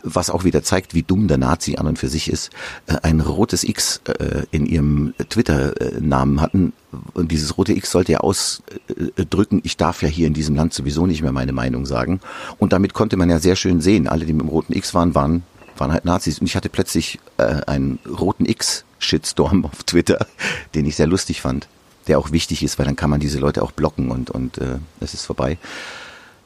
was 0.03 0.29
auch 0.29 0.43
wieder 0.43 0.63
zeigt, 0.63 0.93
wie 0.93 1.03
dumm 1.03 1.27
der 1.27 1.37
Nazi 1.37 1.75
an 1.77 1.87
und 1.87 1.99
für 1.99 2.07
sich 2.07 2.29
ist, 2.29 2.51
äh, 2.87 2.97
ein 3.01 3.21
rotes 3.21 3.63
X 3.63 4.01
äh, 4.05 4.43
in 4.51 4.65
ihrem 4.65 5.13
Twitter-Namen 5.29 6.41
hatten. 6.41 6.73
Und 7.13 7.31
dieses 7.31 7.57
rote 7.57 7.73
X 7.73 7.91
sollte 7.91 8.13
ja 8.13 8.19
ausdrücken, 8.19 9.61
ich 9.63 9.77
darf 9.77 10.01
ja 10.01 10.07
hier 10.07 10.27
in 10.27 10.33
diesem 10.33 10.55
Land 10.55 10.73
sowieso 10.73 11.05
nicht 11.05 11.21
mehr 11.21 11.31
meine 11.31 11.53
Meinung 11.53 11.85
sagen. 11.85 12.19
Und 12.57 12.73
damit 12.73 12.93
konnte 12.93 13.17
man 13.17 13.29
ja 13.29 13.39
sehr 13.39 13.55
schön 13.55 13.81
sehen, 13.81 14.07
alle, 14.07 14.25
die 14.25 14.33
mit 14.33 14.41
dem 14.41 14.49
roten 14.49 14.73
X 14.73 14.93
waren, 14.93 15.15
waren, 15.15 15.43
waren 15.77 15.91
halt 15.91 16.05
Nazis. 16.05 16.39
Und 16.39 16.47
ich 16.47 16.55
hatte 16.55 16.69
plötzlich 16.69 17.19
äh, 17.37 17.61
einen 17.67 17.99
roten 18.07 18.45
X-Shitstorm 18.45 19.65
auf 19.65 19.83
Twitter, 19.83 20.25
den 20.75 20.85
ich 20.85 20.95
sehr 20.95 21.07
lustig 21.07 21.41
fand, 21.41 21.67
der 22.07 22.19
auch 22.19 22.31
wichtig 22.31 22.63
ist, 22.63 22.79
weil 22.79 22.85
dann 22.85 22.95
kann 22.95 23.09
man 23.09 23.19
diese 23.19 23.39
Leute 23.39 23.61
auch 23.61 23.71
blocken 23.71 24.11
und, 24.11 24.29
und 24.31 24.57
äh, 24.57 24.77
es 24.99 25.13
ist 25.13 25.25
vorbei. 25.25 25.57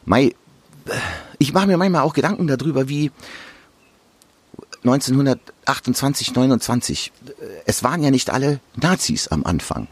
Mai, 0.06 0.34
ich 1.40 1.54
mache 1.54 1.68
mir 1.68 1.78
manchmal 1.78 2.02
auch 2.02 2.14
Gedanken 2.14 2.48
darüber, 2.48 2.90
wie 2.90 3.12
1928, 4.84 6.34
29, 6.34 7.12
es 7.66 7.84
waren 7.84 8.02
ja 8.02 8.12
nicht 8.12 8.30
alle 8.30 8.60
Nazis 8.76 9.28
am 9.28 9.44
Anfang. 9.46 9.88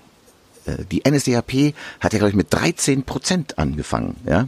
Äh, 0.66 0.86
die 0.92 1.04
NSDAP 1.08 1.74
hat 2.00 2.14
ja, 2.14 2.20
glaube 2.20 2.30
ich, 2.30 2.36
mit 2.36 2.52
13 2.52 3.04
Prozent 3.04 3.58
angefangen. 3.60 4.16
Ja? 4.26 4.48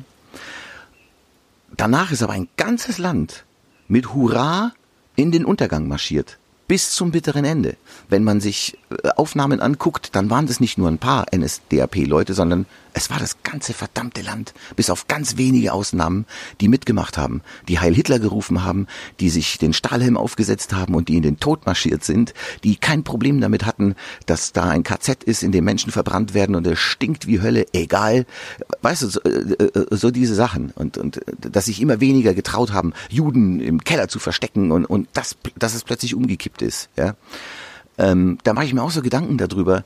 Danach 1.77 2.11
ist 2.11 2.23
aber 2.23 2.33
ein 2.33 2.49
ganzes 2.57 2.97
Land 2.97 3.45
mit 3.87 4.13
Hurra 4.13 4.73
in 5.15 5.31
den 5.31 5.45
Untergang 5.45 5.87
marschiert 5.87 6.37
bis 6.67 6.91
zum 6.91 7.11
bitteren 7.11 7.43
Ende. 7.43 7.75
Wenn 8.07 8.23
man 8.23 8.39
sich 8.39 8.77
Aufnahmen 9.15 9.59
anguckt, 9.59 10.15
dann 10.15 10.29
waren 10.29 10.47
das 10.47 10.59
nicht 10.59 10.77
nur 10.77 10.87
ein 10.87 10.97
paar 10.97 11.25
NSDAP-Leute, 11.35 12.33
sondern 12.33 12.65
es 12.93 13.09
war 13.09 13.19
das 13.19 13.37
ganze 13.43 13.73
verdammte 13.73 14.21
Land, 14.21 14.53
bis 14.75 14.89
auf 14.89 15.07
ganz 15.07 15.37
wenige 15.37 15.73
Ausnahmen, 15.73 16.25
die 16.59 16.67
mitgemacht 16.67 17.17
haben, 17.17 17.41
die 17.67 17.79
Heil 17.79 17.93
Hitler 17.93 18.19
gerufen 18.19 18.63
haben, 18.63 18.87
die 19.19 19.29
sich 19.29 19.57
den 19.57 19.73
Stahlhelm 19.73 20.17
aufgesetzt 20.17 20.73
haben 20.73 20.95
und 20.95 21.07
die 21.07 21.15
in 21.15 21.23
den 21.23 21.39
Tod 21.39 21.65
marschiert 21.65 22.03
sind, 22.03 22.33
die 22.63 22.75
kein 22.75 23.03
Problem 23.03 23.39
damit 23.39 23.65
hatten, 23.65 23.95
dass 24.25 24.51
da 24.51 24.69
ein 24.69 24.83
KZ 24.83 25.23
ist, 25.23 25.43
in 25.43 25.51
dem 25.51 25.63
Menschen 25.63 25.91
verbrannt 25.91 26.33
werden 26.33 26.55
und 26.55 26.67
es 26.67 26.79
stinkt 26.79 27.27
wie 27.27 27.41
Hölle, 27.41 27.65
egal. 27.73 28.25
Weißt 28.81 29.03
du, 29.03 29.07
so, 29.07 29.21
äh, 29.21 29.29
äh, 29.29 29.85
so 29.91 30.11
diese 30.11 30.35
Sachen. 30.35 30.71
Und, 30.75 30.97
und 30.97 31.21
dass 31.39 31.65
sich 31.65 31.81
immer 31.81 31.99
weniger 32.01 32.33
getraut 32.33 32.73
haben, 32.73 32.93
Juden 33.09 33.59
im 33.61 33.83
Keller 33.83 34.07
zu 34.07 34.19
verstecken 34.19 34.71
und, 34.71 34.85
und 34.85 35.07
das, 35.13 35.37
dass 35.57 35.73
es 35.73 35.83
plötzlich 35.83 36.15
umgekippt 36.15 36.61
ist. 36.61 36.89
Ja. 36.97 37.15
Ähm, 37.97 38.37
da 38.43 38.53
mache 38.53 38.65
ich 38.65 38.73
mir 38.73 38.83
auch 38.83 38.91
so 38.91 39.01
Gedanken 39.01 39.37
darüber, 39.37 39.83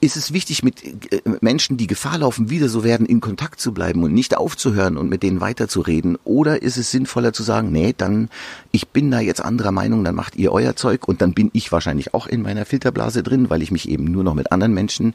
ist 0.00 0.16
es 0.16 0.32
wichtig, 0.32 0.62
mit 0.62 1.12
äh, 1.12 1.20
Menschen, 1.40 1.76
die 1.76 1.86
Gefahr 1.86 2.18
laufen, 2.18 2.50
wieder 2.50 2.68
so 2.68 2.84
werden, 2.84 3.06
in 3.06 3.20
Kontakt 3.20 3.60
zu 3.60 3.72
bleiben 3.72 4.02
und 4.04 4.14
nicht 4.14 4.36
aufzuhören 4.36 4.96
und 4.96 5.08
mit 5.08 5.22
denen 5.22 5.40
weiterzureden? 5.40 6.16
Oder 6.24 6.62
ist 6.62 6.76
es 6.76 6.90
sinnvoller 6.90 7.32
zu 7.32 7.42
sagen, 7.42 7.72
nee, 7.72 7.94
dann, 7.96 8.28
ich 8.70 8.88
bin 8.88 9.10
da 9.10 9.20
jetzt 9.20 9.44
anderer 9.44 9.72
Meinung, 9.72 10.04
dann 10.04 10.14
macht 10.14 10.36
ihr 10.36 10.52
euer 10.52 10.76
Zeug 10.76 11.08
und 11.08 11.20
dann 11.20 11.32
bin 11.32 11.50
ich 11.52 11.72
wahrscheinlich 11.72 12.14
auch 12.14 12.26
in 12.26 12.42
meiner 12.42 12.64
Filterblase 12.64 13.22
drin, 13.22 13.50
weil 13.50 13.62
ich 13.62 13.72
mich 13.72 13.88
eben 13.88 14.04
nur 14.04 14.22
noch 14.22 14.34
mit 14.34 14.52
anderen 14.52 14.72
Menschen 14.72 15.14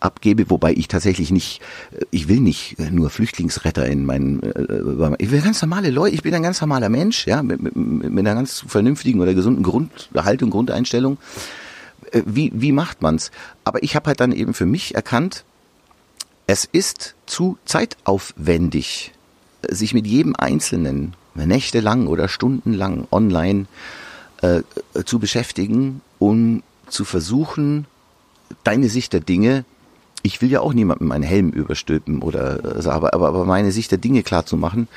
abgebe, 0.00 0.50
wobei 0.50 0.72
ich 0.72 0.88
tatsächlich 0.88 1.30
nicht, 1.30 1.60
äh, 1.92 2.04
ich 2.10 2.28
will 2.28 2.40
nicht 2.40 2.78
nur 2.78 3.10
Flüchtlingsretter 3.10 3.86
in 3.86 4.04
meinen, 4.04 4.42
äh, 4.42 5.16
ich 5.18 5.30
will 5.30 5.40
ganz 5.40 5.60
normale 5.62 5.90
Leute, 5.90 6.14
ich 6.14 6.22
bin 6.22 6.34
ein 6.34 6.42
ganz 6.42 6.60
normaler 6.60 6.88
Mensch, 6.88 7.26
ja, 7.26 7.42
mit, 7.42 7.62
mit, 7.62 7.76
mit 7.76 8.26
einer 8.26 8.34
ganz 8.34 8.64
vernünftigen 8.66 9.20
oder 9.20 9.34
gesunden 9.34 9.62
Grundhaltung, 9.62 10.50
Grundeinstellung 10.50 11.18
äh, 12.12 12.22
wie, 12.26 12.52
wie 12.54 12.72
macht 12.72 13.02
man's? 13.02 13.30
Aber 13.64 13.82
ich 13.82 13.96
habe 13.96 14.08
halt 14.08 14.20
dann 14.20 14.32
eben 14.32 14.54
für 14.54 14.66
mich 14.66 14.94
erkannt, 14.94 15.44
es 16.46 16.64
ist 16.64 17.14
zu 17.26 17.58
zeitaufwendig, 17.64 19.12
sich 19.68 19.94
mit 19.94 20.06
jedem 20.06 20.36
Einzelnen 20.36 21.14
nächtelang 21.34 22.06
oder 22.06 22.28
stundenlang 22.28 23.08
online 23.10 23.66
äh, 24.42 24.62
zu 25.04 25.18
beschäftigen, 25.18 26.00
um 26.18 26.62
zu 26.88 27.04
versuchen, 27.04 27.86
deine 28.62 28.88
Sicht 28.88 29.12
der 29.14 29.20
Dinge, 29.20 29.64
ich 30.24 30.40
will 30.40 30.50
ja 30.50 30.60
auch 30.60 30.72
niemandem 30.72 31.06
meinen 31.06 31.22
Helm 31.22 31.50
überstülpen 31.50 32.22
oder 32.22 32.80
so, 32.82 32.90
aber, 32.90 33.12
aber, 33.12 33.28
aber 33.28 33.44
meine 33.44 33.70
Sicht 33.70 33.90
der 33.90 33.98
Dinge 33.98 34.22
klar 34.22 34.46
zu 34.46 34.56
machen, 34.56 34.88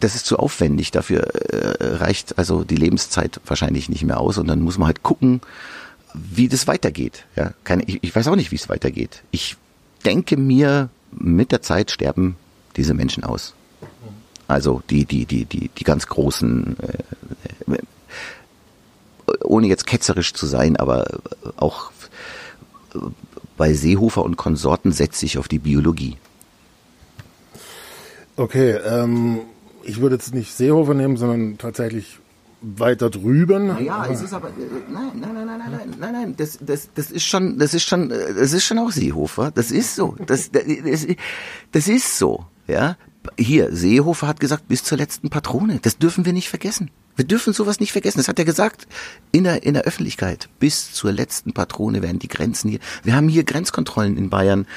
das 0.00 0.14
ist 0.14 0.24
zu 0.24 0.38
aufwendig. 0.38 0.90
Dafür 0.90 1.20
äh, 1.34 1.96
reicht 1.96 2.38
also 2.38 2.64
die 2.64 2.76
Lebenszeit 2.76 3.40
wahrscheinlich 3.46 3.90
nicht 3.90 4.04
mehr 4.04 4.18
aus 4.18 4.38
und 4.38 4.46
dann 4.46 4.62
muss 4.62 4.78
man 4.78 4.86
halt 4.86 5.02
gucken, 5.02 5.42
wie 6.14 6.48
das 6.48 6.66
weitergeht. 6.66 7.26
Ja, 7.36 7.52
keine, 7.62 7.84
ich, 7.84 7.98
ich 8.02 8.16
weiß 8.16 8.26
auch 8.28 8.36
nicht, 8.36 8.50
wie 8.50 8.56
es 8.56 8.70
weitergeht. 8.70 9.22
Ich 9.32 9.56
denke 10.06 10.38
mir, 10.38 10.88
mit 11.12 11.52
der 11.52 11.60
Zeit 11.60 11.90
sterben 11.90 12.36
diese 12.76 12.94
Menschen 12.94 13.24
aus. 13.24 13.54
Also 14.46 14.82
die, 14.88 15.04
die, 15.04 15.26
die, 15.26 15.44
die, 15.44 15.68
die 15.68 15.84
ganz 15.84 16.06
großen, 16.06 16.76
äh, 16.80 17.76
ohne 19.42 19.66
jetzt 19.66 19.86
ketzerisch 19.86 20.32
zu 20.32 20.46
sein, 20.46 20.76
aber 20.76 21.06
auch 21.56 21.92
bei 23.58 23.74
Seehofer 23.74 24.22
und 24.22 24.36
Konsorten 24.36 24.92
setze 24.92 25.26
ich 25.26 25.36
auf 25.36 25.48
die 25.48 25.58
Biologie. 25.58 26.16
Okay, 28.36 28.70
ähm, 28.86 29.40
ich 29.82 30.00
würde 30.00 30.14
jetzt 30.14 30.32
nicht 30.32 30.54
Seehofer 30.54 30.94
nehmen, 30.94 31.16
sondern 31.16 31.58
tatsächlich 31.58 32.18
weiter 32.60 33.10
drüben. 33.10 33.84
Ja, 33.84 34.06
es 34.06 34.22
ist 34.22 34.32
aber 34.32 34.50
nein, 34.90 35.10
nein, 35.14 35.34
nein, 35.34 35.46
nein, 35.46 35.58
nein, 35.58 35.94
nein, 35.98 36.12
nein, 36.12 36.34
das, 36.36 36.58
das, 36.60 36.88
das 36.94 37.10
ist 37.10 37.24
schon, 37.24 37.58
das 37.58 37.74
ist 37.74 37.84
schon, 37.84 38.08
das 38.08 38.52
ist 38.52 38.64
schon 38.64 38.78
auch 38.78 38.90
Seehofer. 38.90 39.50
Das 39.50 39.70
ist 39.70 39.94
so. 39.94 40.16
Das, 40.26 40.50
das, 40.50 40.62
das 41.72 41.88
ist 41.88 42.18
so. 42.18 42.44
Ja, 42.66 42.96
hier 43.36 43.74
Seehofer 43.74 44.28
hat 44.28 44.40
gesagt 44.40 44.68
bis 44.68 44.84
zur 44.84 44.98
letzten 44.98 45.30
Patrone. 45.30 45.80
Das 45.82 45.98
dürfen 45.98 46.24
wir 46.24 46.32
nicht 46.32 46.48
vergessen. 46.48 46.90
Wir 47.18 47.24
dürfen 47.24 47.52
sowas 47.52 47.80
nicht 47.80 47.90
vergessen. 47.90 48.18
Das 48.18 48.28
hat 48.28 48.38
er 48.38 48.44
gesagt 48.44 48.86
in 49.32 49.42
der, 49.42 49.64
in 49.64 49.74
der 49.74 49.82
Öffentlichkeit. 49.82 50.48
Bis 50.60 50.92
zur 50.92 51.10
letzten 51.10 51.52
Patrone 51.52 52.00
werden 52.00 52.20
die 52.20 52.28
Grenzen 52.28 52.70
hier. 52.70 52.78
Wir 53.02 53.16
haben 53.16 53.28
hier 53.28 53.42
Grenzkontrollen 53.42 54.16
in 54.16 54.30
Bayern. 54.30 54.68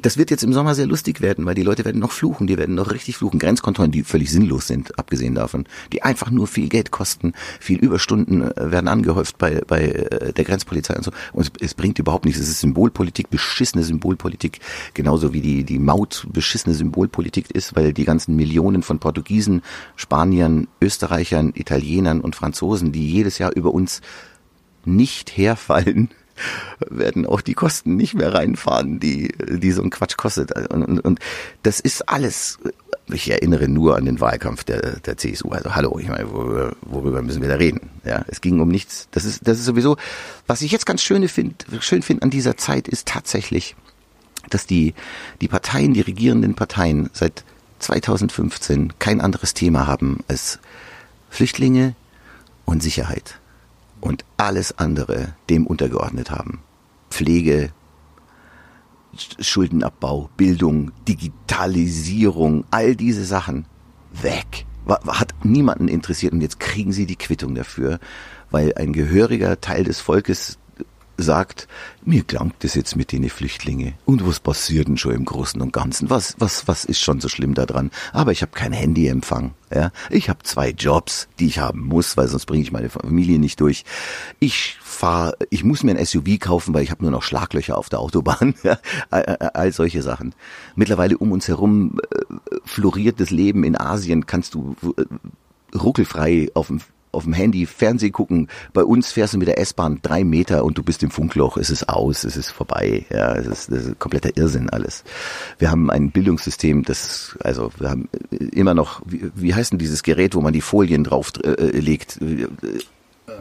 Das 0.00 0.16
wird 0.16 0.30
jetzt 0.30 0.42
im 0.42 0.54
Sommer 0.54 0.74
sehr 0.74 0.86
lustig 0.86 1.20
werden, 1.20 1.44
weil 1.44 1.54
die 1.54 1.62
Leute 1.62 1.84
werden 1.84 2.00
noch 2.00 2.12
fluchen. 2.12 2.46
Die 2.46 2.56
werden 2.56 2.74
noch 2.74 2.90
richtig 2.90 3.18
fluchen. 3.18 3.38
Grenzkontrollen, 3.38 3.92
die 3.92 4.02
völlig 4.02 4.30
sinnlos 4.30 4.66
sind, 4.66 4.98
abgesehen 4.98 5.34
davon. 5.34 5.66
Die 5.92 6.02
einfach 6.02 6.30
nur 6.30 6.46
viel 6.46 6.70
Geld 6.70 6.90
kosten. 6.90 7.34
Viel 7.60 7.78
Überstunden 7.80 8.50
äh, 8.50 8.72
werden 8.72 8.88
angehäuft 8.88 9.36
bei, 9.36 9.60
bei 9.66 9.82
äh, 9.82 10.32
der 10.32 10.44
Grenzpolizei 10.44 10.96
und 10.96 11.04
so. 11.04 11.10
Und 11.34 11.42
es, 11.42 11.52
es 11.60 11.74
bringt 11.74 11.98
überhaupt 11.98 12.24
nichts. 12.24 12.40
Es 12.40 12.48
ist 12.48 12.60
Symbolpolitik, 12.60 13.28
beschissene 13.28 13.84
Symbolpolitik. 13.84 14.60
Genauso 14.94 15.34
wie 15.34 15.42
die, 15.42 15.64
die 15.64 15.78
Maut 15.78 16.26
beschissene 16.32 16.74
Symbolpolitik 16.74 17.50
ist, 17.50 17.76
weil 17.76 17.92
die 17.92 18.04
ganzen 18.04 18.36
Millionen 18.36 18.82
von 18.82 19.00
Portugiesen, 19.00 19.60
Spaniern, 19.96 20.66
Österreichern, 20.80 21.52
Italienern, 21.54 21.89
Italienern 21.90 22.20
und 22.20 22.36
Franzosen, 22.36 22.92
die 22.92 23.10
jedes 23.10 23.38
Jahr 23.38 23.52
über 23.54 23.74
uns 23.74 24.00
nicht 24.84 25.36
herfallen, 25.36 26.08
werden 26.88 27.26
auch 27.26 27.40
die 27.40 27.54
Kosten 27.54 27.96
nicht 27.96 28.14
mehr 28.14 28.32
reinfahren, 28.32 29.00
die, 29.00 29.34
die 29.38 29.72
so 29.72 29.82
ein 29.82 29.90
Quatsch 29.90 30.16
kostet. 30.16 30.56
Und, 30.70 30.84
und, 30.84 31.00
und 31.00 31.18
das 31.62 31.80
ist 31.80 32.08
alles, 32.08 32.58
ich 33.12 33.30
erinnere 33.30 33.68
nur 33.68 33.96
an 33.96 34.06
den 34.06 34.20
Wahlkampf 34.20 34.64
der, 34.64 35.00
der 35.00 35.16
CSU. 35.16 35.50
Also 35.50 35.74
hallo, 35.74 35.98
ich 35.98 36.08
meine, 36.08 36.30
worüber, 36.32 36.72
worüber 36.82 37.22
müssen 37.22 37.42
wir 37.42 37.48
da 37.48 37.56
reden? 37.56 37.90
Ja, 38.04 38.24
es 38.28 38.40
ging 38.40 38.60
um 38.60 38.68
nichts. 38.68 39.08
Das 39.10 39.24
ist, 39.24 39.46
das 39.46 39.58
ist 39.58 39.66
sowieso, 39.66 39.96
was 40.46 40.62
ich 40.62 40.72
jetzt 40.72 40.86
ganz 40.86 41.02
schön 41.02 41.28
finde, 41.28 41.56
schön 41.80 42.02
finde 42.02 42.22
an 42.22 42.30
dieser 42.30 42.56
Zeit 42.56 42.88
ist 42.88 43.06
tatsächlich, 43.06 43.76
dass 44.48 44.66
die, 44.66 44.94
die 45.40 45.48
Parteien, 45.48 45.92
die 45.92 46.00
regierenden 46.00 46.54
Parteien 46.54 47.10
seit 47.12 47.44
2015 47.80 48.94
kein 48.98 49.20
anderes 49.20 49.52
Thema 49.54 49.86
haben 49.86 50.20
als 50.28 50.58
Flüchtlinge 51.30 51.94
und 52.66 52.82
Sicherheit 52.82 53.40
und 54.00 54.24
alles 54.36 54.76
andere 54.78 55.34
dem 55.48 55.66
untergeordnet 55.66 56.30
haben. 56.30 56.60
Pflege, 57.10 57.72
Schuldenabbau, 59.40 60.30
Bildung, 60.36 60.92
Digitalisierung, 61.08 62.64
all 62.70 62.94
diese 62.94 63.24
Sachen 63.24 63.64
weg. 64.12 64.66
Hat 65.06 65.34
niemanden 65.44 65.88
interessiert 65.88 66.32
und 66.32 66.40
jetzt 66.40 66.58
kriegen 66.58 66.92
sie 66.92 67.06
die 67.06 67.16
Quittung 67.16 67.54
dafür, 67.54 68.00
weil 68.50 68.74
ein 68.74 68.92
gehöriger 68.92 69.60
Teil 69.60 69.84
des 69.84 70.00
Volkes 70.00 70.58
sagt, 71.22 71.68
mir 72.04 72.22
klangt 72.22 72.54
das 72.60 72.74
jetzt 72.74 72.96
mit 72.96 73.12
den 73.12 73.28
Flüchtlingen. 73.28 73.94
Und 74.04 74.26
was 74.26 74.40
passiert 74.40 74.88
denn 74.88 74.96
schon 74.96 75.14
im 75.14 75.24
Großen 75.24 75.60
und 75.60 75.72
Ganzen? 75.72 76.10
Was, 76.10 76.34
was, 76.38 76.66
was 76.68 76.84
ist 76.84 77.00
schon 77.00 77.20
so 77.20 77.28
schlimm 77.28 77.54
daran? 77.54 77.90
Aber 78.12 78.32
ich 78.32 78.42
habe 78.42 78.52
kein 78.52 78.72
Handyempfang. 78.72 79.54
Ja? 79.72 79.92
Ich 80.10 80.28
habe 80.28 80.42
zwei 80.42 80.70
Jobs, 80.70 81.28
die 81.38 81.46
ich 81.46 81.58
haben 81.58 81.80
muss, 81.80 82.16
weil 82.16 82.28
sonst 82.28 82.46
bringe 82.46 82.62
ich 82.62 82.72
meine 82.72 82.90
Familie 82.90 83.38
nicht 83.38 83.60
durch. 83.60 83.84
Ich 84.38 84.76
fahre, 84.82 85.34
ich 85.50 85.64
muss 85.64 85.82
mir 85.82 85.96
ein 85.96 86.04
SUV 86.04 86.38
kaufen, 86.40 86.74
weil 86.74 86.82
ich 86.82 86.90
habe 86.90 87.02
nur 87.02 87.12
noch 87.12 87.22
Schlaglöcher 87.22 87.76
auf 87.76 87.88
der 87.88 88.00
Autobahn. 88.00 88.54
Ja? 88.62 88.78
All, 89.10 89.24
all 89.24 89.72
solche 89.72 90.02
Sachen. 90.02 90.34
Mittlerweile 90.76 91.16
um 91.16 91.32
uns 91.32 91.48
herum 91.48 91.98
äh, 92.10 92.34
floriert 92.64 93.18
das 93.18 93.30
Leben 93.30 93.64
in 93.64 93.76
Asien. 93.76 94.26
Kannst 94.26 94.54
du 94.54 94.76
äh, 94.98 95.76
ruckelfrei 95.76 96.50
auf 96.54 96.66
dem 96.66 96.80
auf 97.12 97.24
dem 97.24 97.32
Handy 97.32 97.66
Fernseh 97.66 98.10
gucken. 98.10 98.48
Bei 98.72 98.84
uns 98.84 99.12
fährst 99.12 99.34
du 99.34 99.38
mit 99.38 99.48
der 99.48 99.58
S-Bahn 99.58 100.00
drei 100.02 100.24
Meter 100.24 100.64
und 100.64 100.78
du 100.78 100.82
bist 100.82 101.02
im 101.02 101.10
Funkloch. 101.10 101.56
Es 101.56 101.70
ist 101.70 101.88
aus, 101.88 102.24
es 102.24 102.36
ist 102.36 102.50
vorbei. 102.50 103.04
Ja, 103.10 103.34
es 103.34 103.46
ist, 103.46 103.72
das 103.72 103.86
ist 103.86 103.98
kompletter 103.98 104.36
Irrsinn 104.36 104.70
alles. 104.70 105.04
Wir 105.58 105.70
haben 105.70 105.90
ein 105.90 106.10
Bildungssystem, 106.10 106.84
das, 106.84 107.36
also 107.40 107.70
wir 107.78 107.90
haben 107.90 108.08
immer 108.52 108.74
noch, 108.74 109.02
wie, 109.06 109.30
wie 109.34 109.54
heißt 109.54 109.72
denn 109.72 109.78
dieses 109.78 110.02
Gerät, 110.02 110.34
wo 110.34 110.40
man 110.40 110.52
die 110.52 110.60
Folien 110.60 111.04
drauf 111.04 111.32
äh, 111.42 111.78
legt? 111.78 112.18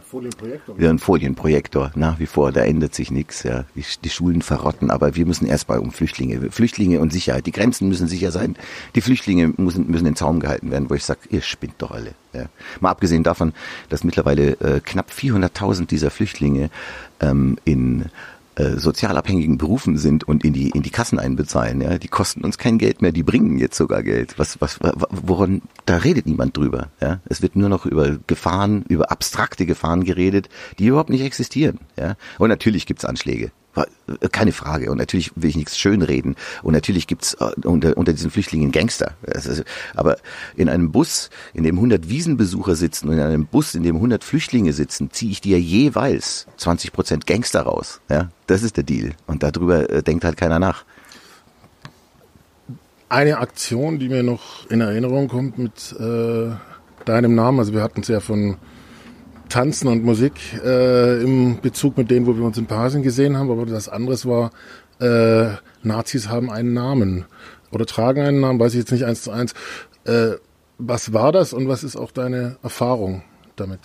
Folienprojektor. 0.01 0.79
Ja, 0.79 0.89
ein 0.89 0.99
Folienprojektor, 0.99 1.91
nach 1.95 2.19
wie 2.19 2.25
vor, 2.25 2.51
da 2.51 2.61
ändert 2.61 2.95
sich 2.95 3.11
nichts. 3.11 3.43
Ja. 3.43 3.65
Die, 3.75 3.83
die 4.03 4.09
Schulen 4.09 4.41
verrotten, 4.41 4.91
aber 4.91 5.15
wir 5.15 5.25
müssen 5.25 5.45
erstmal 5.45 5.79
um 5.79 5.91
Flüchtlinge, 5.91 6.51
Flüchtlinge 6.51 6.99
und 6.99 7.11
Sicherheit. 7.11 7.45
Die 7.45 7.51
Grenzen 7.51 7.87
müssen 7.87 8.07
sicher 8.07 8.31
sein. 8.31 8.55
Die 8.95 9.01
Flüchtlinge 9.01 9.53
müssen, 9.57 9.89
müssen 9.89 10.05
in 10.05 10.15
Zaum 10.15 10.39
gehalten 10.39 10.71
werden, 10.71 10.89
wo 10.89 10.95
ich 10.95 11.03
sage, 11.03 11.21
ihr 11.29 11.41
spinnt 11.41 11.75
doch 11.79 11.91
alle. 11.91 12.13
Ja. 12.33 12.45
Mal 12.79 12.91
abgesehen 12.91 13.23
davon, 13.23 13.53
dass 13.89 14.03
mittlerweile 14.03 14.51
äh, 14.59 14.79
knapp 14.79 15.11
400.000 15.11 15.87
dieser 15.87 16.11
Flüchtlinge 16.11 16.69
ähm, 17.19 17.57
in 17.65 18.05
äh, 18.59 18.77
sozialabhängigen 18.77 19.57
Berufen 19.57 19.97
sind 19.97 20.25
und 20.27 20.43
in 20.43 20.51
die 20.51 20.69
in 20.69 20.81
die 20.81 20.89
Kassen 20.89 21.17
einbezahlen, 21.17 21.79
ja, 21.79 21.97
die 21.97 22.09
kosten 22.09 22.43
uns 22.43 22.57
kein 22.57 22.77
Geld 22.77 23.01
mehr, 23.01 23.13
die 23.13 23.23
bringen 23.23 23.57
jetzt 23.57 23.77
sogar 23.77 24.03
Geld. 24.03 24.37
Was 24.37 24.59
was 24.59 24.79
woran 25.09 25.61
da 25.85 25.95
redet 25.97 26.25
niemand 26.25 26.57
drüber, 26.57 26.89
ja? 26.99 27.21
Es 27.25 27.41
wird 27.41 27.55
nur 27.55 27.69
noch 27.69 27.85
über 27.85 28.17
Gefahren, 28.27 28.83
über 28.89 29.11
abstrakte 29.11 29.65
Gefahren 29.65 30.03
geredet, 30.03 30.49
die 30.77 30.87
überhaupt 30.87 31.09
nicht 31.09 31.23
existieren, 31.23 31.79
ja? 31.97 32.15
Und 32.37 32.49
natürlich 32.49 32.85
gibt's 32.85 33.05
Anschläge, 33.05 33.51
keine 34.31 34.51
Frage. 34.51 34.91
Und 34.91 34.97
natürlich 34.97 35.31
will 35.35 35.49
ich 35.49 35.55
nichts 35.55 35.77
schönreden. 35.77 36.35
Und 36.63 36.73
natürlich 36.73 37.07
gibt's 37.07 37.35
äh, 37.35 37.51
unter, 37.63 37.97
unter 37.97 38.13
diesen 38.13 38.31
Flüchtlingen 38.31 38.71
Gangster. 38.71 39.13
aber 39.95 40.17
in 40.55 40.69
einem 40.69 40.91
Bus, 40.91 41.29
in 41.53 41.63
dem 41.63 41.75
100 41.75 42.09
Wiesenbesucher 42.09 42.75
sitzen 42.75 43.09
und 43.09 43.15
in 43.15 43.21
einem 43.21 43.45
Bus, 43.45 43.75
in 43.75 43.83
dem 43.83 43.95
100 43.95 44.23
Flüchtlinge 44.23 44.73
sitzen, 44.73 45.11
ziehe 45.11 45.31
ich 45.31 45.41
dir 45.41 45.59
jeweils 45.59 46.47
20 46.57 46.91
Prozent 46.91 47.27
Gangster 47.27 47.61
raus. 47.61 48.01
Ja, 48.09 48.29
das 48.47 48.63
ist 48.63 48.77
der 48.77 48.83
Deal. 48.83 49.11
Und 49.27 49.43
darüber 49.43 49.89
äh, 49.89 50.03
denkt 50.03 50.23
halt 50.23 50.37
keiner 50.37 50.59
nach. 50.59 50.83
Eine 53.09 53.39
Aktion, 53.39 53.97
die 53.97 54.07
mir 54.07 54.21
noch 54.21 54.69
in 54.69 54.81
Erinnerung 54.81 55.29
kommt 55.29 55.57
mit 55.57 55.95
äh, 55.99 56.51
deinem 57.05 57.33
Namen, 57.33 57.59
also 57.59 57.73
wir 57.73 57.81
hatten 57.81 58.01
es 58.01 58.07
ja 58.07 58.19
von 58.19 58.57
Tanzen 59.49 59.87
und 59.87 60.03
Musik 60.03 60.33
äh, 60.63 61.21
im 61.21 61.59
Bezug 61.61 61.97
mit 61.97 62.09
denen, 62.09 62.25
wo 62.25 62.35
wir 62.35 62.43
uns 62.43 62.57
in 62.57 62.65
Paris 62.65 62.93
gesehen 63.01 63.37
haben, 63.37 63.51
aber 63.51 63.65
das 63.65 63.89
anderes 63.89 64.25
war, 64.25 64.51
äh, 64.99 65.55
Nazis 65.83 66.29
haben 66.29 66.49
einen 66.49 66.73
Namen 66.73 67.25
oder 67.71 67.85
tragen 67.85 68.21
einen 68.21 68.39
Namen, 68.39 68.59
weiß 68.59 68.73
ich 68.73 68.79
jetzt 68.79 68.91
nicht 68.91 69.05
eins 69.05 69.23
zu 69.23 69.31
eins. 69.31 69.53
Äh, 70.05 70.31
was 70.77 71.13
war 71.13 71.31
das 71.31 71.53
und 71.53 71.67
was 71.67 71.83
ist 71.83 71.95
auch 71.95 72.11
deine 72.11 72.57
Erfahrung 72.63 73.23
damit? 73.55 73.81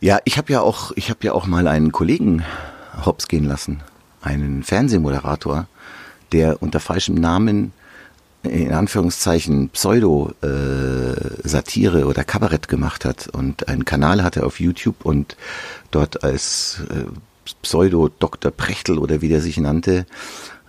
Ja, 0.00 0.18
ich 0.24 0.38
habe 0.38 0.52
ja 0.52 0.60
auch, 0.60 0.92
ich 0.94 1.10
habe 1.10 1.20
ja 1.22 1.32
auch 1.32 1.46
mal 1.46 1.66
einen 1.66 1.92
Kollegen 1.92 2.44
hops 3.04 3.28
gehen 3.28 3.44
lassen, 3.44 3.82
einen 4.22 4.62
Fernsehmoderator, 4.62 5.66
der 6.32 6.62
unter 6.62 6.80
falschem 6.80 7.16
Namen 7.16 7.72
in 8.42 8.72
Anführungszeichen 8.72 9.68
Pseudo-Satire 9.70 12.00
äh, 12.00 12.04
oder 12.04 12.24
Kabarett 12.24 12.68
gemacht 12.68 13.04
hat 13.04 13.28
und 13.28 13.68
einen 13.68 13.84
Kanal 13.84 14.22
hatte 14.22 14.46
auf 14.46 14.60
YouTube 14.60 15.04
und 15.04 15.36
dort 15.90 16.24
als 16.24 16.80
äh, 16.90 17.04
Pseudo-Dr. 17.62 18.50
Prechtel 18.50 18.98
oder 18.98 19.20
wie 19.20 19.28
der 19.28 19.42
sich 19.42 19.58
nannte, 19.58 20.06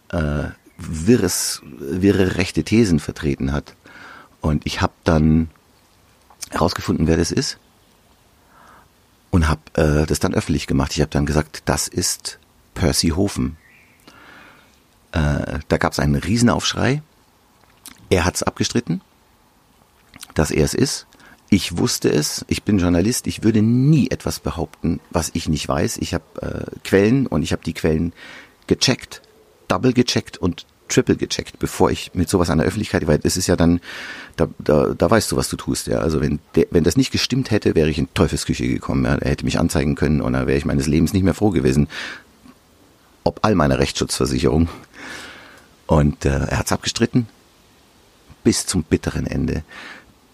äh, 0.10 0.44
wirres, 0.78 1.62
wirre 1.80 2.38
rechte 2.38 2.64
Thesen 2.64 3.00
vertreten 3.00 3.54
hat. 3.54 3.76
Und 4.42 4.66
ich 4.66 4.82
habe 4.82 4.94
dann 5.04 5.50
herausgefunden, 6.50 7.08
wer 7.08 7.18
das 7.18 7.32
ist 7.32 7.58
und 9.30 9.48
habe 9.48 9.62
äh, 9.76 10.06
das 10.06 10.20
dann 10.20 10.34
öffentlich 10.34 10.68
gemacht. 10.68 10.92
Ich 10.94 11.02
habe 11.02 11.12
dann 11.12 11.26
gesagt, 11.26 11.64
das 11.66 11.88
ist 11.88 12.40
Percy 12.74 13.10
Hofen. 13.10 13.58
Äh, 15.14 15.60
da 15.68 15.78
gab 15.78 15.94
es 15.94 16.00
einen 16.00 16.16
Riesenaufschrei 16.16 17.02
er 18.12 18.26
hat 18.26 18.36
es 18.36 18.44
abgestritten, 18.44 19.02
dass 20.36 20.52
er 20.52 20.66
es 20.66 20.76
ist. 20.76 21.08
Ich 21.50 21.78
wusste 21.78 22.10
es, 22.10 22.46
ich 22.48 22.64
bin 22.64 22.78
Journalist, 22.78 23.26
ich 23.26 23.44
würde 23.44 23.62
nie 23.62 24.10
etwas 24.12 24.40
behaupten, 24.40 25.00
was 25.10 25.32
ich 25.34 25.50
nicht 25.50 25.68
weiß. 25.68 25.98
Ich 25.98 26.14
habe 26.14 26.24
äh, 26.42 26.80
Quellen 26.84 27.26
und 27.26 27.42
ich 27.42 27.52
habe 27.52 27.64
die 27.64 27.74
Quellen 27.74 28.14
gecheckt, 28.68 29.22
double 29.68 29.94
gecheckt 29.94 30.38
und 30.38 30.66
triple 30.88 31.16
gecheckt, 31.16 31.58
bevor 31.60 31.90
ich 31.90 32.12
mit 32.14 32.30
sowas 32.30 32.50
an 32.50 32.58
der 32.58 32.68
Öffentlichkeit, 32.68 33.08
weil 33.08 33.20
es 33.24 33.38
ist 33.38 33.48
ja 33.48 33.56
dann, 33.56 33.80
da, 34.36 34.50
da, 34.60 34.94
da 34.94 35.10
weißt 35.10 35.32
du, 35.32 35.38
was 35.38 35.50
du 35.50 35.56
tust, 35.56 35.88
ja. 35.88 36.00
Also 36.00 36.22
wenn, 36.22 36.40
der, 36.56 36.68
wenn 36.72 36.84
das 36.84 36.98
nicht 36.98 37.12
gestimmt 37.12 37.50
hätte, 37.52 37.76
wäre 37.76 37.90
ich 37.90 37.98
in 37.98 38.14
Teufelsküche 38.14 38.68
gekommen, 38.68 39.06
ja. 39.06 39.16
Er 39.16 39.32
hätte 39.32 39.46
mich 39.46 39.60
anzeigen 39.60 39.96
können 39.96 40.22
und 40.22 40.34
dann 40.34 40.48
wäre 40.48 40.58
ich 40.58 40.66
meines 40.66 40.88
Lebens 40.88 41.14
nicht 41.14 41.24
mehr 41.24 41.34
froh 41.34 41.52
gewesen. 41.52 41.88
Ob 43.24 43.40
all 43.44 43.56
meiner 43.56 43.80
Rechtsschutzversicherung. 43.80 44.68
Und 45.88 46.26
äh, 46.26 46.30
er 46.48 46.60
hat's 46.60 46.72
abgestritten, 46.72 47.28
bis 48.44 48.66
zum 48.66 48.84
bitteren 48.84 49.28
Ende. 49.28 49.64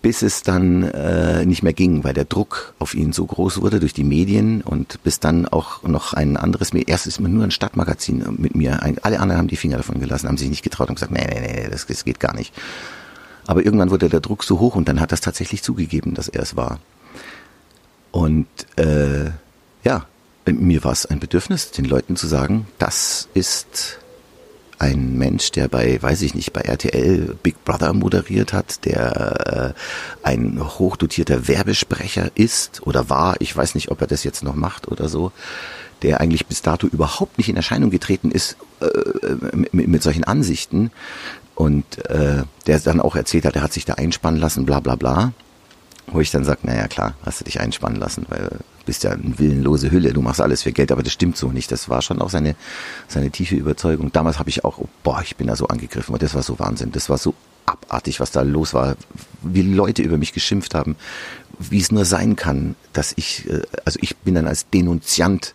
Bis 0.02 0.22
es 0.22 0.44
dann 0.44 0.84
äh, 0.84 1.46
nicht 1.46 1.64
mehr 1.64 1.74
ging, 1.74 2.04
weil 2.04 2.14
der 2.14 2.26
Druck 2.26 2.74
auf 2.80 2.94
ihn 2.94 3.14
so 3.14 3.26
groß 3.26 3.62
wurde 3.62 3.80
durch 3.80 3.94
die 3.94 4.04
Medien 4.04 4.62
und 4.62 5.04
bis 5.04 5.20
dann 5.20 5.48
auch 5.48 5.84
noch 5.84 6.14
ein 6.14 6.38
anderes, 6.38 6.72
erst 6.72 7.08
ist 7.08 7.20
man 7.20 7.34
nur 7.34 7.44
ein 7.44 7.52
Stadtmagazin 7.52 8.24
mit 8.38 8.56
mir, 8.56 8.84
ein, 8.84 9.00
alle 9.00 9.20
anderen 9.20 9.40
haben 9.40 9.48
die 9.48 9.58
Finger 9.58 9.78
davon 9.78 10.00
gelassen, 10.00 10.28
haben 10.28 10.38
sich 10.38 10.50
nicht 10.50 10.64
getraut 10.64 10.90
und 10.90 10.96
gesagt, 10.96 11.12
nee, 11.12 11.26
nee, 11.28 11.42
nee, 11.42 11.68
das, 11.70 11.88
das 11.88 12.06
geht 12.06 12.20
gar 12.20 12.36
nicht. 12.36 12.54
Aber 13.48 13.66
irgendwann 13.66 13.90
wurde 13.90 14.10
der 14.10 14.20
Druck 14.20 14.44
so 14.44 14.60
hoch 14.60 14.76
und 14.76 14.88
dann 14.88 15.00
hat 15.00 15.12
das 15.12 15.22
tatsächlich 15.22 15.64
zugegeben, 15.64 16.14
dass 16.14 16.28
er 16.28 16.44
es 16.44 16.56
war. 16.56 16.80
Und 18.12 18.48
äh, 18.78 19.32
ja, 19.84 20.06
mir 20.46 20.84
war 20.84 20.92
es 20.92 21.06
ein 21.06 21.20
Bedürfnis, 21.20 21.72
den 21.72 21.86
Leuten 21.86 22.16
zu 22.16 22.28
sagen, 22.28 22.68
das 22.78 23.28
ist 23.34 24.00
ein 24.80 25.18
Mensch, 25.18 25.52
der 25.52 25.68
bei, 25.68 26.02
weiß 26.02 26.22
ich 26.22 26.36
nicht, 26.36 26.54
bei 26.54 26.62
RTL 26.62 27.36
Big 27.42 27.64
Brother 27.66 27.94
moderiert 27.94 28.54
hat, 28.54 28.86
der 28.86 29.74
äh, 30.24 30.28
ein 30.28 30.60
hochdotierter 30.62 31.48
Werbesprecher 31.48 32.32
ist 32.36 32.86
oder 32.86 33.10
war, 33.10 33.36
ich 33.40 33.56
weiß 33.56 33.76
nicht, 33.76 33.90
ob 33.90 34.02
er 34.02 34.08
das 34.08 34.24
jetzt 34.24 34.44
noch 34.44 34.56
macht 34.56 34.88
oder 34.88 35.10
so, 35.10 35.32
der 36.04 36.22
eigentlich 36.22 36.46
bis 36.46 36.62
dato 36.62 36.88
überhaupt 36.88 37.38
nicht 37.38 37.50
in 37.50 37.56
Erscheinung 37.56 37.90
getreten 37.90 38.32
ist 38.32 38.58
äh, 38.82 39.56
mit, 39.56 39.74
mit 39.88 40.04
solchen 40.04 40.24
Ansichten 40.24 40.92
und 41.56 42.06
äh, 42.10 42.44
der 42.68 42.80
dann 42.80 43.02
auch 43.02 43.16
erzählt 43.16 43.46
hat, 43.46 43.56
er 43.56 43.64
hat 43.64 43.74
sich 43.74 43.86
da 43.86 43.94
einspannen 43.94 44.40
lassen, 44.40 44.66
bla 44.66 44.80
bla 44.80 44.96
bla. 44.96 45.34
Wo 46.10 46.22
ich 46.22 46.32
dann 46.32 46.46
sage, 46.46 46.60
naja 46.64 46.88
klar, 46.88 47.16
hast 47.24 47.42
du 47.42 47.44
dich 47.44 47.60
einspannen 47.60 48.00
lassen, 48.00 48.26
weil 48.30 48.48
du 48.48 48.86
bist 48.86 49.04
ja 49.04 49.12
eine 49.12 49.38
willenlose 49.38 49.92
Hülle, 49.92 50.14
du 50.14 50.22
machst 50.22 50.40
alles 50.40 50.64
für 50.64 50.72
Geld, 50.72 50.92
aber 50.92 51.04
das 51.04 51.12
stimmt 51.14 51.36
so 51.36 51.52
nicht. 51.52 51.72
Das 51.72 51.90
war 51.90 52.02
schon 52.02 52.22
auch 52.22 52.30
seine, 52.30 52.56
seine 53.08 53.30
tiefe 53.30 53.56
Überzeugung. 53.56 54.12
Damals 54.14 54.40
habe 54.40 54.50
ich 54.50 54.64
auch, 54.64 54.78
oh, 54.78 54.88
boah, 55.04 55.22
ich 55.22 55.36
bin 55.36 55.48
da 55.48 55.56
so 55.56 55.68
angegriffen, 55.68 56.14
und 56.14 56.22
das 56.22 56.34
war 56.34 56.44
so 56.44 56.60
Wahnsinn. 56.60 56.94
Das 56.94 57.10
war 57.10 57.18
so 57.18 57.34
abartig, 57.66 58.22
was 58.22 58.32
da 58.32 58.42
los 58.42 58.74
war, 58.74 58.96
wie 59.42 59.62
Leute 59.62 60.02
über 60.02 60.18
mich 60.18 60.32
geschimpft 60.32 60.74
haben, 60.74 60.96
wie 61.60 61.80
es 61.80 61.92
nur 61.92 62.06
sein 62.06 62.38
kann, 62.38 62.76
dass 62.94 63.14
ich, 63.18 63.50
äh, 63.50 63.64
also 63.84 64.00
ich 64.02 64.16
bin 64.18 64.36
dann 64.36 64.48
als 64.48 64.70
Denunziant 64.70 65.54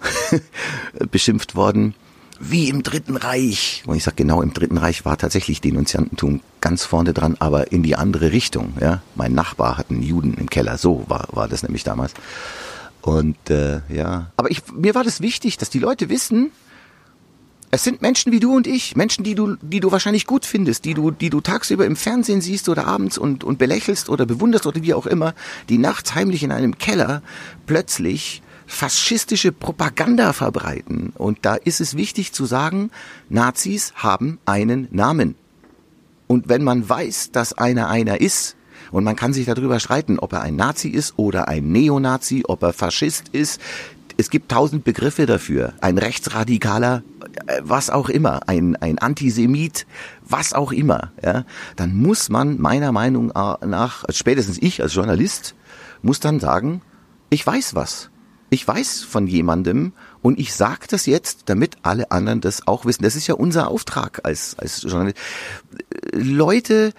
beschimpft 1.10 1.54
worden 1.54 1.94
wie 2.40 2.68
im 2.68 2.82
Dritten 2.82 3.16
Reich. 3.16 3.82
Und 3.86 3.96
ich 3.96 4.04
sage 4.04 4.16
genau, 4.16 4.42
im 4.42 4.52
Dritten 4.52 4.78
Reich 4.78 5.04
war 5.04 5.16
tatsächlich 5.16 5.60
Denunziantentum 5.60 6.40
ganz 6.60 6.84
vorne 6.84 7.12
dran, 7.12 7.36
aber 7.38 7.72
in 7.72 7.82
die 7.82 7.96
andere 7.96 8.32
Richtung. 8.32 8.74
Ja, 8.80 9.02
mein 9.14 9.34
Nachbar 9.34 9.78
hat 9.78 9.90
einen 9.90 10.02
Juden 10.02 10.34
im 10.34 10.50
Keller. 10.50 10.78
So 10.78 11.04
war 11.08 11.28
war 11.32 11.48
das 11.48 11.62
nämlich 11.62 11.84
damals. 11.84 12.12
Und 13.02 13.50
äh, 13.50 13.80
ja, 13.88 14.32
aber 14.36 14.50
ich, 14.50 14.62
mir 14.72 14.94
war 14.94 15.04
das 15.04 15.20
wichtig, 15.20 15.58
dass 15.58 15.70
die 15.70 15.78
Leute 15.78 16.08
wissen, 16.08 16.50
es 17.70 17.84
sind 17.84 18.00
Menschen 18.00 18.32
wie 18.32 18.40
du 18.40 18.54
und 18.54 18.66
ich, 18.66 18.96
Menschen, 18.96 19.24
die 19.24 19.34
du, 19.34 19.56
die 19.60 19.80
du 19.80 19.92
wahrscheinlich 19.92 20.26
gut 20.26 20.46
findest, 20.46 20.84
die 20.84 20.94
du, 20.94 21.10
die 21.10 21.30
du 21.30 21.40
tagsüber 21.40 21.84
im 21.84 21.96
Fernsehen 21.96 22.40
siehst 22.40 22.68
oder 22.68 22.86
abends 22.86 23.18
und, 23.18 23.44
und 23.44 23.58
belächelst 23.58 24.08
oder 24.08 24.24
bewunderst 24.24 24.66
oder 24.66 24.82
wie 24.82 24.94
auch 24.94 25.06
immer, 25.06 25.34
die 25.68 25.78
nachts 25.78 26.14
heimlich 26.14 26.42
in 26.42 26.52
einem 26.52 26.78
Keller 26.78 27.22
plötzlich 27.66 28.42
faschistische 28.66 29.52
Propaganda 29.52 30.32
verbreiten. 30.32 31.12
Und 31.16 31.38
da 31.42 31.54
ist 31.54 31.80
es 31.80 31.96
wichtig 31.96 32.32
zu 32.32 32.44
sagen, 32.46 32.90
Nazis 33.28 33.92
haben 33.96 34.38
einen 34.44 34.88
Namen. 34.90 35.36
Und 36.26 36.48
wenn 36.48 36.64
man 36.64 36.88
weiß, 36.88 37.30
dass 37.30 37.52
einer 37.52 37.88
einer 37.88 38.20
ist, 38.20 38.56
und 38.92 39.04
man 39.04 39.16
kann 39.16 39.32
sich 39.32 39.46
darüber 39.46 39.80
streiten, 39.80 40.18
ob 40.18 40.32
er 40.32 40.42
ein 40.42 40.56
Nazi 40.56 40.88
ist 40.88 41.14
oder 41.18 41.48
ein 41.48 41.72
Neonazi, 41.72 42.44
ob 42.46 42.62
er 42.62 42.72
Faschist 42.72 43.28
ist, 43.32 43.60
es 44.16 44.30
gibt 44.30 44.50
tausend 44.50 44.84
Begriffe 44.84 45.26
dafür. 45.26 45.74
Ein 45.80 45.98
Rechtsradikaler, 45.98 47.02
äh, 47.46 47.60
was 47.62 47.90
auch 47.90 48.08
immer, 48.08 48.48
ein, 48.48 48.76
ein 48.76 48.98
Antisemit, 48.98 49.86
was 50.22 50.52
auch 50.52 50.72
immer, 50.72 51.12
ja, 51.22 51.44
dann 51.76 51.96
muss 51.96 52.28
man 52.28 52.60
meiner 52.60 52.92
Meinung 52.92 53.28
nach, 53.28 54.04
spätestens 54.10 54.58
ich 54.58 54.82
als 54.82 54.94
Journalist, 54.94 55.54
muss 56.02 56.20
dann 56.20 56.40
sagen, 56.40 56.80
ich 57.28 57.46
weiß 57.46 57.74
was 57.74 58.10
ich 58.50 58.66
weiß 58.66 59.02
von 59.02 59.26
jemandem 59.26 59.92
und 60.22 60.38
ich 60.38 60.54
sage 60.54 60.86
das 60.88 61.06
jetzt, 61.06 61.44
damit 61.46 61.76
alle 61.82 62.10
anderen 62.10 62.40
das 62.40 62.66
auch 62.66 62.84
wissen. 62.84 63.02
Das 63.02 63.16
ist 63.16 63.26
ja 63.26 63.34
unser 63.34 63.68
Auftrag 63.68 64.20
als, 64.24 64.56
als 64.58 64.82
Journalist. 64.82 65.16
Leute 66.12 66.92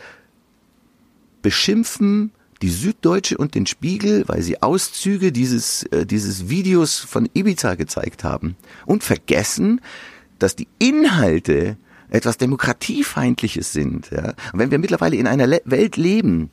beschimpfen 1.42 2.32
die 2.62 2.70
Süddeutsche 2.70 3.38
und 3.38 3.56
den 3.56 3.68
Spiegel, 3.68 4.28
weil 4.28 4.42
sie 4.42 4.62
Auszüge 4.62 5.32
dieses, 5.32 5.84
äh, 5.84 6.06
dieses 6.06 6.50
Videos 6.50 7.00
von 7.00 7.30
Ibiza 7.34 7.76
gezeigt 7.76 8.24
haben 8.24 8.56
und 8.86 9.04
vergessen, 9.04 9.82
dass 10.40 10.56
die 10.56 10.68
Inhalte 10.80 11.78
etwas 12.10 12.38
Demokratiefeindliches 12.38 13.72
sind. 13.72 14.10
Ja? 14.12 14.34
Und 14.54 14.60
wenn 14.60 14.72
wir 14.72 14.80
mittlerweile 14.80 15.18
in 15.18 15.28
einer 15.28 15.48
Le 15.48 15.62
Welt 15.66 15.98
leben, 15.98 16.50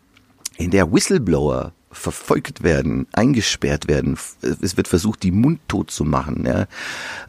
in 0.57 0.70
der 0.70 0.92
Whistleblower 0.92 1.72
verfolgt 1.95 2.62
werden, 2.62 3.07
eingesperrt 3.12 3.88
werden. 3.88 4.18
Es 4.42 4.76
wird 4.76 4.88
versucht, 4.88 5.22
die 5.22 5.30
mundtot 5.30 5.90
zu 5.90 6.05
machen. 6.05 6.45
Ja. 6.47 6.62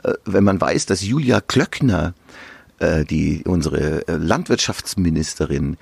Äh, 0.03 0.13
wenn 0.25 0.43
man 0.43 0.59
weiß, 0.59 0.85
dass 0.85 1.01
Julia 1.03 1.41
Klöckner, 1.41 2.13
äh, 2.79 3.05
die 3.05 3.43
unsere 3.45 4.07
äh, 4.07 4.15
Landwirtschaftsministerin, 4.17 5.77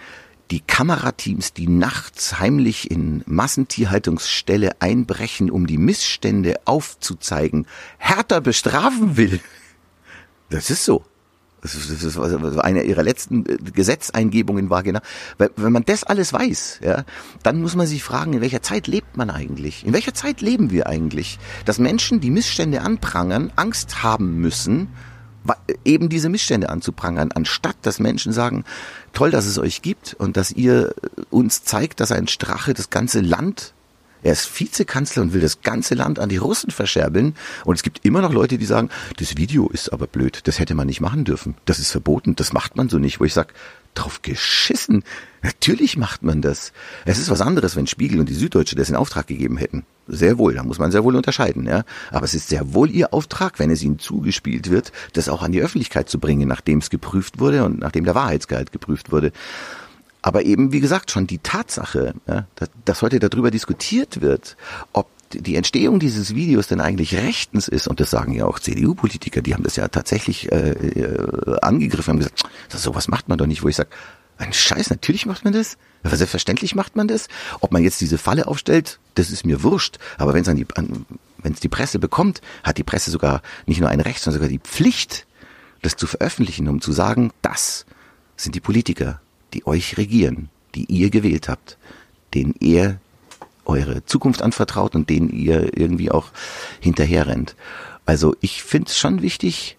die 0.51 0.59
Kamerateams, 0.59 1.53
die 1.53 1.67
nachts 1.67 2.39
heimlich 2.39 2.91
in 2.91 3.23
Massentierhaltungsställe 3.25 4.81
einbrechen, 4.81 5.49
um 5.49 5.65
die 5.65 5.77
Missstände 5.77 6.59
aufzuzeigen, 6.65 7.65
härter 7.97 8.41
bestrafen 8.41 9.17
will. 9.17 9.39
Das 10.49 10.69
ist 10.69 10.85
so. 10.85 11.03
Das 11.63 11.75
ist 11.75 12.17
eine 12.59 12.83
ihrer 12.83 13.03
letzten 13.03 13.45
äh, 13.45 13.57
Gesetzeingebungen 13.57 14.69
war 14.69 14.83
genau. 14.83 14.99
Wenn 15.37 15.71
man 15.71 15.85
das 15.85 16.03
alles 16.03 16.33
weiß, 16.33 16.81
ja, 16.83 17.05
dann 17.41 17.61
muss 17.61 17.75
man 17.75 17.87
sich 17.87 18.03
fragen, 18.03 18.33
in 18.33 18.41
welcher 18.41 18.61
Zeit 18.61 18.85
lebt 18.87 19.15
man 19.15 19.29
eigentlich? 19.29 19.85
In 19.85 19.93
welcher 19.93 20.13
Zeit 20.13 20.41
leben 20.41 20.71
wir 20.71 20.87
eigentlich? 20.87 21.39
Dass 21.65 21.79
Menschen, 21.79 22.19
die 22.19 22.31
Missstände 22.31 22.81
anprangern, 22.81 23.51
Angst 23.55 24.03
haben 24.03 24.41
müssen, 24.41 24.89
eben 25.85 26.09
diese 26.09 26.29
Missstände 26.29 26.69
anzuprangern, 26.69 27.31
anstatt 27.31 27.77
dass 27.81 27.99
Menschen 27.99 28.33
sagen, 28.33 28.65
toll, 29.13 29.31
dass 29.31 29.45
es 29.45 29.57
euch 29.57 29.81
gibt 29.81 30.15
und 30.15 30.35
dass 30.35 30.51
ihr 30.51 30.93
uns 31.29 31.63
zeigt, 31.63 32.01
dass 32.01 32.11
ein 32.11 32.27
Strache 32.27 32.73
das 32.73 32.89
ganze 32.89 33.21
Land 33.21 33.73
er 34.23 34.33
ist 34.33 34.59
Vizekanzler 34.59 35.21
und 35.21 35.33
will 35.33 35.41
das 35.41 35.61
ganze 35.61 35.95
Land 35.95 36.19
an 36.19 36.29
die 36.29 36.37
Russen 36.37 36.71
verscherbeln. 36.71 37.35
Und 37.65 37.75
es 37.75 37.83
gibt 37.83 38.05
immer 38.05 38.21
noch 38.21 38.33
Leute, 38.33 38.57
die 38.57 38.65
sagen, 38.65 38.89
das 39.17 39.37
Video 39.37 39.69
ist 39.69 39.91
aber 39.91 40.07
blöd, 40.07 40.41
das 40.45 40.59
hätte 40.59 40.75
man 40.75 40.87
nicht 40.87 41.01
machen 41.01 41.25
dürfen. 41.25 41.55
Das 41.65 41.79
ist 41.79 41.91
verboten, 41.91 42.35
das 42.35 42.53
macht 42.53 42.75
man 42.75 42.89
so 42.89 42.99
nicht. 42.99 43.19
Wo 43.19 43.25
ich 43.25 43.33
sage, 43.33 43.53
drauf 43.93 44.21
geschissen. 44.21 45.03
Natürlich 45.41 45.97
macht 45.97 46.23
man 46.23 46.41
das. 46.41 46.71
Es 47.05 47.17
ist 47.17 47.29
was 47.29 47.41
anderes, 47.41 47.75
wenn 47.75 47.87
Spiegel 47.87 48.19
und 48.19 48.29
die 48.29 48.33
Süddeutsche 48.33 48.75
das 48.75 48.89
in 48.89 48.95
Auftrag 48.95 49.27
gegeben 49.27 49.57
hätten. 49.57 49.85
Sehr 50.07 50.37
wohl, 50.37 50.53
da 50.53 50.63
muss 50.63 50.79
man 50.79 50.91
sehr 50.91 51.03
wohl 51.03 51.15
unterscheiden, 51.15 51.65
ja. 51.65 51.83
Aber 52.11 52.25
es 52.25 52.33
ist 52.33 52.49
sehr 52.49 52.73
wohl 52.73 52.89
ihr 52.89 53.13
Auftrag, 53.13 53.59
wenn 53.59 53.71
es 53.71 53.83
ihnen 53.83 53.99
zugespielt 53.99 54.69
wird, 54.69 54.91
das 55.13 55.29
auch 55.29 55.43
an 55.43 55.51
die 55.51 55.61
Öffentlichkeit 55.61 56.09
zu 56.09 56.19
bringen, 56.19 56.47
nachdem 56.47 56.79
es 56.79 56.89
geprüft 56.89 57.39
wurde 57.39 57.63
und 57.63 57.79
nachdem 57.79 58.03
der 58.03 58.15
Wahrheitsgehalt 58.15 58.71
geprüft 58.71 59.11
wurde. 59.11 59.31
Aber 60.23 60.43
eben, 60.43 60.71
wie 60.71 60.79
gesagt, 60.79 61.11
schon 61.11 61.27
die 61.27 61.37
Tatsache, 61.37 62.15
ja, 62.27 62.47
dass, 62.55 62.69
dass 62.85 63.01
heute 63.03 63.19
darüber 63.19 63.51
diskutiert 63.51 64.21
wird, 64.21 64.57
ob 64.93 65.07
die 65.31 65.55
Entstehung 65.55 65.99
dieses 65.99 66.33
Videos 66.33 66.67
denn 66.67 66.79
eigentlich 66.79 67.15
rechtens 67.15 67.67
ist, 67.67 67.87
und 67.87 67.99
das 67.99 68.09
sagen 68.09 68.33
ja 68.33 68.45
auch 68.45 68.59
CDU-Politiker, 68.59 69.41
die 69.41 69.53
haben 69.53 69.63
das 69.63 69.75
ja 69.75 69.87
tatsächlich 69.89 70.51
äh, 70.51 70.71
äh, 70.71 71.59
angegriffen, 71.61 72.13
haben 72.13 72.19
gesagt, 72.19 72.43
sowas 72.69 73.07
macht 73.07 73.27
man 73.27 73.37
doch 73.37 73.47
nicht, 73.47 73.63
wo 73.63 73.67
ich 73.67 73.75
sage, 73.75 73.89
ein 74.37 74.53
Scheiß, 74.53 74.89
natürlich 74.89 75.25
macht 75.25 75.43
man 75.43 75.53
das. 75.53 75.77
Selbstverständlich 76.03 76.73
macht 76.73 76.95
man 76.95 77.07
das. 77.07 77.27
Ob 77.59 77.71
man 77.71 77.83
jetzt 77.83 78.01
diese 78.01 78.17
Falle 78.17 78.47
aufstellt, 78.47 78.99
das 79.15 79.29
ist 79.29 79.45
mir 79.45 79.61
wurscht. 79.63 79.99
Aber 80.17 80.33
wenn 80.33 80.41
es 80.41 80.49
an 80.49 80.57
die, 80.57 80.65
an, 80.75 81.05
es 81.43 81.59
die 81.59 81.69
Presse 81.69 81.99
bekommt, 81.99 82.41
hat 82.63 82.77
die 82.77 82.83
Presse 82.83 83.11
sogar 83.11 83.41
nicht 83.67 83.79
nur 83.79 83.89
ein 83.89 83.99
Recht, 83.99 84.21
sondern 84.21 84.41
sogar 84.41 84.49
die 84.49 84.59
Pflicht, 84.59 85.27
das 85.81 85.95
zu 85.95 86.07
veröffentlichen, 86.07 86.67
um 86.67 86.81
zu 86.81 86.91
sagen, 86.91 87.31
das 87.41 87.85
sind 88.35 88.55
die 88.55 88.59
Politiker, 88.59 89.21
die 89.53 89.65
euch 89.67 89.97
regieren, 89.97 90.49
die 90.75 90.85
ihr 90.85 91.09
gewählt 91.09 91.49
habt, 91.49 91.77
denen 92.33 92.55
ihr 92.59 92.99
eure 93.65 94.05
Zukunft 94.05 94.41
anvertraut 94.41 94.95
und 94.95 95.09
denen 95.09 95.29
ihr 95.29 95.77
irgendwie 95.77 96.11
auch 96.11 96.31
hinterherrennt. 96.79 97.55
Also 98.05 98.35
ich 98.41 98.63
finde 98.63 98.89
es 98.89 98.97
schon 98.97 99.21
wichtig, 99.21 99.77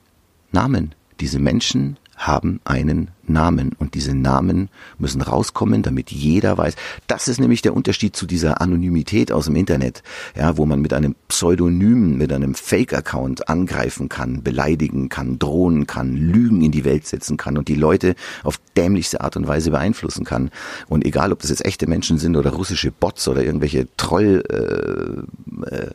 Namen. 0.52 0.94
Diese 1.20 1.38
Menschen 1.38 1.96
haben 2.26 2.60
einen 2.64 3.10
Namen 3.26 3.72
und 3.78 3.94
diese 3.94 4.14
Namen 4.14 4.68
müssen 4.98 5.22
rauskommen, 5.22 5.82
damit 5.82 6.10
jeder 6.10 6.58
weiß. 6.58 6.74
Das 7.06 7.28
ist 7.28 7.40
nämlich 7.40 7.62
der 7.62 7.74
Unterschied 7.74 8.16
zu 8.16 8.26
dieser 8.26 8.60
Anonymität 8.60 9.32
aus 9.32 9.46
dem 9.46 9.56
Internet, 9.56 10.02
ja, 10.36 10.56
wo 10.56 10.66
man 10.66 10.80
mit 10.80 10.92
einem 10.92 11.14
Pseudonym, 11.28 12.16
mit 12.16 12.32
einem 12.32 12.54
Fake-Account 12.54 13.48
angreifen 13.48 14.08
kann, 14.08 14.42
beleidigen 14.42 15.08
kann, 15.08 15.38
drohen 15.38 15.86
kann, 15.86 16.16
Lügen 16.16 16.62
in 16.62 16.72
die 16.72 16.84
Welt 16.84 17.06
setzen 17.06 17.36
kann 17.36 17.58
und 17.58 17.68
die 17.68 17.74
Leute 17.74 18.14
auf 18.42 18.58
dämlichste 18.76 19.20
Art 19.20 19.36
und 19.36 19.46
Weise 19.46 19.70
beeinflussen 19.70 20.24
kann. 20.24 20.50
Und 20.88 21.04
egal, 21.04 21.32
ob 21.32 21.40
das 21.40 21.50
jetzt 21.50 21.64
echte 21.64 21.86
Menschen 21.86 22.18
sind 22.18 22.36
oder 22.36 22.52
russische 22.52 22.90
Bots 22.90 23.28
oder 23.28 23.42
irgendwelche 23.42 23.88
Troll 23.96 24.42
äh, 24.50 25.74
äh, 25.74 25.90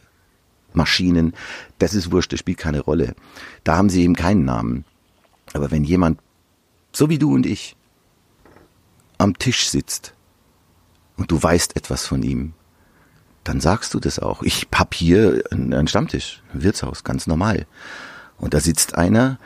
Maschinen, 0.74 1.34
das 1.80 1.94
ist 1.94 2.12
wurscht, 2.12 2.32
das 2.32 2.40
spielt 2.40 2.60
keine 2.60 2.82
Rolle. 2.82 3.16
Da 3.64 3.78
haben 3.78 3.90
sie 3.90 4.04
eben 4.04 4.16
keinen 4.16 4.46
Namen. 4.46 4.86
Aber 5.54 5.72
wenn 5.72 5.84
jemand, 5.84 6.20
so 6.92 7.10
wie 7.10 7.18
du 7.18 7.34
und 7.34 7.46
ich, 7.46 7.76
am 9.18 9.38
Tisch 9.38 9.70
sitzt 9.70 10.14
und 11.18 11.32
du 11.32 11.42
weißt 11.42 11.76
etwas 11.76 12.06
von 12.06 12.24
ihm, 12.24 12.54
dann 13.44 13.62
sagst 13.62 13.94
du 13.94 14.00
das 14.00 14.20
auch. 14.20 14.44
Ich 14.44 14.68
hab 14.74 14.94
hier 14.94 15.44
einen 15.52 15.88
Stammtisch, 15.88 16.44
ein 16.54 16.64
Wirtshaus, 16.64 17.04
ganz 17.04 17.28
normal. 17.28 17.66
Und 18.38 18.54
da 18.54 18.60
sitzt 18.60 18.96
einer, 18.96 19.40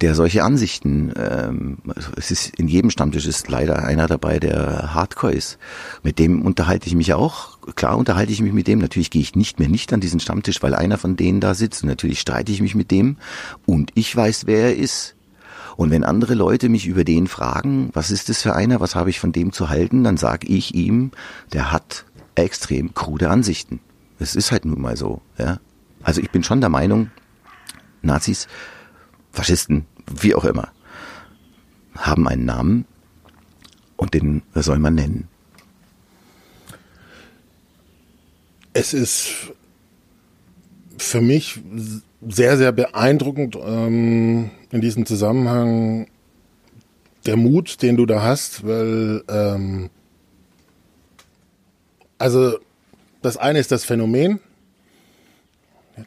der 0.00 0.14
solche 0.14 0.42
Ansichten, 0.42 1.12
ähm, 1.16 1.78
es 2.16 2.30
ist 2.30 2.58
in 2.58 2.68
jedem 2.68 2.90
Stammtisch 2.90 3.26
ist 3.26 3.48
leider 3.48 3.84
einer 3.84 4.06
dabei, 4.06 4.38
der 4.38 4.92
Hardcore 4.92 5.32
ist. 5.32 5.58
Mit 6.02 6.18
dem 6.18 6.42
unterhalte 6.42 6.88
ich 6.88 6.94
mich 6.94 7.14
auch. 7.14 7.58
Klar 7.76 7.96
unterhalte 7.96 8.32
ich 8.32 8.42
mich 8.42 8.52
mit 8.52 8.66
dem. 8.66 8.80
Natürlich 8.80 9.10
gehe 9.10 9.22
ich 9.22 9.36
nicht 9.36 9.60
mehr 9.60 9.68
nicht 9.68 9.92
an 9.92 10.00
diesen 10.00 10.20
Stammtisch, 10.20 10.62
weil 10.62 10.74
einer 10.74 10.98
von 10.98 11.16
denen 11.16 11.40
da 11.40 11.54
sitzt. 11.54 11.84
Und 11.84 11.88
natürlich 11.88 12.20
streite 12.20 12.50
ich 12.50 12.60
mich 12.60 12.74
mit 12.74 12.90
dem. 12.90 13.16
Und 13.66 13.92
ich 13.94 14.14
weiß, 14.14 14.46
wer 14.46 14.70
er 14.70 14.76
ist. 14.76 15.14
Und 15.76 15.90
wenn 15.90 16.04
andere 16.04 16.34
Leute 16.34 16.68
mich 16.68 16.86
über 16.86 17.04
den 17.04 17.26
fragen, 17.26 17.90
was 17.92 18.10
ist 18.10 18.28
das 18.28 18.42
für 18.42 18.54
einer, 18.54 18.80
was 18.80 18.94
habe 18.94 19.10
ich 19.10 19.20
von 19.20 19.32
dem 19.32 19.52
zu 19.52 19.68
halten, 19.68 20.04
dann 20.04 20.16
sage 20.16 20.46
ich 20.46 20.74
ihm, 20.74 21.10
der 21.52 21.72
hat 21.72 22.04
extrem 22.34 22.94
krude 22.94 23.30
Ansichten. 23.30 23.80
Es 24.18 24.36
ist 24.36 24.52
halt 24.52 24.64
nun 24.64 24.80
mal 24.80 24.96
so. 24.96 25.20
Ja? 25.38 25.58
Also 26.02 26.20
ich 26.20 26.30
bin 26.30 26.44
schon 26.44 26.60
der 26.60 26.70
Meinung, 26.70 27.10
Nazis, 28.02 28.46
Faschisten, 29.32 29.86
wie 30.06 30.34
auch 30.34 30.44
immer, 30.44 30.68
haben 31.96 32.28
einen 32.28 32.44
Namen 32.44 32.84
und 33.96 34.14
den 34.14 34.42
soll 34.54 34.78
man 34.78 34.94
nennen. 34.94 35.28
Es 38.72 38.92
ist 38.92 39.52
für 40.98 41.20
mich 41.20 41.60
sehr, 42.26 42.56
sehr 42.56 42.72
beeindruckend 42.72 43.56
ähm, 43.62 44.50
in 44.74 44.80
diesem 44.80 45.06
Zusammenhang 45.06 46.08
der 47.26 47.36
Mut, 47.36 47.80
den 47.80 47.96
du 47.96 48.06
da 48.06 48.22
hast, 48.22 48.66
weil 48.66 49.22
ähm, 49.28 49.88
also 52.18 52.58
das 53.22 53.36
eine 53.36 53.60
ist 53.60 53.70
das 53.70 53.84
Phänomen, 53.84 54.40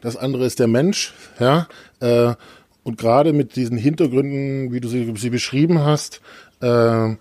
das 0.01 0.17
andere 0.17 0.45
ist 0.45 0.59
der 0.59 0.67
Mensch, 0.67 1.13
ja. 1.39 1.69
Äh, 2.01 2.35
und 2.83 2.97
gerade 2.97 3.31
mit 3.31 3.55
diesen 3.55 3.77
Hintergründen, 3.77 4.73
wie 4.73 4.81
du 4.81 4.89
sie, 4.89 5.13
sie 5.15 5.29
beschrieben 5.29 5.79
hast, 5.79 6.19
äh, 6.59 7.15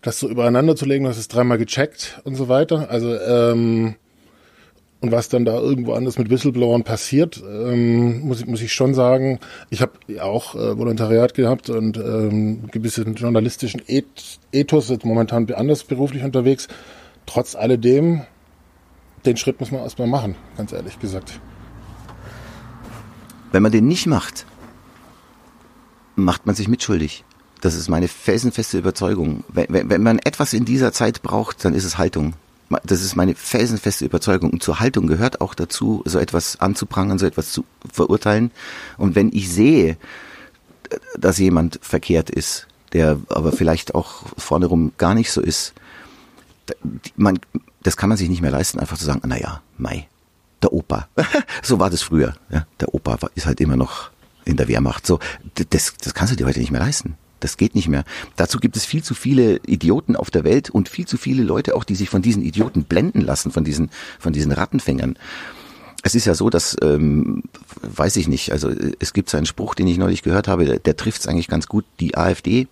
das 0.00 0.20
so 0.20 0.28
übereinander 0.28 0.76
zu 0.76 0.86
legen, 0.86 1.04
du 1.04 1.10
hast 1.10 1.18
es 1.18 1.26
dreimal 1.26 1.58
gecheckt 1.58 2.20
und 2.22 2.36
so 2.36 2.48
weiter. 2.48 2.88
Also 2.88 3.18
ähm, 3.18 3.96
und 5.00 5.12
was 5.12 5.28
dann 5.28 5.44
da 5.44 5.56
irgendwo 5.58 5.92
anders 5.92 6.18
mit 6.18 6.28
Whistleblowern 6.28 6.82
passiert, 6.82 7.40
ähm, 7.46 8.20
muss, 8.26 8.40
ich, 8.40 8.46
muss 8.46 8.60
ich 8.60 8.72
schon 8.72 8.94
sagen, 8.94 9.38
ich 9.70 9.80
habe 9.80 9.92
auch 10.20 10.56
äh, 10.56 10.76
Volontariat 10.76 11.34
gehabt 11.34 11.70
und 11.70 11.96
ähm, 11.96 12.68
gewissen 12.70 13.14
journalistischen 13.14 13.82
Ethos, 13.86 14.88
jetzt 14.88 15.04
momentan 15.04 15.50
anders 15.52 15.84
beruflich 15.84 16.24
unterwegs. 16.24 16.66
Trotz 17.26 17.54
alledem, 17.54 18.22
den 19.24 19.36
Schritt 19.36 19.60
muss 19.60 19.70
man 19.70 19.82
erstmal 19.82 20.08
machen, 20.08 20.34
ganz 20.56 20.72
ehrlich 20.72 20.98
gesagt. 20.98 21.38
Wenn 23.52 23.62
man 23.62 23.72
den 23.72 23.86
nicht 23.86 24.06
macht, 24.06 24.46
macht 26.16 26.46
man 26.46 26.56
sich 26.56 26.66
mitschuldig. 26.66 27.24
Das 27.60 27.74
ist 27.74 27.88
meine 27.88 28.08
felsenfeste 28.08 28.78
Überzeugung. 28.78 29.44
Wenn, 29.48 29.66
wenn, 29.68 29.90
wenn 29.90 30.02
man 30.02 30.18
etwas 30.18 30.52
in 30.52 30.64
dieser 30.64 30.92
Zeit 30.92 31.22
braucht, 31.22 31.64
dann 31.64 31.74
ist 31.74 31.84
es 31.84 31.98
Haltung. 31.98 32.34
Das 32.84 33.02
ist 33.02 33.16
meine 33.16 33.34
felsenfeste 33.34 34.04
Überzeugung. 34.04 34.50
Und 34.50 34.62
zur 34.62 34.80
Haltung 34.80 35.06
gehört 35.06 35.40
auch 35.40 35.54
dazu, 35.54 36.02
so 36.04 36.18
etwas 36.18 36.60
anzuprangern, 36.60 37.18
so 37.18 37.26
etwas 37.26 37.52
zu 37.52 37.64
verurteilen. 37.90 38.50
Und 38.98 39.14
wenn 39.14 39.30
ich 39.32 39.50
sehe, 39.50 39.96
dass 41.18 41.38
jemand 41.38 41.78
verkehrt 41.82 42.30
ist, 42.30 42.66
der 42.92 43.18
aber 43.28 43.52
vielleicht 43.52 43.94
auch 43.94 44.24
vorne 44.36 44.66
rum 44.66 44.92
gar 44.98 45.14
nicht 45.14 45.30
so 45.30 45.40
ist, 45.40 45.74
man, 47.16 47.38
das 47.82 47.96
kann 47.96 48.08
man 48.08 48.18
sich 48.18 48.28
nicht 48.28 48.42
mehr 48.42 48.50
leisten, 48.50 48.78
einfach 48.78 48.98
zu 48.98 49.04
sagen, 49.04 49.22
na 49.26 49.38
ja, 49.38 49.62
Mai, 49.78 50.06
der 50.62 50.72
Opa. 50.72 51.08
so 51.62 51.78
war 51.78 51.90
das 51.90 52.02
früher. 52.02 52.34
Ja, 52.50 52.66
der 52.80 52.94
Opa 52.94 53.18
ist 53.34 53.46
halt 53.46 53.60
immer 53.60 53.76
noch 53.76 54.10
in 54.44 54.56
der 54.56 54.68
Wehrmacht. 54.68 55.06
So, 55.06 55.20
das, 55.70 55.94
das 56.02 56.14
kannst 56.14 56.32
du 56.32 56.36
dir 56.36 56.46
heute 56.46 56.60
nicht 56.60 56.70
mehr 56.70 56.80
leisten. 56.80 57.16
Das 57.40 57.56
geht 57.56 57.74
nicht 57.74 57.88
mehr. 57.88 58.04
Dazu 58.36 58.58
gibt 58.58 58.76
es 58.76 58.84
viel 58.84 59.02
zu 59.02 59.14
viele 59.14 59.58
Idioten 59.66 60.16
auf 60.16 60.30
der 60.30 60.44
Welt 60.44 60.70
und 60.70 60.88
viel 60.88 61.06
zu 61.06 61.16
viele 61.16 61.42
Leute 61.42 61.76
auch, 61.76 61.84
die 61.84 61.94
sich 61.94 62.10
von 62.10 62.22
diesen 62.22 62.42
Idioten 62.42 62.84
blenden 62.84 63.20
lassen, 63.20 63.52
von 63.52 63.64
diesen, 63.64 63.90
von 64.18 64.32
diesen 64.32 64.52
Rattenfängern. 64.52 65.18
Es 66.02 66.14
ist 66.14 66.26
ja 66.26 66.34
so, 66.34 66.48
dass, 66.50 66.76
ähm, 66.82 67.42
weiß 67.82 68.16
ich 68.16 68.28
nicht, 68.28 68.52
also 68.52 68.70
es 68.98 69.12
gibt 69.12 69.30
so 69.30 69.36
einen 69.36 69.46
Spruch, 69.46 69.74
den 69.74 69.88
ich 69.88 69.98
neulich 69.98 70.22
gehört 70.22 70.48
habe, 70.48 70.64
der, 70.64 70.78
der 70.78 70.96
trifft 70.96 71.20
es 71.20 71.26
eigentlich 71.26 71.48
ganz 71.48 71.66
gut. 71.66 71.84
Die 72.00 72.16
AfD 72.16 72.68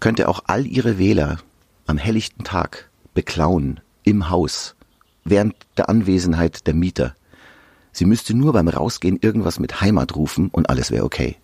könnte 0.00 0.28
auch 0.28 0.42
all 0.46 0.66
ihre 0.66 0.98
Wähler 0.98 1.38
am 1.86 1.98
helllichten 1.98 2.44
Tag 2.44 2.90
beklauen 3.14 3.80
im 4.02 4.28
Haus 4.28 4.74
während 5.24 5.54
der 5.76 5.88
Anwesenheit 5.88 6.66
der 6.66 6.74
Mieter. 6.74 7.14
Sie 7.92 8.04
müsste 8.04 8.34
nur 8.34 8.52
beim 8.52 8.68
Rausgehen 8.68 9.18
irgendwas 9.20 9.60
mit 9.60 9.80
Heimat 9.80 10.16
rufen 10.16 10.48
und 10.48 10.68
alles 10.68 10.90
wäre 10.90 11.04
okay. 11.04 11.36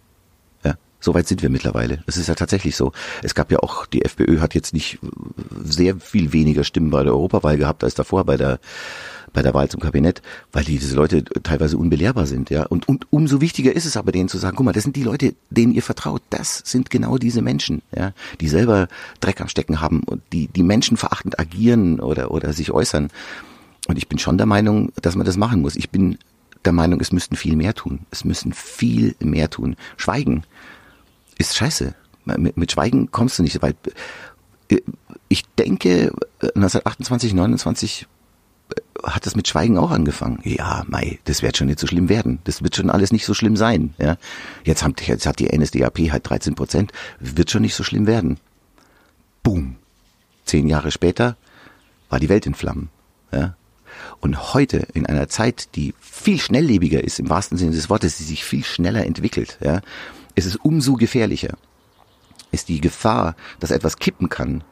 So 1.01 1.15
weit 1.15 1.27
sind 1.27 1.43
wir 1.43 1.51
mittlerweile. 1.51 2.03
Es 2.07 2.17
ist 2.17 2.29
ja 2.29 2.35
tatsächlich 2.35 2.77
so. 2.77 2.93
Es 3.23 3.35
gab 3.35 3.51
ja 3.51 3.59
auch, 3.61 3.87
die 3.87 4.05
FPÖ 4.05 4.41
hat 4.41 4.55
jetzt 4.55 4.75
nicht 4.75 4.99
sehr 5.65 5.97
viel 5.97 6.33
weniger 6.33 6.63
Stimmen 6.65 6.91
bei 6.91 7.03
der 7.03 7.15
Europawahl 7.15 7.57
gehabt 7.57 7.83
als 7.85 7.95
davor 7.95 8.25
bei 8.25 8.37
der 8.37 8.61
bei 9.33 9.43
der 9.43 9.55
Wahl 9.55 9.69
zum 9.69 9.81
Kabinett, 9.81 10.23
weil 10.53 10.65
diese 10.65 10.95
Leute 10.97 11.25
teilweise 11.25 11.79
unbelehrbar 11.79 12.27
sind, 12.27 12.51
ja. 12.51 12.65
Und, 12.67 12.89
und 12.89 13.07
umso 13.11 13.41
wichtiger 13.41 13.75
ist 13.75 13.85
es 13.85 13.97
aber 13.97 14.13
denen 14.13 14.29
zu 14.29 14.39
sagen, 14.39 14.57
guck 14.57 14.67
mal, 14.67 14.73
das 14.73 14.83
sind 14.83 14.97
die 14.97 15.05
Leute, 15.05 15.35
denen 15.51 15.73
ihr 15.73 15.83
vertraut. 15.83 16.23
Das 16.31 16.63
sind 16.65 16.91
genau 16.91 17.17
diese 17.17 17.43
Menschen, 17.43 17.83
ja, 17.97 18.13
die 18.41 18.49
selber 18.49 18.89
Dreck 19.21 19.41
am 19.41 19.49
Stecken 19.49 19.81
haben 19.81 20.03
und 20.03 20.23
die, 20.33 20.49
die 20.49 20.63
Menschen 20.63 20.97
verachtend 20.97 21.39
agieren 21.39 22.01
oder, 22.01 22.31
oder 22.31 22.53
sich 22.53 22.73
äußern. 22.73 23.09
Und 23.89 23.99
ich 23.99 24.09
bin 24.09 24.19
schon 24.19 24.37
der 24.37 24.47
Meinung, 24.47 24.93
dass 25.01 25.17
man 25.17 25.27
das 25.27 25.37
machen 25.37 25.61
muss. 25.63 25.77
Ich 25.77 25.91
bin 25.91 26.19
der 26.65 26.73
Meinung, 26.73 27.01
es 27.01 27.13
müssten 27.13 27.37
viel 27.37 27.57
mehr 27.57 27.75
tun. 27.75 28.01
Es 28.11 28.25
müssen 28.25 28.53
viel 28.53 29.15
mehr 29.21 29.49
tun. 29.49 29.77
Schweigen 29.97 30.43
ist 31.41 31.57
scheiße. 31.57 31.95
Mit, 32.25 32.57
mit 32.57 32.71
Schweigen 32.71 33.11
kommst 33.11 33.39
du 33.39 33.43
nicht 33.43 33.63
weit. 33.63 33.77
Ich 35.29 35.45
denke, 35.59 36.13
1928, 36.41 37.35
29 37.35 38.07
hat 39.03 39.25
das 39.25 39.35
mit 39.35 39.49
Schweigen 39.49 39.79
auch 39.79 39.91
angefangen. 39.91 40.41
Ja, 40.45 40.85
Mai, 40.87 41.19
das 41.25 41.43
wird 41.43 41.57
schon 41.57 41.69
nicht 41.69 41.81
so 41.81 41.87
schlimm 41.87 42.09
werden. 42.09 42.41
Das 42.45 42.63
wird 42.63 42.77
schon 42.77 42.91
alles 42.91 43.11
nicht 43.11 43.25
so 43.25 43.33
schlimm 43.33 43.57
sein. 43.57 43.95
Ja, 43.99 44.19
jetzt, 44.65 44.83
haben, 44.83 44.95
jetzt 45.01 45.27
hat 45.27 45.39
die 45.39 45.49
NSDAP 45.49 45.99
halt 46.11 46.29
13 46.29 46.55
Prozent. 46.55 46.93
Wird 47.19 47.51
schon 47.51 47.63
nicht 47.63 47.75
so 47.75 47.83
schlimm 47.83 48.07
werden. 48.07 48.39
Boom. 49.43 49.77
Zehn 50.45 50.69
Jahre 50.69 50.91
später 50.91 51.37
war 52.11 52.21
die 52.21 52.29
Welt 52.29 52.47
in 52.47 52.55
Flammen. 52.55 52.91
Ja. 53.33 53.57
Und 54.21 54.53
heute 54.55 54.87
in 54.93 55.07
einer 55.07 55.29
Zeit, 55.29 55.75
die 55.75 55.95
viel 56.01 56.39
schnelllebiger 56.39 57.03
ist, 57.03 57.19
im 57.19 57.31
wahrsten 57.31 57.57
Sinne 57.57 57.73
des 57.73 57.89
Wortes, 57.89 58.19
die 58.19 58.25
sich 58.25 58.45
viel 58.45 58.65
schneller 58.65 59.07
entwickelt, 59.07 59.59
ja, 59.63 59.81
ist 60.35 60.47
es 60.47 60.57
umso 60.57 60.95
gefährlicher. 60.95 61.57
Ist 62.53 62.69
die 62.69 62.81
Gefahr, 62.81 63.37
dass 63.61 63.71
etwas 63.71 63.99
kippen 63.99 64.29
kann, 64.29 64.65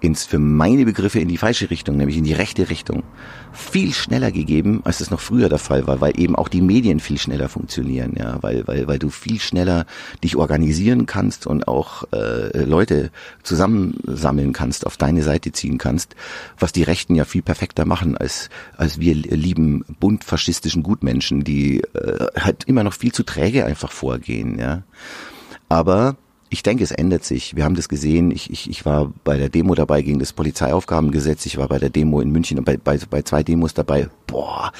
ins 0.00 0.24
für 0.24 0.38
meine 0.38 0.84
Begriffe 0.84 1.20
in 1.20 1.28
die 1.28 1.36
falsche 1.36 1.70
Richtung, 1.70 1.96
nämlich 1.96 2.16
in 2.16 2.24
die 2.24 2.32
rechte 2.32 2.68
Richtung, 2.68 3.02
viel 3.52 3.92
schneller 3.94 4.30
gegeben, 4.30 4.82
als 4.84 4.98
das 4.98 5.10
noch 5.10 5.20
früher 5.20 5.48
der 5.48 5.58
Fall 5.58 5.86
war, 5.86 6.00
weil 6.00 6.20
eben 6.20 6.36
auch 6.36 6.48
die 6.48 6.60
Medien 6.60 7.00
viel 7.00 7.18
schneller 7.18 7.48
funktionieren, 7.48 8.14
ja, 8.18 8.38
weil 8.42 8.66
weil 8.66 8.86
weil 8.86 8.98
du 8.98 9.08
viel 9.08 9.40
schneller 9.40 9.86
dich 10.22 10.36
organisieren 10.36 11.06
kannst 11.06 11.46
und 11.46 11.66
auch 11.66 12.04
äh, 12.12 12.64
Leute 12.64 13.10
zusammensammeln 13.42 14.52
kannst, 14.52 14.86
auf 14.86 14.96
deine 14.96 15.22
Seite 15.22 15.52
ziehen 15.52 15.78
kannst, 15.78 16.14
was 16.58 16.72
die 16.72 16.82
Rechten 16.82 17.14
ja 17.14 17.24
viel 17.24 17.42
perfekter 17.42 17.86
machen 17.86 18.16
als 18.16 18.50
als 18.76 19.00
wir 19.00 19.14
lieben 19.14 19.84
bunt 20.00 20.24
faschistischen 20.24 20.82
Gutmenschen, 20.82 21.42
die 21.44 21.80
äh, 21.94 22.26
halt 22.38 22.64
immer 22.64 22.84
noch 22.84 22.94
viel 22.94 23.12
zu 23.12 23.22
träge 23.22 23.64
einfach 23.64 23.92
vorgehen, 23.92 24.58
ja. 24.58 24.82
Aber 25.68 26.16
ich 26.48 26.62
denke, 26.62 26.84
es 26.84 26.92
ändert 26.92 27.24
sich. 27.24 27.56
Wir 27.56 27.64
haben 27.64 27.74
das 27.74 27.88
gesehen. 27.88 28.30
Ich, 28.30 28.50
ich, 28.50 28.70
ich 28.70 28.86
war 28.86 29.12
bei 29.24 29.36
der 29.36 29.48
Demo 29.48 29.74
dabei 29.74 30.02
gegen 30.02 30.18
das 30.18 30.32
Polizeiaufgabengesetz. 30.32 31.46
Ich 31.46 31.56
war 31.56 31.68
bei 31.68 31.78
der 31.78 31.90
Demo 31.90 32.20
in 32.20 32.30
München 32.30 32.58
und 32.58 32.64
bei, 32.64 32.76
bei, 32.76 32.98
bei 33.10 33.22
zwei 33.22 33.42
Demos 33.42 33.74
dabei. 33.74 34.08
Boah, 34.26 34.72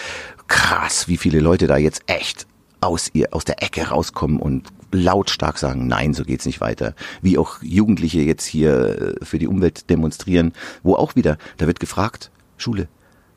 krass, 0.46 1.08
wie 1.08 1.16
viele 1.16 1.40
Leute 1.40 1.66
da 1.66 1.76
jetzt 1.76 2.02
echt 2.06 2.46
aus 2.80 3.10
ihr, 3.12 3.28
aus 3.32 3.44
der 3.44 3.62
Ecke 3.62 3.88
rauskommen 3.88 4.38
und 4.38 4.68
lautstark 4.92 5.58
sagen, 5.58 5.88
nein, 5.88 6.14
so 6.14 6.24
geht's 6.24 6.46
nicht 6.46 6.60
weiter. 6.60 6.94
Wie 7.20 7.38
auch 7.38 7.62
Jugendliche 7.62 8.20
jetzt 8.20 8.46
hier 8.46 9.16
äh, 9.20 9.24
für 9.24 9.38
die 9.38 9.48
Umwelt 9.48 9.90
demonstrieren, 9.90 10.52
wo 10.82 10.94
auch 10.94 11.16
wieder, 11.16 11.38
da 11.56 11.66
wird 11.66 11.80
gefragt, 11.80 12.30
Schule, 12.56 12.88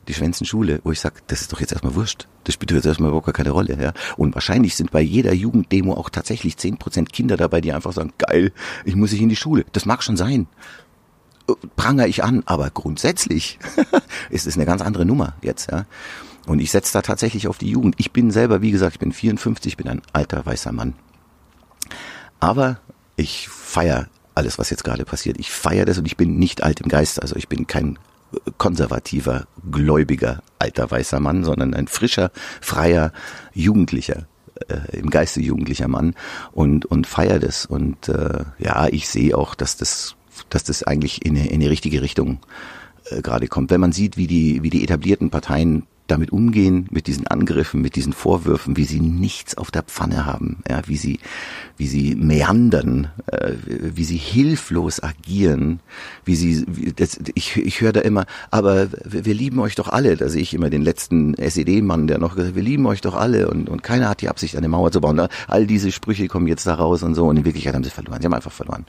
die 0.08 0.14
schwänzen 0.14 0.46
Schule, 0.46 0.80
wo 0.82 0.92
ich 0.92 1.00
sage, 1.00 1.16
das 1.26 1.42
ist 1.42 1.52
doch 1.52 1.60
jetzt 1.60 1.72
erstmal 1.72 1.94
wurscht. 1.94 2.26
Das 2.44 2.54
spielt 2.54 2.72
jetzt 2.72 2.86
erstmal 2.86 3.10
überhaupt 3.10 3.32
keine 3.34 3.50
Rolle. 3.50 3.76
Ja? 3.80 3.92
Und 4.16 4.34
wahrscheinlich 4.34 4.74
sind 4.74 4.90
bei 4.90 5.00
jeder 5.00 5.32
Jugenddemo 5.32 5.94
auch 5.94 6.10
tatsächlich 6.10 6.56
zehn 6.56 6.78
Prozent 6.78 7.12
Kinder 7.12 7.36
dabei, 7.36 7.60
die 7.60 7.72
einfach 7.72 7.92
sagen, 7.92 8.12
geil, 8.18 8.52
ich 8.84 8.96
muss 8.96 9.12
nicht 9.12 9.22
in 9.22 9.28
die 9.28 9.36
Schule. 9.36 9.64
Das 9.72 9.86
mag 9.86 10.02
schon 10.02 10.16
sein. 10.16 10.48
Äh, 11.48 11.52
pranger 11.76 12.06
ich 12.06 12.24
an, 12.24 12.42
aber 12.46 12.70
grundsätzlich 12.70 13.58
ist 14.30 14.46
es 14.46 14.56
eine 14.56 14.66
ganz 14.66 14.82
andere 14.82 15.04
Nummer 15.04 15.34
jetzt. 15.42 15.70
Ja? 15.70 15.86
Und 16.46 16.60
ich 16.60 16.70
setze 16.70 16.92
da 16.92 17.02
tatsächlich 17.02 17.46
auf 17.46 17.58
die 17.58 17.70
Jugend. 17.70 17.94
Ich 17.98 18.10
bin 18.12 18.30
selber, 18.30 18.62
wie 18.62 18.70
gesagt, 18.70 18.94
ich 18.94 19.00
bin 19.00 19.12
54, 19.12 19.72
ich 19.72 19.76
bin 19.76 19.88
ein 19.88 20.02
alter 20.12 20.44
weißer 20.44 20.72
Mann. 20.72 20.94
Aber 22.40 22.80
ich 23.16 23.48
feier 23.48 24.08
alles, 24.34 24.58
was 24.58 24.70
jetzt 24.70 24.84
gerade 24.84 25.04
passiert. 25.04 25.38
Ich 25.38 25.50
feiere 25.50 25.84
das 25.84 25.98
und 25.98 26.06
ich 26.06 26.16
bin 26.16 26.38
nicht 26.38 26.62
alt 26.62 26.80
im 26.80 26.88
Geist. 26.88 27.20
Also 27.20 27.36
ich 27.36 27.48
bin 27.48 27.66
kein 27.66 27.98
konservativer, 28.58 29.46
gläubiger 29.70 30.42
alter 30.58 30.90
weißer 30.90 31.20
Mann, 31.20 31.44
sondern 31.44 31.74
ein 31.74 31.88
frischer, 31.88 32.30
freier, 32.60 33.12
jugendlicher 33.52 34.26
äh, 34.68 34.96
im 34.96 35.10
Geiste 35.10 35.40
jugendlicher 35.40 35.88
Mann 35.88 36.14
und 36.52 36.86
und 36.86 37.06
feier 37.06 37.38
das 37.38 37.66
und 37.66 38.08
äh, 38.08 38.44
ja 38.58 38.88
ich 38.88 39.08
sehe 39.08 39.36
auch 39.36 39.54
dass 39.54 39.76
das 39.76 40.16
dass 40.48 40.64
das 40.64 40.82
eigentlich 40.82 41.24
in 41.24 41.36
in 41.36 41.60
eine 41.60 41.70
richtige 41.70 42.02
Richtung 42.02 42.40
äh, 43.10 43.22
gerade 43.22 43.48
kommt. 43.48 43.70
Wenn 43.70 43.80
man 43.80 43.92
sieht 43.92 44.16
wie 44.16 44.26
die 44.26 44.62
wie 44.62 44.70
die 44.70 44.82
etablierten 44.84 45.30
Parteien 45.30 45.86
damit 46.10 46.32
umgehen, 46.32 46.86
mit 46.90 47.06
diesen 47.06 47.26
Angriffen, 47.26 47.80
mit 47.80 47.96
diesen 47.96 48.12
Vorwürfen, 48.12 48.76
wie 48.76 48.84
sie 48.84 49.00
nichts 49.00 49.56
auf 49.56 49.70
der 49.70 49.82
Pfanne 49.82 50.26
haben, 50.26 50.62
ja, 50.68 50.82
wie 50.86 50.96
sie, 50.96 51.20
wie 51.76 51.86
sie 51.86 52.14
meandern, 52.14 53.10
äh, 53.26 53.52
wie 53.64 54.04
sie 54.04 54.16
hilflos 54.16 55.02
agieren, 55.02 55.80
wie 56.24 56.36
sie, 56.36 56.64
wie, 56.68 56.92
das, 56.92 57.18
ich, 57.34 57.56
ich 57.56 57.80
höre 57.80 57.92
da 57.92 58.00
immer, 58.00 58.26
aber 58.50 58.88
wir, 59.04 59.34
lieben 59.34 59.60
euch 59.60 59.74
doch 59.74 59.88
alle, 59.88 60.16
da 60.16 60.28
sehe 60.28 60.42
ich 60.42 60.54
immer 60.54 60.70
den 60.70 60.82
letzten 60.82 61.34
SED-Mann, 61.34 62.06
der 62.06 62.18
noch 62.18 62.36
gesagt, 62.36 62.56
wir 62.56 62.62
lieben 62.62 62.86
euch 62.86 63.00
doch 63.00 63.14
alle 63.14 63.48
und, 63.48 63.68
und 63.68 63.82
keiner 63.82 64.08
hat 64.08 64.20
die 64.20 64.28
Absicht, 64.28 64.56
eine 64.56 64.68
Mauer 64.68 64.90
zu 64.90 65.00
bauen. 65.00 65.28
All 65.48 65.66
diese 65.66 65.92
Sprüche 65.92 66.28
kommen 66.28 66.46
jetzt 66.46 66.66
da 66.66 66.74
raus 66.74 67.02
und 67.02 67.14
so 67.14 67.26
und 67.26 67.36
in 67.36 67.44
Wirklichkeit 67.44 67.74
haben 67.74 67.84
sie 67.84 67.90
verloren, 67.90 68.20
sie 68.20 68.26
haben 68.26 68.34
einfach 68.34 68.52
verloren. 68.52 68.86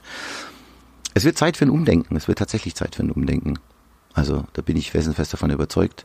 Es 1.14 1.24
wird 1.24 1.36
Zeit 1.36 1.56
für 1.56 1.66
ein 1.66 1.70
Umdenken, 1.70 2.16
es 2.16 2.28
wird 2.28 2.38
tatsächlich 2.38 2.74
Zeit 2.74 2.94
für 2.94 3.02
ein 3.02 3.10
Umdenken. 3.10 3.58
Also 4.14 4.44
da 4.52 4.62
bin 4.62 4.76
ich 4.76 4.90
felsenfest 4.90 5.32
davon 5.32 5.50
überzeugt. 5.50 6.04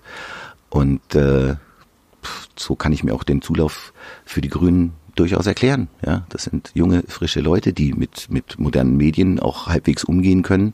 Und 0.69 1.15
äh, 1.15 1.55
so 2.55 2.75
kann 2.75 2.91
ich 2.91 3.03
mir 3.03 3.13
auch 3.13 3.23
den 3.23 3.41
Zulauf 3.41 3.93
für 4.25 4.41
die 4.41 4.49
Grünen 4.49 4.93
durchaus 5.15 5.47
erklären. 5.47 5.87
Ja, 6.05 6.25
das 6.29 6.43
sind 6.43 6.71
junge, 6.73 7.03
frische 7.07 7.41
Leute, 7.41 7.73
die 7.73 7.93
mit, 7.93 8.29
mit 8.29 8.59
modernen 8.59 8.97
Medien 8.97 9.39
auch 9.39 9.67
halbwegs 9.67 10.03
umgehen 10.03 10.43
können 10.43 10.73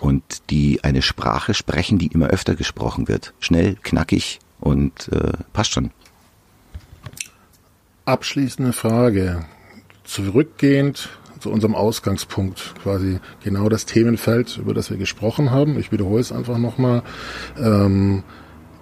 und 0.00 0.50
die 0.50 0.82
eine 0.84 1.02
Sprache 1.02 1.54
sprechen, 1.54 1.98
die 1.98 2.08
immer 2.08 2.28
öfter 2.28 2.54
gesprochen 2.54 3.08
wird. 3.08 3.34
Schnell, 3.40 3.76
knackig 3.82 4.40
und 4.60 5.08
äh, 5.12 5.32
passt 5.52 5.72
schon. 5.72 5.90
Abschließende 8.04 8.72
Frage. 8.72 9.44
Zurückgehend 10.04 11.10
zu 11.40 11.50
unserem 11.50 11.74
Ausgangspunkt, 11.74 12.74
quasi 12.82 13.20
genau 13.44 13.68
das 13.68 13.86
Themenfeld, 13.86 14.56
über 14.56 14.74
das 14.74 14.90
wir 14.90 14.96
gesprochen 14.96 15.50
haben. 15.50 15.78
Ich 15.78 15.92
wiederhole 15.92 16.20
es 16.20 16.32
einfach 16.32 16.58
nochmal. 16.58 17.02
Ähm, 17.56 18.24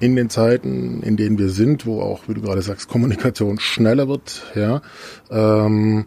in 0.00 0.16
den 0.16 0.30
Zeiten, 0.30 1.02
in 1.02 1.16
denen 1.16 1.38
wir 1.38 1.48
sind, 1.48 1.86
wo 1.86 2.00
auch, 2.00 2.28
wie 2.28 2.34
du 2.34 2.42
gerade 2.42 2.62
sagst, 2.62 2.88
Kommunikation 2.88 3.58
schneller 3.58 4.08
wird, 4.08 4.42
ja, 4.54 4.82
ähm, 5.30 6.06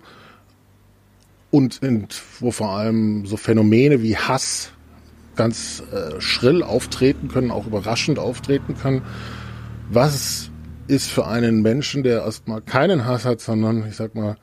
und, 1.52 1.82
und 1.82 2.22
wo 2.40 2.52
vor 2.52 2.72
allem 2.72 3.26
so 3.26 3.36
Phänomene 3.36 4.04
wie 4.04 4.16
Hass 4.16 4.72
ganz 5.36 5.82
äh, 5.92 6.20
schrill 6.22 6.62
auftreten 6.62 7.30
können, 7.30 7.50
auch 7.50 7.66
überraschend 7.66 8.20
auftreten 8.20 8.76
können. 8.78 9.02
Was 9.90 10.52
ist 10.88 11.10
für 11.10 11.26
einen 11.26 11.62
Menschen, 11.62 12.04
der 12.04 12.24
erstmal 12.24 12.62
keinen 12.62 13.06
Hass 13.06 13.26
hat, 13.26 13.40
sondern 13.40 13.88
ich 13.88 13.96
sag 13.96 14.16
mal 14.16 14.36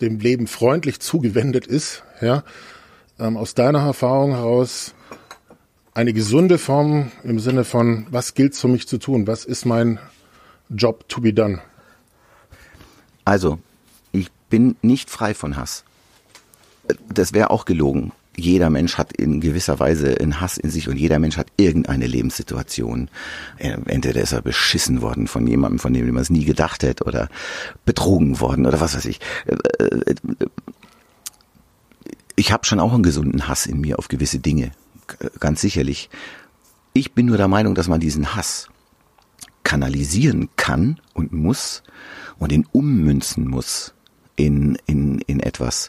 dem 0.00 0.18
Leben 0.18 0.46
freundlich 0.46 1.00
zugewendet 1.00 1.66
ist, 1.66 2.04
ja, 2.20 2.44
ähm, 3.18 3.36
aus 3.36 3.54
deiner 3.54 3.80
Erfahrung 3.80 4.32
heraus 4.32 4.94
eine 5.94 6.12
gesunde 6.12 6.58
Form 6.58 7.12
im 7.22 7.38
Sinne 7.38 7.64
von, 7.64 8.06
was 8.10 8.34
gilt 8.34 8.56
für 8.56 8.68
mich 8.68 8.88
zu 8.88 8.98
tun? 8.98 9.26
Was 9.28 9.44
ist 9.44 9.64
mein 9.64 10.00
Job 10.68 11.08
to 11.08 11.20
be 11.20 11.32
done? 11.32 11.60
Also, 13.24 13.60
ich 14.10 14.30
bin 14.50 14.76
nicht 14.82 15.08
frei 15.08 15.34
von 15.34 15.56
Hass. 15.56 15.84
Das 17.08 17.32
wäre 17.32 17.50
auch 17.50 17.64
gelogen. 17.64 18.12
Jeder 18.36 18.68
Mensch 18.68 18.98
hat 18.98 19.12
in 19.12 19.40
gewisser 19.40 19.78
Weise 19.78 20.20
einen 20.20 20.40
Hass 20.40 20.58
in 20.58 20.68
sich 20.68 20.88
und 20.88 20.96
jeder 20.96 21.20
Mensch 21.20 21.36
hat 21.36 21.46
irgendeine 21.56 22.08
Lebenssituation. 22.08 23.08
Entweder 23.58 24.20
ist 24.20 24.32
er 24.32 24.42
beschissen 24.42 25.00
worden 25.00 25.28
von 25.28 25.46
jemandem, 25.46 25.78
von 25.78 25.94
dem 25.94 26.10
man 26.10 26.22
es 26.22 26.30
nie 26.30 26.44
gedacht 26.44 26.82
hätte, 26.82 27.04
oder 27.04 27.28
betrogen 27.84 28.40
worden 28.40 28.66
oder 28.66 28.80
was 28.80 28.96
weiß 28.96 29.04
ich. 29.04 29.20
Ich 32.34 32.50
habe 32.50 32.66
schon 32.66 32.80
auch 32.80 32.92
einen 32.92 33.04
gesunden 33.04 33.46
Hass 33.46 33.66
in 33.66 33.80
mir 33.80 34.00
auf 34.00 34.08
gewisse 34.08 34.40
Dinge 34.40 34.72
ganz 35.40 35.60
sicherlich. 35.60 36.10
Ich 36.92 37.12
bin 37.12 37.26
nur 37.26 37.36
der 37.36 37.48
Meinung, 37.48 37.74
dass 37.74 37.88
man 37.88 38.00
diesen 38.00 38.34
Hass 38.34 38.68
kanalisieren 39.64 40.50
kann 40.56 41.00
und 41.14 41.32
muss 41.32 41.82
und 42.38 42.52
ihn 42.52 42.66
ummünzen 42.72 43.48
muss 43.48 43.94
in, 44.36 44.78
in, 44.86 45.18
in 45.20 45.40
etwas. 45.40 45.88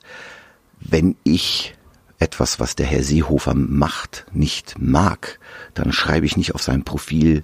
Wenn 0.79 1.15
ich 1.23 1.75
etwas, 2.19 2.59
was 2.59 2.75
der 2.75 2.85
Herr 2.85 3.03
Seehofer 3.03 3.53
macht, 3.53 4.25
nicht 4.31 4.75
mag, 4.79 5.39
dann 5.73 5.91
schreibe 5.91 6.25
ich 6.25 6.37
nicht 6.37 6.55
auf 6.55 6.63
sein 6.63 6.83
Profil, 6.83 7.43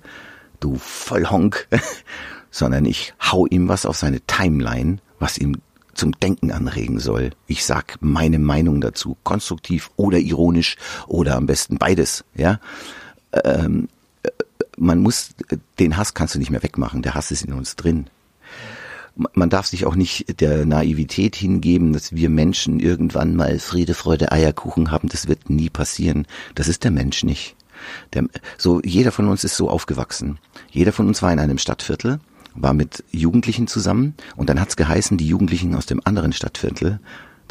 du 0.60 0.78
Vollhonk, 0.78 1.68
sondern 2.52 2.86
ich 2.86 3.14
hau 3.22 3.46
ihm 3.46 3.68
was 3.68 3.86
auf 3.86 3.98
seine 3.98 4.22
Timeline, 4.22 4.98
was 5.20 5.38
ihm 5.38 5.58
zum 6.02 6.20
Denken 6.20 6.52
anregen 6.52 7.00
soll. 7.00 7.30
Ich 7.46 7.64
sag 7.64 7.98
meine 8.02 8.40
Meinung 8.40 8.82
dazu, 8.82 9.18
konstruktiv 9.22 9.92
oder 9.98 10.18
ironisch 10.18 10.76
oder 11.06 11.36
am 11.36 11.46
besten 11.46 11.78
beides, 11.78 12.24
ja. 12.34 12.60
Ähm, 13.44 13.88
äh, 14.24 14.30
man 14.78 14.98
muss, 14.98 15.36
den 15.78 15.98
Hass 15.98 16.16
kannst 16.16 16.34
du 16.34 16.40
nicht 16.40 16.50
mehr 16.50 16.64
wegmachen, 16.64 17.04
der 17.04 17.14
Hass 17.14 17.30
ist 17.30 17.46
in 17.46 17.54
uns 17.54 17.76
drin. 17.76 18.08
Man 19.14 19.52
darf 19.52 19.68
sich 19.68 19.86
auch 19.86 19.94
nicht 19.94 20.42
der 20.42 20.66
Naivität 20.66 21.36
hingeben, 21.36 21.94
dass 21.94 22.16
wir 22.16 22.32
Menschen 22.32 22.80
irgendwann 22.80 23.36
mal 23.36 23.60
Friede, 23.60 23.94
Freude, 23.94 24.32
Eierkuchen 24.32 24.90
haben. 24.90 25.08
Das 25.08 25.28
wird 25.28 25.52
nie 25.52 25.70
passieren. 25.70 26.26
Das 26.56 26.68
ist 26.68 26.84
der 26.84 26.92
Mensch 26.92 27.24
nicht. 27.24 27.56
Der, 28.14 28.24
so, 28.58 28.82
jeder 28.84 29.12
von 29.12 29.28
uns 29.28 29.44
ist 29.44 29.56
so 29.56 29.70
aufgewachsen. 29.70 30.40
Jeder 30.72 30.94
von 30.94 31.08
uns 31.08 31.22
war 31.22 31.32
in 31.32 31.40
einem 31.40 31.60
Stadtviertel 31.60 32.20
war 32.54 32.74
mit 32.74 33.04
Jugendlichen 33.12 33.68
zusammen 33.68 34.16
und 34.36 34.50
dann 34.50 34.60
hat's 34.60 34.76
geheißen, 34.76 35.18
die 35.18 35.28
Jugendlichen 35.28 35.76
aus 35.76 35.86
dem 35.86 36.02
anderen 36.04 36.34
Stadtviertel, 36.34 37.00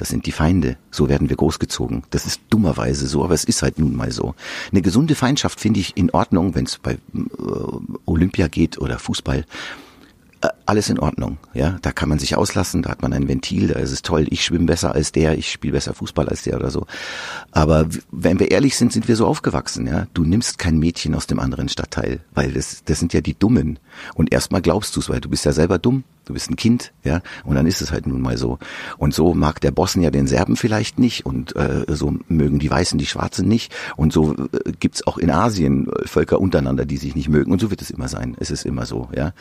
das 0.01 0.09
sind 0.09 0.25
die 0.25 0.33
Feinde. 0.33 0.79
So 0.91 1.11
werden 1.11 1.29
wir 1.29 1.37
großgezogen. 1.37 2.05
Das 2.09 2.25
ist 2.25 2.41
dummerweise 2.49 3.07
so, 3.07 3.23
aber 3.23 3.35
es 3.35 3.45
ist 3.45 3.61
halt 3.61 3.79
nun 3.79 3.95
mal 3.95 4.13
so. 4.13 4.35
Eine 4.73 4.81
gesunde 4.81 5.15
Feindschaft 5.15 5.61
finde 5.61 5.81
ich 5.81 5.95
in 5.95 6.11
Ordnung, 6.11 6.55
wenn 6.55 6.65
es 6.65 6.79
bei 6.79 6.93
äh, 6.93 6.99
Olympia 8.07 8.49
geht 8.49 8.79
oder 8.79 8.99
Fußball. 8.99 9.45
Äh, 10.41 10.49
alles 10.71 10.89
in 10.89 11.01
Ordnung, 11.01 11.39
ja. 11.53 11.79
Da 11.83 11.91
kann 11.91 12.09
man 12.09 12.21
sich 12.21 12.37
auslassen, 12.37 12.83
da 12.83 12.91
hat 12.91 13.03
man 13.03 13.13
ein 13.13 13.27
Ventil, 13.27 13.67
da 13.67 13.79
ist 13.81 13.91
es 13.91 14.03
toll, 14.03 14.27
ich 14.31 14.45
schwimme 14.45 14.67
besser 14.67 14.95
als 14.95 15.11
der, 15.11 15.37
ich 15.37 15.51
spiele 15.51 15.73
besser 15.73 15.95
Fußball 15.95 16.29
als 16.29 16.43
der 16.45 16.57
oder 16.57 16.71
so. 16.71 16.87
Aber 17.51 17.89
wenn 18.13 18.39
wir 18.39 18.53
ehrlich 18.53 18.77
sind, 18.77 18.93
sind 18.93 19.09
wir 19.09 19.17
so 19.17 19.27
aufgewachsen, 19.27 19.89
ja. 19.89 20.07
Du 20.15 20.25
nimmst 20.25 20.59
kein 20.59 20.79
Mädchen 20.79 21.17
aus 21.17 21.27
dem 21.27 21.41
anderen 21.41 21.69
Stadtteil, 21.69 22.21
weil 22.33 22.53
das, 22.53 22.85
das 22.85 23.01
sind 23.01 23.13
ja 23.13 23.21
die 23.21 23.35
Dummen. 23.39 23.81
Und 24.15 24.33
erstmal 24.33 24.63
glaubst 24.63 24.95
du 24.95 25.01
es, 25.01 25.09
weil 25.09 25.21
du 25.21 25.29
bist 25.29 25.45
ja 25.45 25.53
selber 25.53 25.79
dumm, 25.79 26.05
du 26.31 26.35
bist 26.35 26.51
ein 26.51 26.57
Kind, 26.57 26.93
ja, 27.05 27.21
und 27.45 27.57
dann 27.57 27.67
ist 27.67 27.83
es 27.83 27.91
halt 27.91 28.07
nun 28.07 28.21
mal 28.21 28.37
so. 28.37 28.59
Und 28.99 29.13
so 29.13 29.35
mag 29.35 29.61
der 29.61 29.73
Bossen 29.73 30.03
ja 30.03 30.11
den 30.11 30.27
Serben 30.27 30.57
vielleicht 30.57 30.99
nicht 30.99 31.27
und 31.27 31.57
äh, 31.57 31.85
so 31.89 32.15
mögen 32.29 32.59
die 32.59 32.71
Weißen 32.71 32.99
die 32.99 33.07
Schwarzen 33.07 33.49
nicht 33.49 33.75
und 33.97 34.13
so 34.13 34.35
äh, 34.35 34.73
gibt's 34.79 35.07
auch 35.07 35.19
in 35.19 35.31
Asien 35.31 35.89
Völker 36.05 36.41
untereinander, 36.41 36.87
die 36.87 36.97
sich 36.97 37.15
nicht 37.15 37.29
mögen 37.29 37.53
und 37.53 37.61
so 37.61 37.71
wird 37.71 37.83
es 37.83 37.91
immer 37.91 38.09
sein. 38.09 38.37
Es 38.39 38.51
ist 38.51 38.65
immer 38.65 38.87
so, 38.87 39.09
ja. 39.15 39.33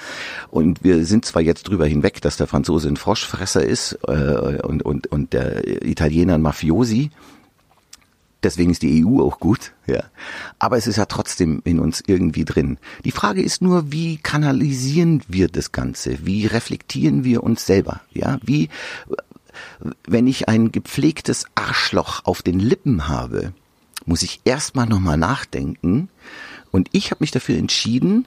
Und 0.50 0.84
wir 0.84 1.06
sind 1.06 1.19
zwar 1.26 1.42
jetzt 1.42 1.64
drüber 1.64 1.86
hinweg, 1.86 2.22
dass 2.22 2.38
der 2.38 2.48
Franzose 2.48 2.88
ein 2.90 2.98
Froschfresser 2.98 3.64
ist 3.64 3.98
äh, 4.08 4.62
und, 4.64 4.84
und, 4.84 5.08
und 5.08 5.34
der 5.34 5.86
Italiener 5.86 6.36
ein 6.36 6.42
Mafiosi, 6.42 7.12
Deswegen 8.42 8.72
ist 8.72 8.84
die 8.84 9.06
EU 9.06 9.22
auch 9.22 9.40
gut, 9.40 9.74
ja. 9.86 10.04
Aber 10.60 10.78
es 10.78 10.88
ist 10.88 10.96
ja 10.96 11.06
trotzdem 11.06 11.62
in 11.66 11.80
uns 11.80 12.02
irgendwie 12.08 12.46
drin. 12.46 12.78
Die 13.04 13.12
Frage 13.12 13.42
ist 13.42 13.62
nur, 13.62 13.92
wie 13.92 14.18
kanalisieren 14.18 15.22
wir 15.28 15.50
das 15.50 15.74
Ganze? 15.74 16.26
Wie 16.26 16.46
reflektieren 16.46 17.26
wir 17.26 17.44
uns 17.44 17.66
selber? 17.66 18.00
Ja, 18.14 18.40
wie, 18.42 18.70
wenn 20.08 20.26
ich 20.26 20.48
ein 20.48 20.72
gepflegtes 20.72 21.48
Arschloch 21.56 22.24
auf 22.24 22.42
den 22.42 22.60
Lippen 22.60 23.10
habe, 23.10 23.54
muss 24.06 24.24
ich 24.24 24.40
erstmal 24.46 24.88
nochmal 24.88 25.18
nachdenken. 25.18 26.08
Und 26.72 26.88
ich 26.94 27.12
habe 27.12 27.22
mich 27.22 27.32
dafür 27.32 27.58
entschieden, 27.58 28.26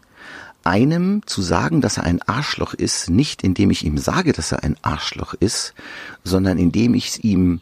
einem 0.65 1.23
zu 1.27 1.43
sagen, 1.43 1.81
dass 1.81 1.97
er 1.97 2.05
ein 2.05 2.23
Arschloch 2.23 2.75
ist, 2.75 3.11
nicht 3.11 3.43
indem 3.43 3.71
ich 3.71 3.85
ihm 3.85 3.99
sage, 3.99 4.33
dass 4.33 4.53
er 4.53 4.63
ein 4.63 4.77
Arschloch 4.83 5.35
ist, 5.35 5.75
sondern 6.25 6.59
indem 6.59 6.95
ich 6.95 7.09
es 7.09 7.19
ihm 7.19 7.61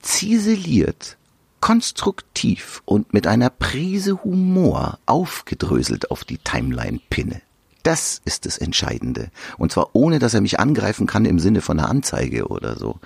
ziseliert 0.00 1.18
konstruktiv 1.60 2.82
und 2.84 3.12
mit 3.12 3.26
einer 3.26 3.50
Prise 3.50 4.22
Humor 4.22 4.98
aufgedröselt 5.06 6.10
auf 6.10 6.24
die 6.24 6.38
Timeline 6.38 7.00
pinne. 7.10 7.40
Das 7.82 8.20
ist 8.24 8.44
das 8.44 8.58
Entscheidende. 8.58 9.30
Und 9.56 9.72
zwar 9.72 9.90
ohne, 9.94 10.18
dass 10.18 10.34
er 10.34 10.40
mich 10.40 10.60
angreifen 10.60 11.06
kann 11.06 11.24
im 11.24 11.38
Sinne 11.38 11.60
von 11.62 11.78
einer 11.78 11.88
Anzeige 11.88 12.48
oder 12.48 12.76
so. 12.76 12.98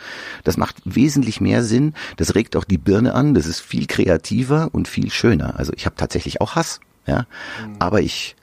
Das 0.45 0.57
macht 0.57 0.77
wesentlich 0.85 1.41
mehr 1.41 1.63
Sinn. 1.63 1.95
Das 2.17 2.35
regt 2.35 2.57
auch 2.57 2.65
die 2.65 2.79
Birne 2.79 3.15
an. 3.15 3.35
Das 3.35 3.47
ist 3.47 3.61
viel 3.61 3.87
kreativer 3.87 4.71
und 4.73 4.89
viel 4.89 5.11
schöner. 5.11 5.57
Also 5.57 5.73
ich 5.77 5.87
habe 5.87 5.97
tatsächlich 5.97 6.41
auch 6.41 6.57
Hass, 6.57 6.81
ja. 7.07 7.27
Mhm. 7.65 7.77
Aber 7.79 8.01
ich, 8.01 8.35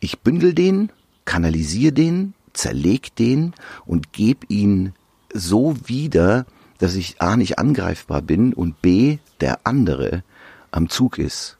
ich 0.00 0.20
bündel 0.20 0.54
den, 0.54 0.90
kanalisiere 1.24 1.92
den, 1.92 2.34
zerleg 2.52 3.14
den 3.16 3.54
und 3.86 4.12
gebe 4.12 4.46
ihn 4.48 4.94
so 5.32 5.76
wieder, 5.86 6.46
dass 6.78 6.94
ich 6.94 7.20
A 7.20 7.36
nicht 7.36 7.58
angreifbar 7.58 8.22
bin 8.22 8.52
und 8.52 8.82
B 8.82 9.18
der 9.40 9.60
andere 9.64 10.24
am 10.70 10.88
Zug 10.88 11.18
ist. 11.18 11.58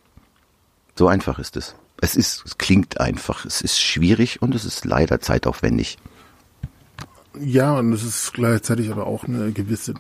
So 0.97 1.09
einfach 1.09 1.39
ist 1.39 1.57
es. 1.57 1.75
Es 2.01 2.17
ist, 2.17 2.43
es 2.47 2.59
klingt 2.59 3.01
einfach, 3.01 3.45
es 3.45 3.61
ist 3.61 3.79
schwierig 3.79 4.41
und 4.41 4.55
es 4.55 4.65
ist 4.65 4.85
leider 4.85 5.21
zeitaufwendig. 5.21 5.99
Ja, 7.39 7.79
und 7.79 7.93
es 7.93 8.03
ist 8.03 8.33
gleichzeitig 8.33 8.91
aber 8.91 9.07
auch 9.07 9.25
eine 9.25 9.53
gewisse 9.53 9.95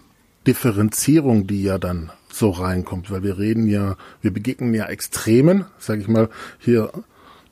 Differenzierung, 0.46 1.46
die 1.46 1.62
ja 1.62 1.78
dann 1.78 2.10
so 2.32 2.50
reinkommt, 2.50 3.10
weil 3.10 3.22
wir 3.22 3.38
reden 3.38 3.68
ja, 3.68 3.96
wir 4.22 4.32
begegnen 4.32 4.72
ja 4.74 4.86
Extremen, 4.86 5.66
sage 5.78 6.00
ich 6.00 6.08
mal, 6.08 6.30
hier 6.58 6.90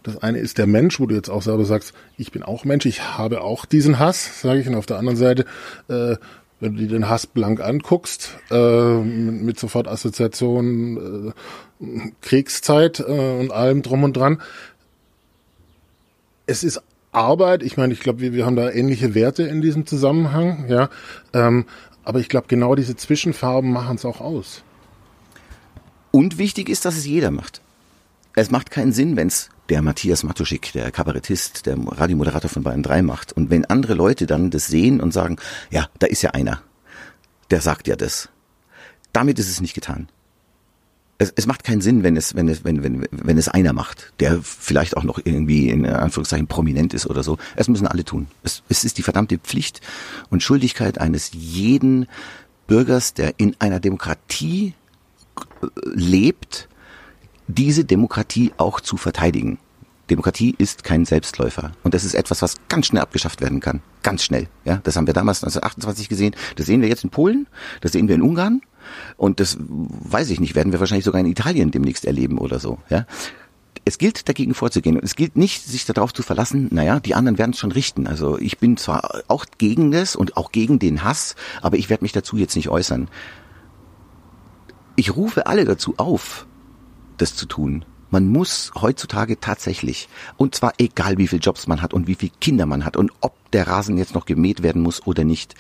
Das 0.03 0.23
eine 0.23 0.39
ist 0.39 0.59
der 0.59 0.67
Mensch, 0.67 1.01
wo 1.01 1.07
du 1.07 1.15
jetzt 1.15 1.29
auch 1.29 1.43
selber 1.43 1.65
sagst, 1.65 1.93
ich 2.17 2.33
bin 2.33 2.43
auch 2.43 2.65
Mensch, 2.65 2.87
ich 2.87 3.03
habe 3.19 3.43
auch 3.43 3.65
diesen 3.65 3.99
Hass, 3.99 4.41
sage 4.41 4.61
ich. 4.61 4.69
Und 4.69 4.75
auf 4.75 4.87
der 4.87 4.99
anderen 4.99 5.17
Seite, 5.17 5.45
äh, 5.89 6.17
wenn 6.61 6.75
du 6.75 6.81
dir 6.81 6.89
den 6.89 7.09
Hass 7.09 7.27
blank 7.27 7.61
anguckst, 7.61 8.39
äh, 8.51 8.99
mit, 8.99 9.43
mit 9.43 9.61
sofort 9.61 9.89
Assoziationen, 9.89 11.33
äh, 11.81 12.11
Kriegszeit 12.23 13.01
äh, 13.01 13.39
und 13.41 13.53
allem 13.53 13.83
drum 13.83 14.05
und 14.05 14.17
dran. 14.17 14.41
Es 16.47 16.65
ist 16.65 16.83
Arbeit. 17.13 17.63
Ich 17.63 17.77
meine, 17.77 17.93
ich 17.93 18.01
glaube, 18.01 18.21
wir, 18.21 18.33
wir 18.33 18.47
haben 18.47 18.57
da 18.57 18.71
ähnliche 18.71 19.15
Werte 19.15 19.45
in 19.45 19.61
diesem 19.61 19.87
Zusammenhang, 19.87 20.67
ja. 20.69 20.89
Ähm, 21.33 21.67
aber 22.05 22.21
ich 22.21 22.29
glaube, 22.29 22.47
genau 22.49 22.75
diese 22.75 22.97
Zwischenfarben 22.97 23.71
machen 23.71 23.97
es 23.97 24.05
auch 24.05 24.21
aus. 24.21 24.63
Und 26.11 26.39
wichtig 26.39 26.69
ist, 26.69 26.85
dass 26.85 26.97
es 26.97 27.07
jeder 27.07 27.31
macht. 27.31 27.61
Es 28.35 28.51
macht 28.51 28.71
keinen 28.71 28.93
Sinn, 28.93 29.17
wenn 29.17 29.29
es 29.29 29.51
der 29.69 29.83
Matthias 29.83 30.23
Matuschik, 30.23 30.73
der 30.73 30.91
Kabarettist, 30.91 31.67
der 31.67 31.77
Radiomoderator 31.79 32.49
von 32.49 32.63
Bayern 32.63 32.83
3 32.83 33.03
macht. 33.03 33.33
Und 33.33 33.51
wenn 33.51 33.65
andere 33.67 33.95
Leute 33.95 34.27
dann 34.27 34.51
das 34.51 34.67
sehen 34.67 35.01
und 35.01 35.13
sagen, 35.13 35.37
ja, 35.71 35.89
da 35.99 36.07
ist 36.07 36.23
ja 36.23 36.31
einer, 36.31 36.63
der 37.51 37.61
sagt 37.61 37.89
ja 37.89 37.97
das. 37.97 38.29
Damit 39.13 39.39
ist 39.39 39.49
es 39.49 39.61
nicht 39.61 39.75
getan. 39.75 40.09
Es, 41.19 41.33
es 41.35 41.47
macht 41.47 41.65
keinen 41.65 41.81
Sinn, 41.81 42.03
wenn 42.03 42.17
es, 42.17 42.35
wenn 42.37 42.49
es, 42.49 42.65
wenn, 42.65 42.83
wenn, 42.83 43.07
wenn 43.11 43.39
es 43.39 43.49
einer 43.49 43.73
macht, 43.73 44.13
der 44.21 44.41
vielleicht 44.41 44.97
auch 44.97 45.03
noch 45.03 45.19
irgendwie 45.23 45.69
in 45.69 45.85
Anführungszeichen 45.85 46.47
prominent 46.47 46.95
ist 46.95 47.07
oder 47.07 47.23
so. 47.23 47.39
Es 47.57 47.69
müssen 47.69 47.89
alle 47.89 48.05
tun. 48.05 48.29
Es, 48.45 48.63
es 48.69 48.85
ist 48.85 48.99
die 48.99 49.03
verdammte 49.03 49.39
Pflicht 49.39 49.81
und 50.31 50.43
Schuldigkeit 50.43 50.99
eines 50.99 51.31
jeden 51.33 52.07
Bürgers, 52.69 53.15
der 53.15 53.35
in 53.39 53.57
einer 53.59 53.81
Demokratie 53.81 54.75
lebt, 55.85 56.68
diese 57.49 57.85
Demokratie 57.85 58.53
auch 58.57 58.81
zu 58.81 58.97
verteidigen. 58.97 59.59
Demokratie 60.09 60.55
ist 60.57 60.85
kein 60.85 61.05
Selbstläufer. 61.05 61.73
Und 61.83 61.93
das 61.93 62.05
ist 62.05 62.15
etwas, 62.15 62.41
was 62.41 62.57
ganz 62.69 62.87
schnell 62.87 63.03
abgeschafft 63.03 63.41
werden 63.41 63.61
kann. 63.61 63.83
Ganz 64.03 64.23
schnell. 64.23 64.49
Ja, 64.65 64.81
das 64.85 64.97
haben 64.97 65.07
wir 65.07 65.15
damals 65.15 65.43
1928 65.43 66.09
gesehen. 66.09 66.35
Das 66.57 66.67
sehen 66.67 66.81
wir 66.81 66.89
jetzt 66.89 67.05
in 67.05 67.11
Polen. 67.11 67.47
Das 67.81 67.93
sehen 67.93 68.09
wir 68.09 68.15
in 68.15 68.23
Ungarn. 68.23 68.63
Und 69.17 69.41
das 69.41 69.59
weiß 69.61 70.31
ich 70.31 70.41
nicht, 70.41 70.55
werden 70.55 70.73
wir 70.73 70.81
wahrscheinlich 70.81 71.05
sogar 71.05 71.21
in 71.21 71.27
Italien 71.27 71.71
demnächst 71.71 72.07
erleben 72.07 72.39
oder 72.39 72.59
so. 72.59 72.79
Ja, 72.89 73.07
es 73.85 73.99
gilt 73.99 74.29
dagegen 74.29 74.55
vorzugehen. 74.55 74.97
Und 74.97 75.05
es 75.05 75.17
gilt 75.17 75.37
nicht, 75.37 75.65
sich 75.65 75.85
darauf 75.85 76.13
zu 76.15 76.23
verlassen, 76.23 76.69
naja, 76.71 77.01
die 77.01 77.15
anderen 77.15 77.39
werden 77.39 77.53
es 77.53 77.59
schon 77.59 77.73
richten. 77.73 78.07
Also 78.07 78.39
ich 78.39 78.59
bin 78.59 78.77
zwar 78.77 79.23
auch 79.29 79.45
gegen 79.59 79.91
das 79.91 80.17
und 80.17 80.37
auch 80.37 80.53
gegen 80.53 80.79
den 80.79 81.05
Hass, 81.05 81.37
aber 81.61 81.77
ich 81.77 81.91
werde 81.91 82.05
mich 82.05 82.13
dazu 82.13 82.37
jetzt 82.37 82.57
nicht 82.57 82.69
äußern. 82.69 83.09
Ich 84.97 85.15
rufe 85.15 85.47
alle 85.47 85.65
dazu 85.65 85.95
auf, 85.97 86.47
das 87.19 87.35
zu 87.35 87.47
tun. 87.47 87.85
Man 88.11 88.27
muss 88.27 88.73
heutzutage 88.81 89.39
tatsächlich, 89.39 90.09
und 90.39 90.55
zwar 90.55 90.73
egal 90.79 91.19
wie 91.19 91.29
viele 91.29 91.43
Jobs 91.43 91.67
man 91.67 91.83
hat 91.83 91.93
und 91.93 92.07
wie 92.07 92.15
viele 92.15 92.33
Kinder 92.41 92.65
man 92.65 92.85
hat 92.85 92.97
und 92.97 93.13
ob 93.21 93.51
der 93.51 93.69
Rasen 93.69 93.99
jetzt 93.99 94.15
noch 94.15 94.25
gemäht 94.25 94.63
werden 94.63 94.81
muss 94.81 95.07
oder 95.07 95.25
nicht, 95.25 95.55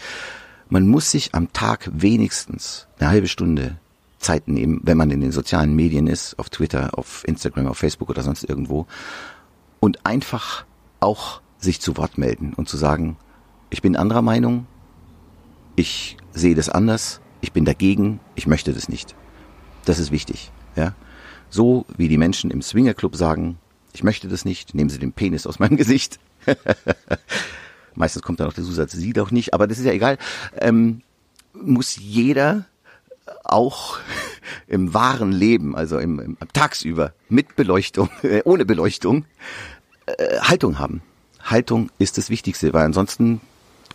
man 0.70 0.88
muss 0.88 1.10
sich 1.10 1.34
am 1.34 1.52
Tag 1.52 1.90
wenigstens 1.92 2.86
eine 2.98 3.10
halbe 3.10 3.28
Stunde 3.28 3.78
Zeit 4.18 4.48
nehmen, 4.48 4.80
wenn 4.82 4.96
man 4.96 5.10
in 5.10 5.20
den 5.20 5.32
sozialen 5.32 5.74
Medien 5.76 6.06
ist, 6.06 6.38
auf 6.38 6.50
Twitter, 6.50 6.98
auf 6.98 7.22
Instagram, 7.26 7.66
auf 7.66 7.78
Facebook 7.78 8.10
oder 8.10 8.22
sonst 8.22 8.44
irgendwo, 8.44 8.86
und 9.80 10.04
einfach 10.04 10.64
auch 11.00 11.40
sich 11.58 11.80
zu 11.80 11.96
Wort 11.96 12.18
melden 12.18 12.52
und 12.54 12.68
zu 12.68 12.76
sagen, 12.76 13.16
ich 13.70 13.82
bin 13.82 13.96
anderer 13.96 14.22
Meinung, 14.22 14.66
ich 15.76 16.16
sehe 16.32 16.54
das 16.54 16.68
anders, 16.68 17.20
ich 17.40 17.52
bin 17.52 17.64
dagegen, 17.64 18.20
ich 18.34 18.46
möchte 18.46 18.72
das 18.72 18.88
nicht. 18.88 19.14
Das 19.84 19.98
ist 19.98 20.10
wichtig. 20.10 20.50
Ja? 20.74 20.94
So 21.50 21.86
wie 21.96 22.08
die 22.08 22.18
Menschen 22.18 22.50
im 22.50 22.62
Swingerclub 22.62 23.16
sagen, 23.16 23.58
ich 23.92 24.02
möchte 24.02 24.28
das 24.28 24.44
nicht, 24.44 24.74
nehmen 24.74 24.90
Sie 24.90 24.98
den 24.98 25.12
Penis 25.12 25.46
aus 25.46 25.58
meinem 25.58 25.76
Gesicht. 25.76 26.18
Meistens 27.94 28.22
kommt 28.22 28.38
dann 28.40 28.46
noch 28.46 28.54
der 28.54 28.64
Zusatz, 28.64 28.92
Sie 28.92 29.12
doch 29.12 29.30
nicht, 29.30 29.54
aber 29.54 29.66
das 29.66 29.78
ist 29.78 29.84
ja 29.84 29.92
egal. 29.92 30.18
Ähm, 30.56 31.02
muss 31.52 31.96
jeder 31.96 32.66
auch 33.44 33.98
im 34.66 34.94
wahren 34.94 35.32
Leben, 35.32 35.74
also 35.74 35.98
im, 35.98 36.20
im 36.20 36.36
tagsüber 36.52 37.12
mit 37.28 37.56
Beleuchtung, 37.56 38.10
äh, 38.22 38.42
ohne 38.44 38.64
Beleuchtung, 38.64 39.24
äh, 40.06 40.38
Haltung 40.40 40.78
haben. 40.78 41.02
Haltung 41.42 41.90
ist 41.98 42.18
das 42.18 42.30
Wichtigste, 42.30 42.72
weil 42.72 42.84
ansonsten 42.84 43.40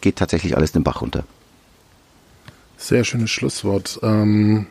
geht 0.01 0.17
tatsächlich 0.17 0.57
alles 0.57 0.71
den 0.71 0.83
Bach 0.83 1.01
runter. 1.01 1.23
Sehr 2.77 3.03
schönes 3.03 3.31
Schlusswort. 3.31 3.99
Ähm, 4.03 4.67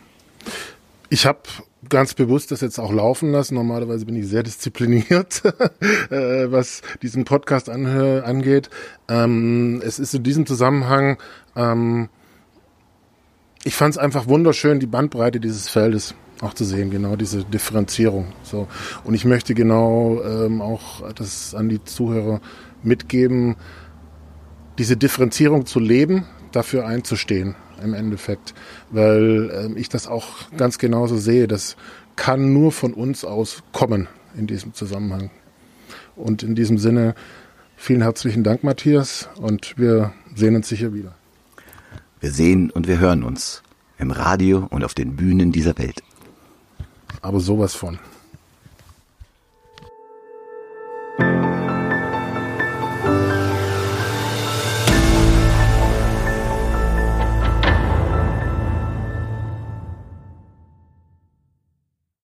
ich 1.09 1.27
habe 1.27 1.41
ganz 1.89 2.15
bewusst 2.15 2.51
das 2.51 2.61
jetzt 2.61 2.79
auch 2.79 2.93
laufen 2.93 3.33
lassen. 3.33 3.55
Normalerweise 3.55 4.07
bin 4.07 4.17
ich 4.17 4.27
sehr 4.29 4.43
diszipliniert, 4.43 5.43
äh, 6.11 6.51
was 6.51 6.83
diesen 7.03 7.25
Podcast 7.25 7.69
angeht. 7.69 8.71
Ähm, 9.09 9.83
es 9.85 9.99
ist 9.99 10.15
in 10.15 10.23
diesem 10.23 10.47
Zusammenhang, 10.47 11.19
ähm, 11.57 12.09
ich 13.65 13.75
fand 13.75 13.95
es 13.95 13.99
einfach 13.99 14.27
wunderschön, 14.27 14.81
die 14.81 14.87
Bandbreite 14.87 15.39
dieses 15.39 15.69
Feldes 15.69 16.15
auch 16.41 16.55
zu 16.55 16.65
sehen, 16.65 16.91
genau 16.91 17.15
diese 17.15 17.45
Differenzierung. 17.45 18.33
So 18.43 18.67
und 19.05 19.15
ich 19.15 19.25
möchte 19.25 19.55
genau 19.55 20.21
ähm, 20.23 20.61
auch 20.61 21.13
das 21.13 21.55
an 21.55 21.69
die 21.69 21.83
Zuhörer 21.85 22.41
mitgeben, 22.83 23.57
diese 24.79 24.97
Differenzierung 24.97 25.67
zu 25.67 25.79
leben, 25.79 26.27
dafür 26.51 26.87
einzustehen 26.87 27.55
im 27.83 27.95
Endeffekt, 27.95 28.55
weil 28.91 29.51
äh, 29.51 29.79
ich 29.79 29.89
das 29.89 30.07
auch 30.07 30.51
ganz 30.57 30.79
genauso 30.79 31.17
sehe. 31.17 31.49
Das 31.49 31.77
kann 32.17 32.53
nur 32.53 32.73
von 32.73 32.95
uns 32.95 33.25
aus 33.25 33.63
kommen 33.73 34.09
in 34.37 34.47
diesem 34.47 34.75
Zusammenhang. 34.75 35.31
Und 36.17 36.43
in 36.43 36.55
diesem 36.55 36.79
Sinne 36.79 37.15
vielen 37.77 38.03
herzlichen 38.03 38.45
Dank, 38.45 38.65
Matthias, 38.65 39.29
und 39.37 39.75
wir 39.77 40.13
sehen 40.35 40.57
uns 40.57 40.69
sicher 40.69 40.95
wieder. 40.95 41.15
Wir 42.21 42.31
sehen 42.31 42.71
und 42.71 42.87
wir 42.87 42.99
hören 42.99 43.25
uns 43.25 43.63
im 43.99 44.11
Radio 44.11 44.67
und 44.71 44.85
auf 44.85 44.95
den 44.95 45.17
Bühnen 45.17 45.53
dieser 45.53 45.77
Welt. 45.79 46.03
Aber 47.21 47.41
sowas 47.41 47.75
von. 47.75 47.99